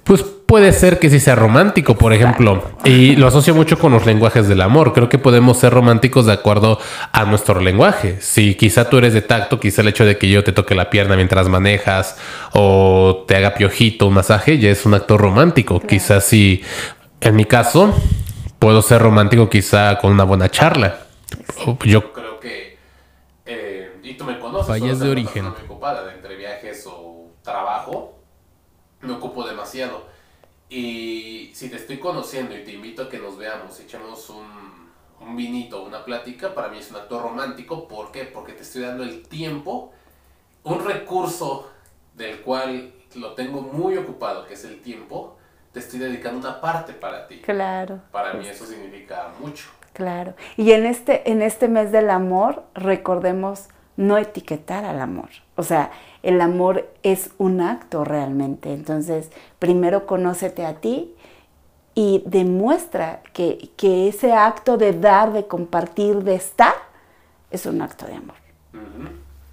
pues 0.03 0.23
puede 0.51 0.73
ser 0.73 0.99
que 0.99 1.09
sí 1.09 1.21
sea 1.21 1.35
romántico, 1.35 1.95
por 1.95 2.11
ejemplo, 2.11 2.61
y 2.83 3.15
lo 3.15 3.27
asocio 3.27 3.55
mucho 3.55 3.79
con 3.79 3.93
los 3.93 4.05
lenguajes 4.05 4.49
del 4.49 4.59
amor. 4.59 4.91
Creo 4.91 5.07
que 5.07 5.17
podemos 5.17 5.57
ser 5.57 5.71
románticos 5.71 6.25
de 6.25 6.33
acuerdo 6.33 6.77
a 7.13 7.23
nuestro 7.23 7.61
lenguaje. 7.61 8.19
Si 8.19 8.55
quizá 8.55 8.89
tú 8.89 8.97
eres 8.97 9.13
de 9.13 9.21
tacto, 9.21 9.61
quizá 9.61 9.81
el 9.81 9.87
hecho 9.87 10.03
de 10.03 10.17
que 10.17 10.27
yo 10.27 10.43
te 10.43 10.51
toque 10.51 10.75
la 10.75 10.89
pierna 10.89 11.15
mientras 11.15 11.47
manejas 11.47 12.17
o 12.51 13.23
te 13.29 13.37
haga 13.37 13.53
piojito, 13.53 14.07
un 14.07 14.15
masaje, 14.15 14.59
ya 14.59 14.69
es 14.69 14.85
un 14.85 14.93
acto 14.93 15.17
romántico. 15.17 15.79
Quizás 15.79 16.25
si, 16.25 16.61
en 17.21 17.33
mi 17.37 17.45
caso, 17.45 17.95
puedo 18.59 18.81
ser 18.81 19.01
romántico 19.01 19.49
quizá 19.49 19.99
con 19.99 20.11
una 20.11 20.25
buena 20.25 20.49
charla. 20.49 21.05
Yo 21.85 22.11
creo 22.11 22.41
que, 22.41 22.77
eh, 23.45 24.01
y 24.03 24.15
tú 24.15 24.25
me 24.25 24.37
conoces, 24.37 24.67
fallas 24.67 24.99
de 24.99 25.11
origen. 25.11 25.45
Muy 25.45 25.53
ocupada 25.63 26.13
entre 26.13 26.35
viajes 26.35 26.85
o 26.87 27.27
trabajo, 27.41 28.19
me 28.99 29.13
ocupo 29.13 29.47
demasiado. 29.47 30.10
Y 30.71 31.51
si 31.53 31.69
te 31.69 31.75
estoy 31.75 31.97
conociendo 31.97 32.57
y 32.57 32.63
te 32.63 32.71
invito 32.71 33.03
a 33.03 33.09
que 33.09 33.19
nos 33.19 33.37
veamos, 33.37 33.77
echemos 33.81 34.29
un, 34.29 34.89
un 35.19 35.35
vinito, 35.35 35.83
una 35.83 36.05
plática, 36.05 36.55
para 36.55 36.69
mí 36.69 36.77
es 36.77 36.89
un 36.91 36.95
acto 36.95 37.21
romántico. 37.21 37.89
¿Por 37.89 38.13
qué? 38.13 38.23
Porque 38.23 38.53
te 38.53 38.61
estoy 38.61 38.83
dando 38.83 39.03
el 39.03 39.27
tiempo, 39.27 39.91
un 40.63 40.85
recurso 40.85 41.69
del 42.15 42.39
cual 42.39 42.93
lo 43.15 43.33
tengo 43.33 43.61
muy 43.61 43.97
ocupado, 43.97 44.47
que 44.47 44.53
es 44.53 44.63
el 44.63 44.81
tiempo, 44.81 45.35
te 45.73 45.79
estoy 45.79 45.99
dedicando 45.99 46.39
una 46.39 46.61
parte 46.61 46.93
para 46.93 47.27
ti. 47.27 47.41
Claro. 47.41 47.99
Para 48.09 48.33
mí 48.35 48.47
eso 48.47 48.65
significa 48.65 49.33
mucho. 49.41 49.69
Claro. 49.91 50.35
Y 50.55 50.71
en 50.71 50.85
este, 50.85 51.29
en 51.29 51.41
este 51.41 51.67
mes 51.67 51.91
del 51.91 52.09
amor, 52.09 52.63
recordemos 52.75 53.67
no 54.01 54.17
etiquetar 54.17 54.83
al 54.83 54.99
amor. 54.99 55.29
O 55.55 55.63
sea, 55.63 55.91
el 56.23 56.41
amor 56.41 56.89
es 57.03 57.31
un 57.37 57.61
acto 57.61 58.03
realmente. 58.03 58.73
Entonces, 58.73 59.29
primero 59.59 60.07
conócete 60.07 60.65
a 60.65 60.81
ti 60.81 61.13
y 61.93 62.23
demuestra 62.25 63.21
que, 63.33 63.69
que 63.77 64.07
ese 64.07 64.33
acto 64.33 64.77
de 64.77 64.93
dar, 64.93 65.33
de 65.33 65.45
compartir, 65.47 66.23
de 66.23 66.35
estar, 66.35 66.73
es 67.51 67.65
un 67.67 67.81
acto 67.81 68.07
de 68.07 68.15
amor. 68.15 68.35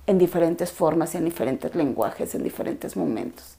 En 0.07 0.19
diferentes 0.19 0.73
formas, 0.73 1.15
en 1.15 1.27
diferentes 1.27 1.75
lenguajes, 1.75 2.35
en 2.35 2.43
diferentes 2.43 2.97
momentos. 2.97 3.57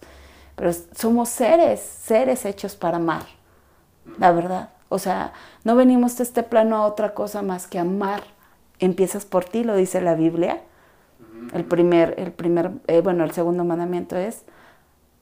Pero 0.55 0.71
somos 0.95 1.29
seres, 1.29 1.81
seres 1.81 2.45
hechos 2.45 2.75
para 2.75 2.97
amar, 2.97 3.25
la 4.17 4.31
verdad. 4.31 4.69
O 4.89 4.97
sea, 4.97 5.33
no 5.63 5.75
venimos 5.75 6.17
de 6.17 6.23
este 6.23 6.41
plano 6.41 6.77
a 6.77 6.87
otra 6.87 7.13
cosa 7.13 7.43
más 7.43 7.67
que 7.67 7.77
amar. 7.77 8.23
Empiezas 8.79 9.25
por 9.25 9.45
ti, 9.45 9.63
lo 9.63 9.75
dice 9.75 10.01
la 10.01 10.15
Biblia. 10.15 10.63
El 11.53 11.65
primer, 11.65 12.15
el 12.17 12.31
primer, 12.31 12.71
eh, 12.87 13.01
bueno, 13.01 13.23
el 13.23 13.31
segundo 13.31 13.63
mandamiento 13.63 14.15
es 14.15 14.45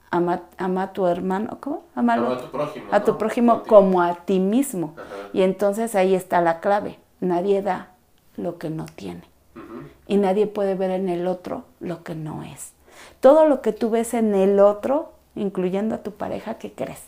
ama, 0.09 0.43
a 0.57 0.93
tu 0.93 1.07
hermano, 1.07 1.57
¿cómo? 1.59 1.84
Amalo, 1.95 2.34
a 2.34 2.38
tu 2.38 2.51
prójimo. 2.51 2.86
A 2.91 3.03
tu 3.03 3.18
prójimo 3.18 3.63
como 3.63 4.01
a 4.01 4.15
ti 4.26 4.39
mismo. 4.39 4.95
Y 5.34 5.41
entonces 5.41 5.95
ahí 5.95 6.15
está 6.15 6.41
la 6.41 6.59
clave. 6.59 6.99
Nadie 7.20 7.61
da 7.61 7.91
lo 8.36 8.57
que 8.57 8.70
no 8.70 8.86
tiene. 8.86 9.24
Y 10.07 10.18
nadie 10.18 10.47
puede 10.47 10.76
ver 10.76 10.91
en 10.91 11.09
el 11.09 11.28
otro 11.28 11.63
lo 11.80 12.03
que 12.03 12.15
no 12.15 12.43
es. 12.43 12.74
Todo 13.20 13.45
lo 13.45 13.61
que 13.61 13.74
tú 13.74 13.89
ves 13.89 14.13
en 14.13 14.36
el 14.36 14.59
otro 14.59 15.13
incluyendo 15.36 15.95
a 15.95 15.99
tu 15.99 16.11
pareja, 16.11 16.55
¿qué 16.55 16.72
crees? 16.72 17.01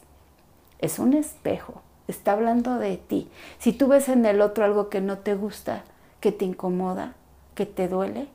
Es 0.80 1.00
un 1.00 1.14
espejo, 1.14 1.82
está 2.08 2.34
hablando 2.34 2.78
de 2.78 2.98
ti. 2.98 3.30
Si 3.58 3.74
tú 3.74 3.88
ves 3.88 4.10
en 4.10 4.26
el 4.26 4.42
otro 4.42 4.64
algo 4.64 4.90
que 4.90 5.02
no 5.02 5.20
te 5.20 5.36
gusta, 5.36 5.84
que 6.20 6.32
te 6.32 6.46
incomoda, 6.46 7.14
que 7.56 7.66
te 7.66 7.88
duele, 7.88 8.28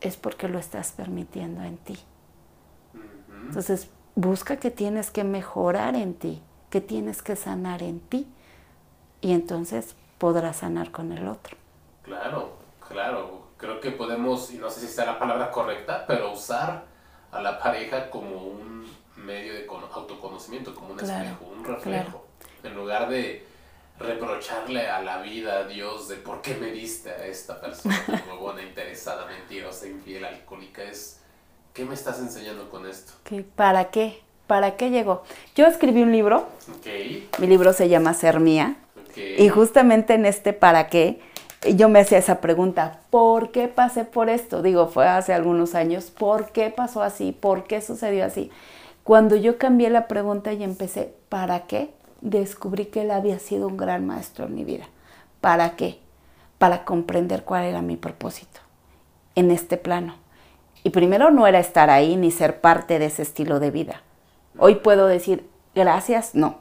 es 0.00 0.16
porque 0.16 0.48
lo 0.48 0.58
estás 0.58 0.92
permitiendo 0.92 1.62
en 1.62 1.76
ti. 1.78 1.98
Entonces, 3.46 3.88
busca 4.14 4.58
que 4.58 4.70
tienes 4.70 5.10
que 5.10 5.24
mejorar 5.24 5.94
en 5.96 6.14
ti, 6.14 6.42
que 6.70 6.80
tienes 6.80 7.22
que 7.22 7.36
sanar 7.36 7.82
en 7.82 8.00
ti, 8.00 8.26
y 9.20 9.32
entonces 9.32 9.96
podrás 10.18 10.58
sanar 10.58 10.90
con 10.90 11.12
el 11.12 11.26
otro. 11.26 11.56
Claro, 12.02 12.56
claro. 12.88 13.48
Creo 13.56 13.80
que 13.80 13.90
podemos, 13.90 14.52
y 14.52 14.58
no 14.58 14.70
sé 14.70 14.80
si 14.80 14.86
está 14.86 15.04
la 15.04 15.18
palabra 15.18 15.50
correcta, 15.50 16.04
pero 16.06 16.32
usar 16.32 16.84
a 17.30 17.42
la 17.42 17.58
pareja 17.58 18.08
como 18.08 18.44
un 18.44 18.86
medio 19.16 19.52
de 19.54 19.66
autoconocimiento, 19.68 20.74
como 20.74 20.94
un 20.94 21.00
espejo, 21.00 21.46
un 21.46 21.64
reflejo. 21.64 22.24
En 22.62 22.74
lugar 22.74 23.08
de 23.08 23.46
reprocharle 24.00 24.88
a 24.88 25.02
la 25.02 25.20
vida, 25.22 25.58
a 25.60 25.64
Dios, 25.64 26.08
de 26.08 26.16
por 26.16 26.40
qué 26.40 26.56
me 26.56 26.72
diste 26.72 27.10
a 27.10 27.26
esta 27.26 27.60
persona 27.60 27.96
buena, 28.40 28.62
interesada, 28.68 29.26
mentirosa, 29.26 29.86
infiel, 29.86 30.24
alcohólica, 30.24 30.82
es 30.82 31.20
¿qué 31.74 31.84
me 31.84 31.94
estás 31.94 32.18
enseñando 32.18 32.68
con 32.70 32.86
esto? 32.86 33.12
¿Para 33.54 33.90
qué? 33.90 34.20
¿Para 34.46 34.76
qué 34.76 34.90
llegó? 34.90 35.22
Yo 35.54 35.66
escribí 35.66 36.02
un 36.02 36.12
libro. 36.12 36.48
Mi 37.38 37.46
libro 37.46 37.72
se 37.72 37.88
llama 37.88 38.14
Ser 38.14 38.40
Mía. 38.40 38.76
Y 39.16 39.48
justamente 39.48 40.14
en 40.14 40.24
este 40.24 40.52
¿para 40.52 40.88
qué? 40.88 41.20
yo 41.76 41.88
me 41.88 42.00
hacía 42.00 42.18
esa 42.18 42.40
pregunta, 42.40 43.00
¿por 43.10 43.50
qué 43.50 43.68
pasé 43.68 44.04
por 44.04 44.30
esto? 44.30 44.62
Digo, 44.62 44.88
fue 44.88 45.06
hace 45.06 45.34
algunos 45.34 45.74
años, 45.74 46.10
¿por 46.10 46.52
qué 46.52 46.70
pasó 46.70 47.02
así? 47.02 47.32
¿Por 47.32 47.64
qué 47.64 47.82
sucedió 47.82 48.24
así? 48.24 48.50
Cuando 49.04 49.36
yo 49.36 49.58
cambié 49.58 49.90
la 49.90 50.08
pregunta 50.08 50.52
y 50.52 50.62
empecé, 50.64 51.12
¿para 51.28 51.66
qué? 51.66 51.90
Descubrí 52.20 52.86
que 52.86 53.02
él 53.02 53.10
había 53.10 53.38
sido 53.38 53.68
un 53.68 53.76
gran 53.76 54.06
maestro 54.06 54.46
en 54.46 54.54
mi 54.54 54.64
vida. 54.64 54.86
¿Para 55.40 55.76
qué? 55.76 56.00
Para 56.58 56.84
comprender 56.84 57.44
cuál 57.44 57.64
era 57.64 57.82
mi 57.82 57.96
propósito 57.96 58.60
en 59.34 59.50
este 59.50 59.76
plano. 59.76 60.16
Y 60.82 60.90
primero 60.90 61.30
no 61.30 61.46
era 61.46 61.58
estar 61.58 61.90
ahí 61.90 62.16
ni 62.16 62.30
ser 62.30 62.60
parte 62.60 62.98
de 62.98 63.06
ese 63.06 63.22
estilo 63.22 63.60
de 63.60 63.70
vida. 63.70 64.02
Hoy 64.58 64.76
puedo 64.76 65.06
decir, 65.06 65.48
gracias, 65.74 66.34
no. 66.34 66.58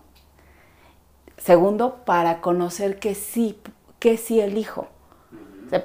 Segundo, 1.38 2.04
para 2.06 2.42
conocer 2.42 3.00
que 3.00 3.16
sí 3.16 3.58
qué 4.00 4.18
sí 4.18 4.40
elijo. 4.40 4.88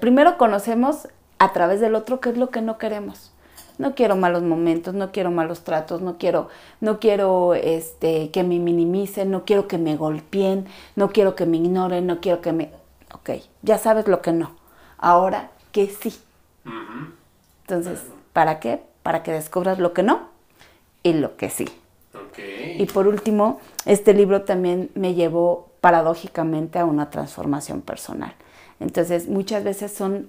primero 0.00 0.38
conocemos 0.38 1.08
a 1.38 1.52
través 1.52 1.80
del 1.80 1.94
otro 1.94 2.20
qué 2.20 2.30
es 2.30 2.38
lo 2.38 2.50
que 2.50 2.62
no 2.62 2.78
queremos. 2.78 3.33
No 3.78 3.94
quiero 3.94 4.16
malos 4.16 4.42
momentos, 4.42 4.94
no 4.94 5.10
quiero 5.10 5.30
malos 5.30 5.64
tratos, 5.64 6.00
no 6.00 6.16
quiero, 6.16 6.48
no 6.80 7.00
quiero 7.00 7.54
este, 7.54 8.30
que 8.30 8.44
me 8.44 8.58
minimicen, 8.58 9.30
no 9.30 9.44
quiero 9.44 9.66
que 9.66 9.78
me 9.78 9.96
golpeen, 9.96 10.66
no 10.94 11.10
quiero 11.10 11.34
que 11.34 11.46
me 11.46 11.56
ignoren, 11.56 12.06
no 12.06 12.20
quiero 12.20 12.40
que 12.40 12.52
me... 12.52 12.70
Ok, 13.12 13.30
ya 13.62 13.78
sabes 13.78 14.06
lo 14.06 14.22
que 14.22 14.32
no. 14.32 14.52
Ahora, 14.98 15.50
que 15.72 15.88
sí. 15.88 16.14
Entonces, 17.62 18.00
¿para 18.32 18.60
qué? 18.60 18.82
Para 19.02 19.22
que 19.22 19.32
descubras 19.32 19.78
lo 19.78 19.92
que 19.92 20.02
no 20.02 20.28
y 21.02 21.14
lo 21.14 21.36
que 21.36 21.50
sí. 21.50 21.66
Y 22.78 22.86
por 22.86 23.06
último, 23.06 23.60
este 23.86 24.14
libro 24.14 24.42
también 24.42 24.90
me 24.94 25.14
llevó 25.14 25.68
paradójicamente 25.80 26.78
a 26.78 26.84
una 26.84 27.10
transformación 27.10 27.82
personal. 27.82 28.34
Entonces, 28.80 29.28
muchas 29.28 29.62
veces 29.64 29.92
son 29.92 30.28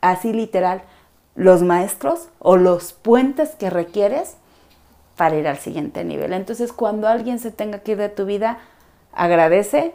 así 0.00 0.32
literal 0.32 0.82
los 1.34 1.62
maestros 1.62 2.28
o 2.38 2.56
los 2.56 2.92
puentes 2.92 3.50
que 3.50 3.70
requieres 3.70 4.36
para 5.16 5.36
ir 5.36 5.46
al 5.48 5.58
siguiente 5.58 6.04
nivel. 6.04 6.32
Entonces, 6.32 6.72
cuando 6.72 7.08
alguien 7.08 7.38
se 7.38 7.50
tenga 7.50 7.80
que 7.80 7.92
ir 7.92 7.98
de 7.98 8.08
tu 8.08 8.24
vida, 8.24 8.58
agradece 9.12 9.94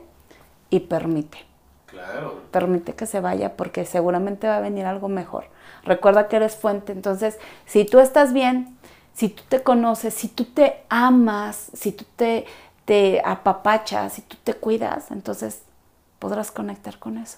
y 0.70 0.82
permite. 0.82 1.40
Claro. 1.86 2.42
Permite 2.52 2.94
que 2.94 3.06
se 3.06 3.20
vaya 3.20 3.56
porque 3.56 3.86
seguramente 3.86 4.48
va 4.48 4.58
a 4.58 4.62
venir 4.62 4.86
algo 4.86 5.10
mejor. 5.10 5.46
Recuerda 5.84 6.28
que 6.28 6.36
eres 6.36 6.56
fuente. 6.56 6.92
Entonces, 6.92 7.38
si 7.66 7.86
tú 7.86 8.00
estás 8.00 8.34
bien, 8.34 8.78
si 9.14 9.30
tú 9.30 9.44
te 9.50 9.64
conoces, 9.64 10.14
si 10.14 10.28
tú 10.28 10.46
te 10.46 10.84
amas, 10.90 11.72
si 11.74 11.92
tú 11.92 12.06
te 12.16 12.46
te 12.88 13.22
apapachas 13.26 14.18
y 14.18 14.22
tú 14.22 14.38
te 14.46 14.54
cuidas, 14.54 15.12
entonces 15.12 15.64
podrás 16.20 16.52
conectar 16.52 16.98
con 17.00 17.18
eso. 17.18 17.38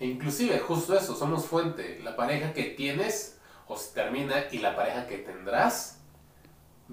E 0.00 0.06
inclusive, 0.06 0.58
justo 0.58 0.96
eso, 0.96 1.14
somos 1.14 1.46
fuente. 1.46 2.00
La 2.02 2.16
pareja 2.16 2.52
que 2.52 2.64
tienes 2.64 3.37
o 3.68 3.76
se 3.76 3.94
termina 3.94 4.34
y 4.50 4.58
la 4.58 4.74
pareja 4.74 5.06
que 5.06 5.18
tendrás 5.18 5.98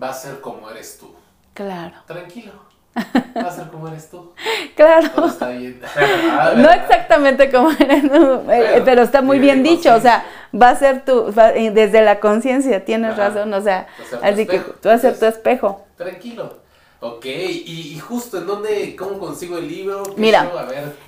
va 0.02 0.10
a 0.10 0.14
ser 0.14 0.42
como 0.42 0.70
eres 0.70 0.98
tú. 1.00 1.16
Claro. 1.54 1.96
Tranquilo. 2.06 2.52
Va 3.36 3.50
a 3.50 3.52
ser 3.52 3.68
como 3.68 3.90
eres 3.90 4.10
tú. 4.10 4.32
Claro. 4.74 5.10
no 6.56 6.72
exactamente 6.72 7.52
como 7.52 7.70
eres 7.72 8.10
tú, 8.10 8.50
eh, 8.50 8.82
pero, 8.86 9.02
está 9.02 9.22
muy 9.22 9.38
bien 9.38 9.64
dicho. 9.64 9.94
O 9.94 10.00
sea, 10.00 10.24
va 10.54 10.70
a 10.70 10.76
ser 10.78 11.04
tú, 11.04 11.26
desde 11.34 12.02
la 12.02 12.22
conciencia, 12.22 12.86
tienes 12.86 13.18
razón. 13.18 13.54
O 13.54 13.60
sea, 13.60 13.88
así 14.22 14.48
que 14.48 14.60
tú 14.60 14.88
vas 14.88 15.04
a 15.04 15.10
ser 15.10 15.20
tu 15.20 15.26
espejo. 15.26 15.86
Tranquilo. 15.98 16.65
Ok, 17.08 17.26
y, 17.28 18.00
justo 18.00 18.40
en 18.40 18.48
dónde, 18.48 18.96
cómo 18.96 19.20
consigo 19.20 19.60
el 19.60 19.68
libro. 19.68 20.02
Mira, 20.18 20.52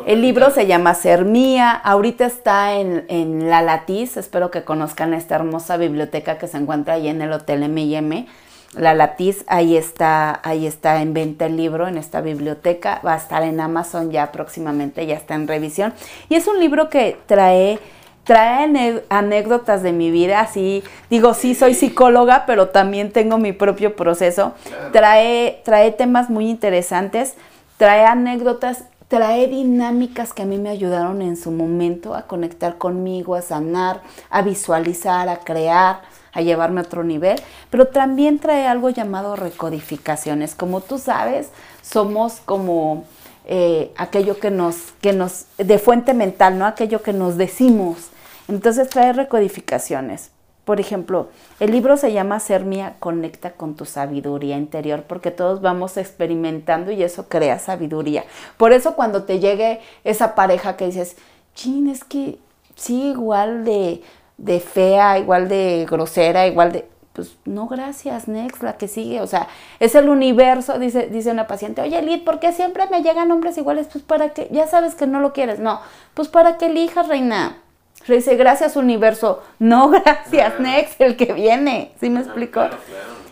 el 0.05 0.21
libro 0.21 0.51
se 0.51 0.67
llama 0.67 0.93
Ser 0.93 1.25
Mía, 1.25 1.71
ahorita 1.71 2.23
está 2.27 2.75
en, 2.75 3.49
La 3.49 3.63
Latiz, 3.63 4.15
espero 4.15 4.51
que 4.51 4.63
conozcan 4.63 5.15
esta 5.15 5.33
hermosa 5.33 5.75
biblioteca 5.75 6.37
que 6.37 6.47
se 6.47 6.57
encuentra 6.57 6.95
ahí 6.95 7.07
en 7.07 7.23
el 7.23 7.31
Hotel 7.31 7.63
M&M. 7.63 8.27
La 8.75 8.93
Latiz, 8.93 9.43
ahí 9.47 9.75
está, 9.75 10.39
ahí 10.43 10.67
está 10.67 11.01
en 11.01 11.15
venta 11.15 11.47
el 11.47 11.57
libro 11.57 11.87
en 11.87 11.97
esta 11.97 12.21
biblioteca, 12.21 13.01
va 13.03 13.15
a 13.15 13.17
estar 13.17 13.41
en 13.41 13.59
Amazon 13.59 14.11
ya 14.11 14.31
próximamente, 14.31 15.07
ya 15.07 15.15
está 15.15 15.33
en 15.33 15.47
revisión. 15.47 15.95
Y 16.29 16.35
es 16.35 16.47
un 16.47 16.59
libro 16.59 16.91
que 16.91 17.17
trae 17.25 17.79
trae 18.27 19.03
anécdotas 19.09 19.81
de 19.81 19.93
mi 19.93 20.11
vida, 20.11 20.41
así, 20.41 20.83
digo, 21.09 21.33
sí, 21.33 21.55
soy 21.55 21.73
psicóloga, 21.73 22.43
pero 22.45 22.67
también 22.67 23.11
tengo 23.11 23.37
mi 23.37 23.53
propio 23.53 23.95
proceso. 23.95 24.53
Trae, 24.91 25.61
trae 25.63 25.91
temas 25.93 26.29
muy 26.29 26.49
interesantes, 26.49 27.35
trae 27.77 28.05
anécdotas, 28.05 28.83
trae 29.07 29.47
dinámicas 29.47 30.33
que 30.33 30.41
a 30.41 30.45
mí 30.45 30.57
me 30.57 30.69
ayudaron 30.69 31.21
en 31.21 31.37
su 31.37 31.51
momento 31.51 32.15
a 32.15 32.23
conectar 32.23 32.77
conmigo, 32.77 33.33
a 33.33 33.41
sanar, 33.41 34.01
a 34.29 34.41
visualizar, 34.41 35.29
a 35.29 35.37
crear 35.37 36.01
a 36.33 36.41
llevarme 36.41 36.81
a 36.81 36.83
otro 36.83 37.03
nivel, 37.03 37.41
pero 37.71 37.87
también 37.87 38.37
trae 38.37 38.67
algo 38.67 38.91
llamado 38.91 39.35
recodificaciones. 39.35 40.53
Como 40.53 40.81
tú 40.81 40.99
sabes, 40.99 41.49
somos 41.81 42.41
como 42.45 43.05
eh, 43.45 43.91
aquello 43.97 44.39
que 44.39 44.51
nos, 44.51 44.75
que 45.01 45.13
nos, 45.13 45.45
de 45.57 45.79
fuente 45.79 46.13
mental, 46.13 46.59
¿no? 46.59 46.67
Aquello 46.67 47.01
que 47.01 47.11
nos 47.11 47.37
decimos. 47.37 48.09
Entonces 48.47 48.89
trae 48.89 49.13
recodificaciones. 49.13 50.31
Por 50.67 50.81
ejemplo, 50.81 51.29
el 51.61 51.71
libro 51.71 51.95
se 51.95 52.11
llama 52.11 52.41
Ser 52.41 52.65
Mía, 52.65 52.95
conecta 52.99 53.51
con 53.51 53.75
tu 53.75 53.85
sabiduría 53.85 54.57
interior, 54.57 55.03
porque 55.07 55.31
todos 55.31 55.61
vamos 55.61 55.95
experimentando 55.95 56.91
y 56.91 57.03
eso 57.03 57.29
crea 57.29 57.57
sabiduría. 57.57 58.25
Por 58.57 58.73
eso 58.73 58.95
cuando 58.95 59.23
te 59.23 59.39
llegue 59.39 59.79
esa 60.03 60.35
pareja 60.35 60.75
que 60.75 60.87
dices, 60.87 61.15
chin, 61.55 61.87
es 61.87 62.03
que 62.03 62.37
sí, 62.75 63.11
igual 63.11 63.63
de, 63.63 64.01
de 64.37 64.59
fea, 64.59 65.19
igual 65.19 65.47
de 65.47 65.85
grosera, 65.89 66.47
igual 66.47 66.73
de 66.73 66.85
pues 67.13 67.35
no 67.45 67.67
gracias, 67.67 68.27
next, 68.27 68.61
la 68.61 68.77
que 68.77 68.87
sigue, 68.87 69.21
o 69.21 69.27
sea, 69.27 69.47
es 69.79 69.95
el 69.95 70.07
universo, 70.07 70.77
dice, 70.77 71.07
dice 71.07 71.31
una 71.31 71.47
paciente, 71.47 71.81
oye 71.81 71.99
Lid, 72.03 72.23
¿por 72.23 72.39
qué 72.39 72.51
siempre 72.51 72.85
me 72.91 73.01
llegan 73.01 73.31
hombres 73.31 73.57
iguales? 73.57 73.87
Pues 73.91 74.03
para 74.03 74.33
que, 74.33 74.47
ya 74.51 74.67
sabes 74.67 74.93
que 74.93 75.07
no 75.07 75.19
lo 75.19 75.33
quieres, 75.33 75.59
no, 75.59 75.81
pues 76.13 76.27
para 76.27 76.57
que 76.57 76.67
elijas, 76.67 77.07
reina. 77.07 77.57
Dice, 78.05 78.35
gracias 78.35 78.75
universo, 78.75 79.43
no 79.59 79.89
gracias, 80.03 80.59
next, 80.59 81.01
el 81.01 81.17
que 81.17 81.33
viene, 81.33 81.91
¿sí 81.99 82.09
me 82.09 82.21
explico? 82.21 82.61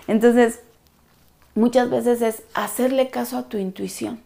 Entonces, 0.07 0.61
muchas 1.53 1.89
veces 1.89 2.21
es 2.21 2.43
hacerle 2.53 3.09
caso 3.09 3.37
a 3.37 3.43
tu 3.43 3.57
intuición. 3.57 4.19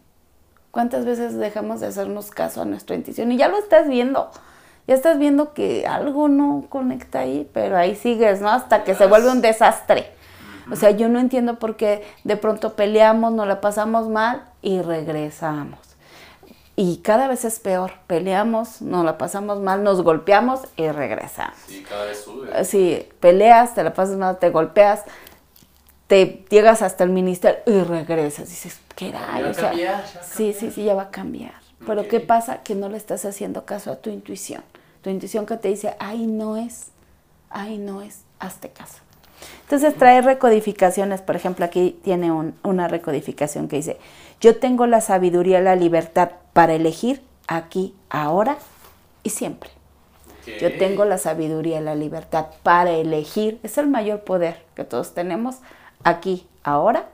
¿Cuántas 0.71 1.05
veces 1.05 1.35
dejamos 1.35 1.79
de 1.79 1.87
hacernos 1.87 2.31
caso 2.31 2.61
a 2.61 2.65
nuestra 2.65 2.95
intuición? 2.95 3.31
Y 3.31 3.37
ya 3.37 3.47
lo 3.47 3.57
estás 3.57 3.87
viendo 3.87 4.29
ya 4.89 4.95
estás 4.95 5.19
viendo 5.19 5.53
que 5.53 5.85
algo 5.85 6.29
no 6.29 6.65
conecta 6.67 7.19
ahí, 7.19 7.47
pero 7.53 7.77
ahí 7.77 7.95
sigues, 7.95 8.41
¿no? 8.41 8.49
Hasta 8.49 8.83
que 8.83 8.95
se 8.95 9.05
vuelve 9.05 9.29
un 9.29 9.39
desastre. 9.39 10.09
O 10.71 10.75
sea, 10.75 10.89
yo 10.89 11.09
no 11.09 11.19
entiendo 11.19 11.59
por 11.59 11.75
qué 11.75 12.03
de 12.23 12.37
pronto 12.37 12.73
peleamos, 12.73 13.31
nos 13.31 13.47
la 13.47 13.61
pasamos 13.61 14.09
mal 14.09 14.45
y 14.63 14.81
regresamos. 14.81 15.77
Y 16.81 16.97
cada 16.99 17.27
vez 17.27 17.43
es 17.43 17.59
peor. 17.59 17.91
Peleamos, 18.07 18.81
nos 18.81 19.03
la 19.03 19.17
pasamos 19.17 19.59
mal, 19.59 19.83
nos 19.83 20.01
golpeamos 20.01 20.61
y 20.77 20.87
regresamos. 20.87 21.57
Sí, 21.67 21.83
cada 21.83 22.05
vez 22.05 22.21
sube. 22.21 22.63
Sí, 22.63 23.05
peleas, 23.19 23.75
te 23.75 23.83
la 23.83 23.93
pasas 23.93 24.15
mal, 24.15 24.39
te 24.39 24.49
golpeas, 24.49 25.03
te 26.07 26.45
llegas 26.49 26.81
hasta 26.81 27.03
el 27.03 27.09
ministerio 27.09 27.59
y 27.65 27.81
regresas. 27.81 28.47
Dices, 28.47 28.79
¿qué 28.95 29.09
era? 29.09 29.19
O 29.49 29.53
sea, 29.53 29.73
sí, 30.23 30.53
sí, 30.53 30.71
sí, 30.71 30.85
ya 30.85 30.95
va 30.95 31.03
a 31.03 31.11
cambiar. 31.11 31.51
Pero 31.85 32.07
¿qué 32.07 32.21
pasa? 32.21 32.63
Que 32.63 32.75
no 32.75 32.87
le 32.87 32.95
estás 32.95 33.25
haciendo 33.25 33.65
caso 33.65 33.91
a 33.91 33.97
tu 33.97 34.09
intuición 34.09 34.63
tu 35.01 35.09
intuición 35.09 35.45
que 35.45 35.57
te 35.57 35.69
dice, 35.69 35.95
ahí 35.99 36.27
no 36.27 36.57
es, 36.57 36.87
ahí 37.49 37.77
no 37.77 38.01
es, 38.01 38.21
hazte 38.39 38.69
caso. 38.69 38.97
Entonces 39.63 39.95
trae 39.95 40.21
recodificaciones, 40.21 41.21
por 41.21 41.35
ejemplo, 41.35 41.63
aquí 41.63 41.97
tiene 42.03 42.31
una 42.63 42.87
recodificación 42.87 43.67
que 43.67 43.77
dice, 43.77 43.97
yo 44.39 44.57
tengo 44.57 44.87
la 44.87 45.01
sabiduría 45.01 45.59
y 45.59 45.63
la 45.63 45.75
libertad 45.75 46.31
para 46.53 46.73
elegir 46.73 47.21
aquí, 47.47 47.95
ahora 48.09 48.57
y 49.23 49.29
siempre. 49.31 49.69
Yo 50.59 50.75
tengo 50.79 51.05
la 51.05 51.19
sabiduría 51.19 51.79
y 51.79 51.83
la 51.83 51.93
libertad 51.93 52.47
para 52.63 52.89
elegir, 52.91 53.59
es 53.61 53.77
el 53.77 53.87
mayor 53.87 54.21
poder 54.21 54.65
que 54.75 54.83
todos 54.83 55.13
tenemos 55.13 55.57
aquí, 56.03 56.47
ahora 56.63 57.07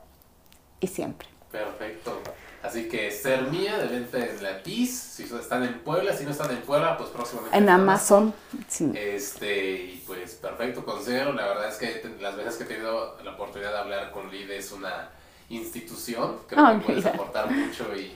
y 0.80 0.88
siempre. 0.88 1.28
Perfecto. 1.52 2.22
Así 2.64 2.88
que 2.88 3.12
ser 3.12 3.44
mía 3.44 3.78
de 3.78 3.88
venta 3.88 4.18
en 4.18 4.42
la 4.42 4.64
TIS, 4.64 4.98
si 4.98 5.24
están 5.24 5.64
en 5.64 5.80
Puebla, 5.82 6.14
si 6.14 6.24
no 6.24 6.32
están 6.32 6.50
en 6.52 6.62
Puebla, 6.62 6.98
pues 6.98 7.10
próximamente. 7.10 7.58
En 7.58 7.70
Amazon. 7.70 8.34
Sí. 8.68 8.92
Este, 8.96 9.74
y 9.74 10.04
pues 10.08 10.36
perfecto 10.36 10.84
consejo. 10.84 11.32
La 11.34 11.46
verdad 11.46 11.70
es 11.70 11.76
que 11.76 12.04
las 12.22 12.36
veces 12.36 12.56
que 12.56 12.64
he 12.64 12.68
tenido 12.68 13.18
la 13.24 13.34
oportunidad 13.34 13.72
de 13.72 13.78
hablar 13.78 14.12
con 14.12 14.32
Lid 14.32 14.50
es 14.50 14.72
una 14.72 15.10
institución, 15.50 16.38
creo 16.48 16.80
que 16.80 16.86
puedes 16.86 17.06
aportar 17.06 17.50
mucho 17.52 17.86
y, 17.96 18.12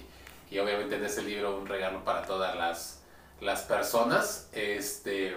y, 0.53 0.59
obviamente 0.59 0.95
en 0.95 1.05
ese 1.05 1.21
libro 1.23 1.57
un 1.57 1.67
regalo 1.67 2.03
para 2.03 2.25
todas 2.25 2.55
las, 2.55 3.01
las 3.41 3.61
personas. 3.61 4.49
Este, 4.53 5.35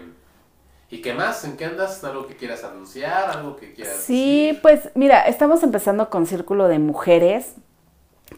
¿Y 0.91 1.01
qué 1.01 1.15
más? 1.15 1.45
¿En 1.45 1.57
qué 1.57 1.65
andas? 1.65 2.03
¿Algo 2.05 2.27
que 2.27 2.37
quieras 2.37 2.65
anunciar? 2.65 3.31
¿Algo 3.31 3.57
que 3.57 3.73
quieras 3.73 3.97
Sí, 3.97 4.59
pues 4.63 4.91
mira, 4.95 5.23
estamos 5.27 5.63
empezando 5.63 6.11
con 6.11 6.27
Círculo 6.27 6.69
de 6.69 6.79
Mujeres 6.79 7.55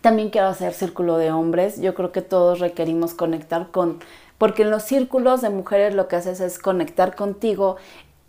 también 0.01 0.31
quiero 0.31 0.49
hacer 0.49 0.73
círculo 0.75 1.19
de 1.19 1.33
hombres. 1.33 1.81
Yo 1.81 1.95
creo 1.95 2.13
que 2.13 2.23
todos 2.23 2.61
requerimos 2.61 3.15
conectar 3.15 3.71
con, 3.71 4.01
porque 4.39 4.63
en 4.63 4.71
los 4.71 4.83
círculos 4.83 5.41
de 5.41 5.51
mujeres 5.51 5.95
lo 5.95 6.09
que 6.09 6.17
haces 6.17 6.41
es 6.41 6.59
conectar 6.59 7.15
contigo 7.15 7.77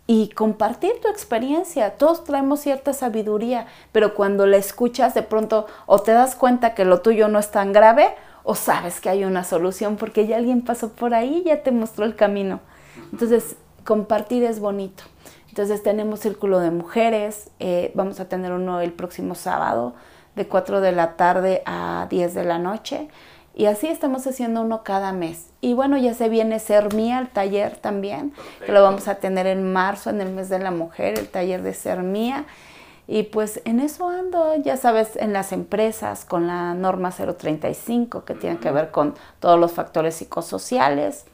y 0.06 0.28
compartir 0.30 1.00
tu 1.00 1.08
experiencia. 1.08 1.96
Todos 1.96 2.24
traemos 2.24 2.60
cierta 2.60 2.92
sabiduría, 2.92 3.66
pero 3.92 4.14
cuando 4.14 4.46
la 4.46 4.56
escuchas 4.56 5.14
de 5.14 5.22
pronto 5.22 5.66
o 5.86 6.00
te 6.00 6.12
das 6.12 6.36
cuenta 6.36 6.74
que 6.74 6.84
lo 6.84 7.00
tuyo 7.00 7.28
no 7.28 7.38
es 7.38 7.50
tan 7.50 7.72
grave 7.72 8.14
o 8.44 8.54
sabes 8.54 9.00
que 9.00 9.08
hay 9.08 9.24
una 9.24 9.42
solución 9.42 9.96
porque 9.96 10.26
ya 10.26 10.36
alguien 10.36 10.62
pasó 10.62 10.90
por 10.90 11.14
ahí 11.14 11.42
y 11.44 11.48
ya 11.48 11.62
te 11.62 11.72
mostró 11.72 12.04
el 12.04 12.14
camino. 12.14 12.60
Entonces, 13.12 13.56
compartir 13.84 14.44
es 14.44 14.60
bonito. 14.60 15.02
Entonces 15.48 15.82
tenemos 15.82 16.20
círculo 16.20 16.60
de 16.60 16.70
mujeres, 16.70 17.50
eh, 17.60 17.90
vamos 17.94 18.20
a 18.20 18.28
tener 18.28 18.52
uno 18.52 18.80
el 18.82 18.92
próximo 18.92 19.34
sábado 19.34 19.94
de 20.34 20.46
4 20.46 20.82
de 20.82 20.92
la 20.92 21.16
tarde 21.16 21.62
a 21.64 22.06
10 22.10 22.34
de 22.34 22.44
la 22.44 22.58
noche. 22.58 23.08
Y 23.56 23.66
así 23.66 23.88
estamos 23.88 24.26
haciendo 24.26 24.60
uno 24.60 24.84
cada 24.84 25.12
mes. 25.12 25.46
Y 25.62 25.72
bueno, 25.72 25.96
ya 25.96 26.12
se 26.12 26.28
viene 26.28 26.58
Ser 26.58 26.94
Mía, 26.94 27.18
el 27.18 27.28
taller 27.28 27.78
también, 27.78 28.34
que 28.64 28.70
lo 28.70 28.82
vamos 28.82 29.08
a 29.08 29.14
tener 29.14 29.46
en 29.46 29.72
marzo, 29.72 30.10
en 30.10 30.20
el 30.20 30.30
mes 30.30 30.50
de 30.50 30.58
la 30.58 30.70
mujer, 30.70 31.18
el 31.18 31.26
taller 31.26 31.62
de 31.62 31.72
Ser 31.72 32.02
Mía. 32.02 32.44
Y 33.06 33.22
pues 33.22 33.62
en 33.64 33.80
eso 33.80 34.10
ando, 34.10 34.54
ya 34.56 34.76
sabes, 34.76 35.16
en 35.16 35.32
las 35.32 35.52
empresas 35.52 36.26
con 36.26 36.46
la 36.46 36.74
norma 36.74 37.10
035, 37.10 38.26
que 38.26 38.34
tiene 38.34 38.58
que 38.58 38.70
ver 38.70 38.90
con 38.90 39.14
todos 39.40 39.58
los 39.58 39.72
factores 39.72 40.16
psicosociales. 40.16 41.24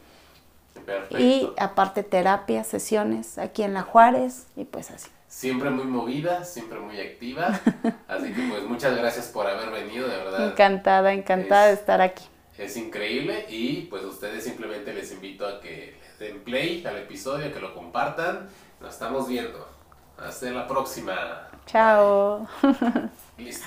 Y 1.18 1.50
aparte 1.58 2.04
terapia, 2.04 2.62
sesiones 2.62 3.36
aquí 3.36 3.64
en 3.64 3.74
La 3.74 3.82
Juárez 3.82 4.46
y 4.54 4.64
pues 4.64 4.92
así 4.92 5.08
siempre 5.32 5.70
muy 5.70 5.84
movida, 5.84 6.44
siempre 6.44 6.78
muy 6.78 7.00
activa. 7.00 7.58
Así 8.06 8.32
que 8.32 8.42
pues 8.42 8.64
muchas 8.64 8.94
gracias 8.96 9.28
por 9.28 9.46
haber 9.46 9.70
venido, 9.70 10.06
de 10.06 10.16
verdad. 10.18 10.48
Encantada, 10.48 11.12
encantada 11.14 11.68
de 11.68 11.72
estar 11.72 12.02
aquí. 12.02 12.24
Es 12.58 12.76
increíble 12.76 13.46
y 13.48 13.86
pues 13.88 14.04
ustedes 14.04 14.44
simplemente 14.44 14.92
les 14.92 15.10
invito 15.10 15.46
a 15.46 15.58
que 15.58 15.96
le 16.20 16.26
den 16.26 16.44
play 16.44 16.84
al 16.86 16.98
episodio, 16.98 17.52
que 17.52 17.60
lo 17.60 17.74
compartan. 17.74 18.50
Nos 18.80 18.92
estamos 18.92 19.26
viendo. 19.26 19.66
Hasta 20.18 20.50
la 20.50 20.68
próxima. 20.68 21.48
Chao. 21.64 22.46
Listo. 23.38 23.60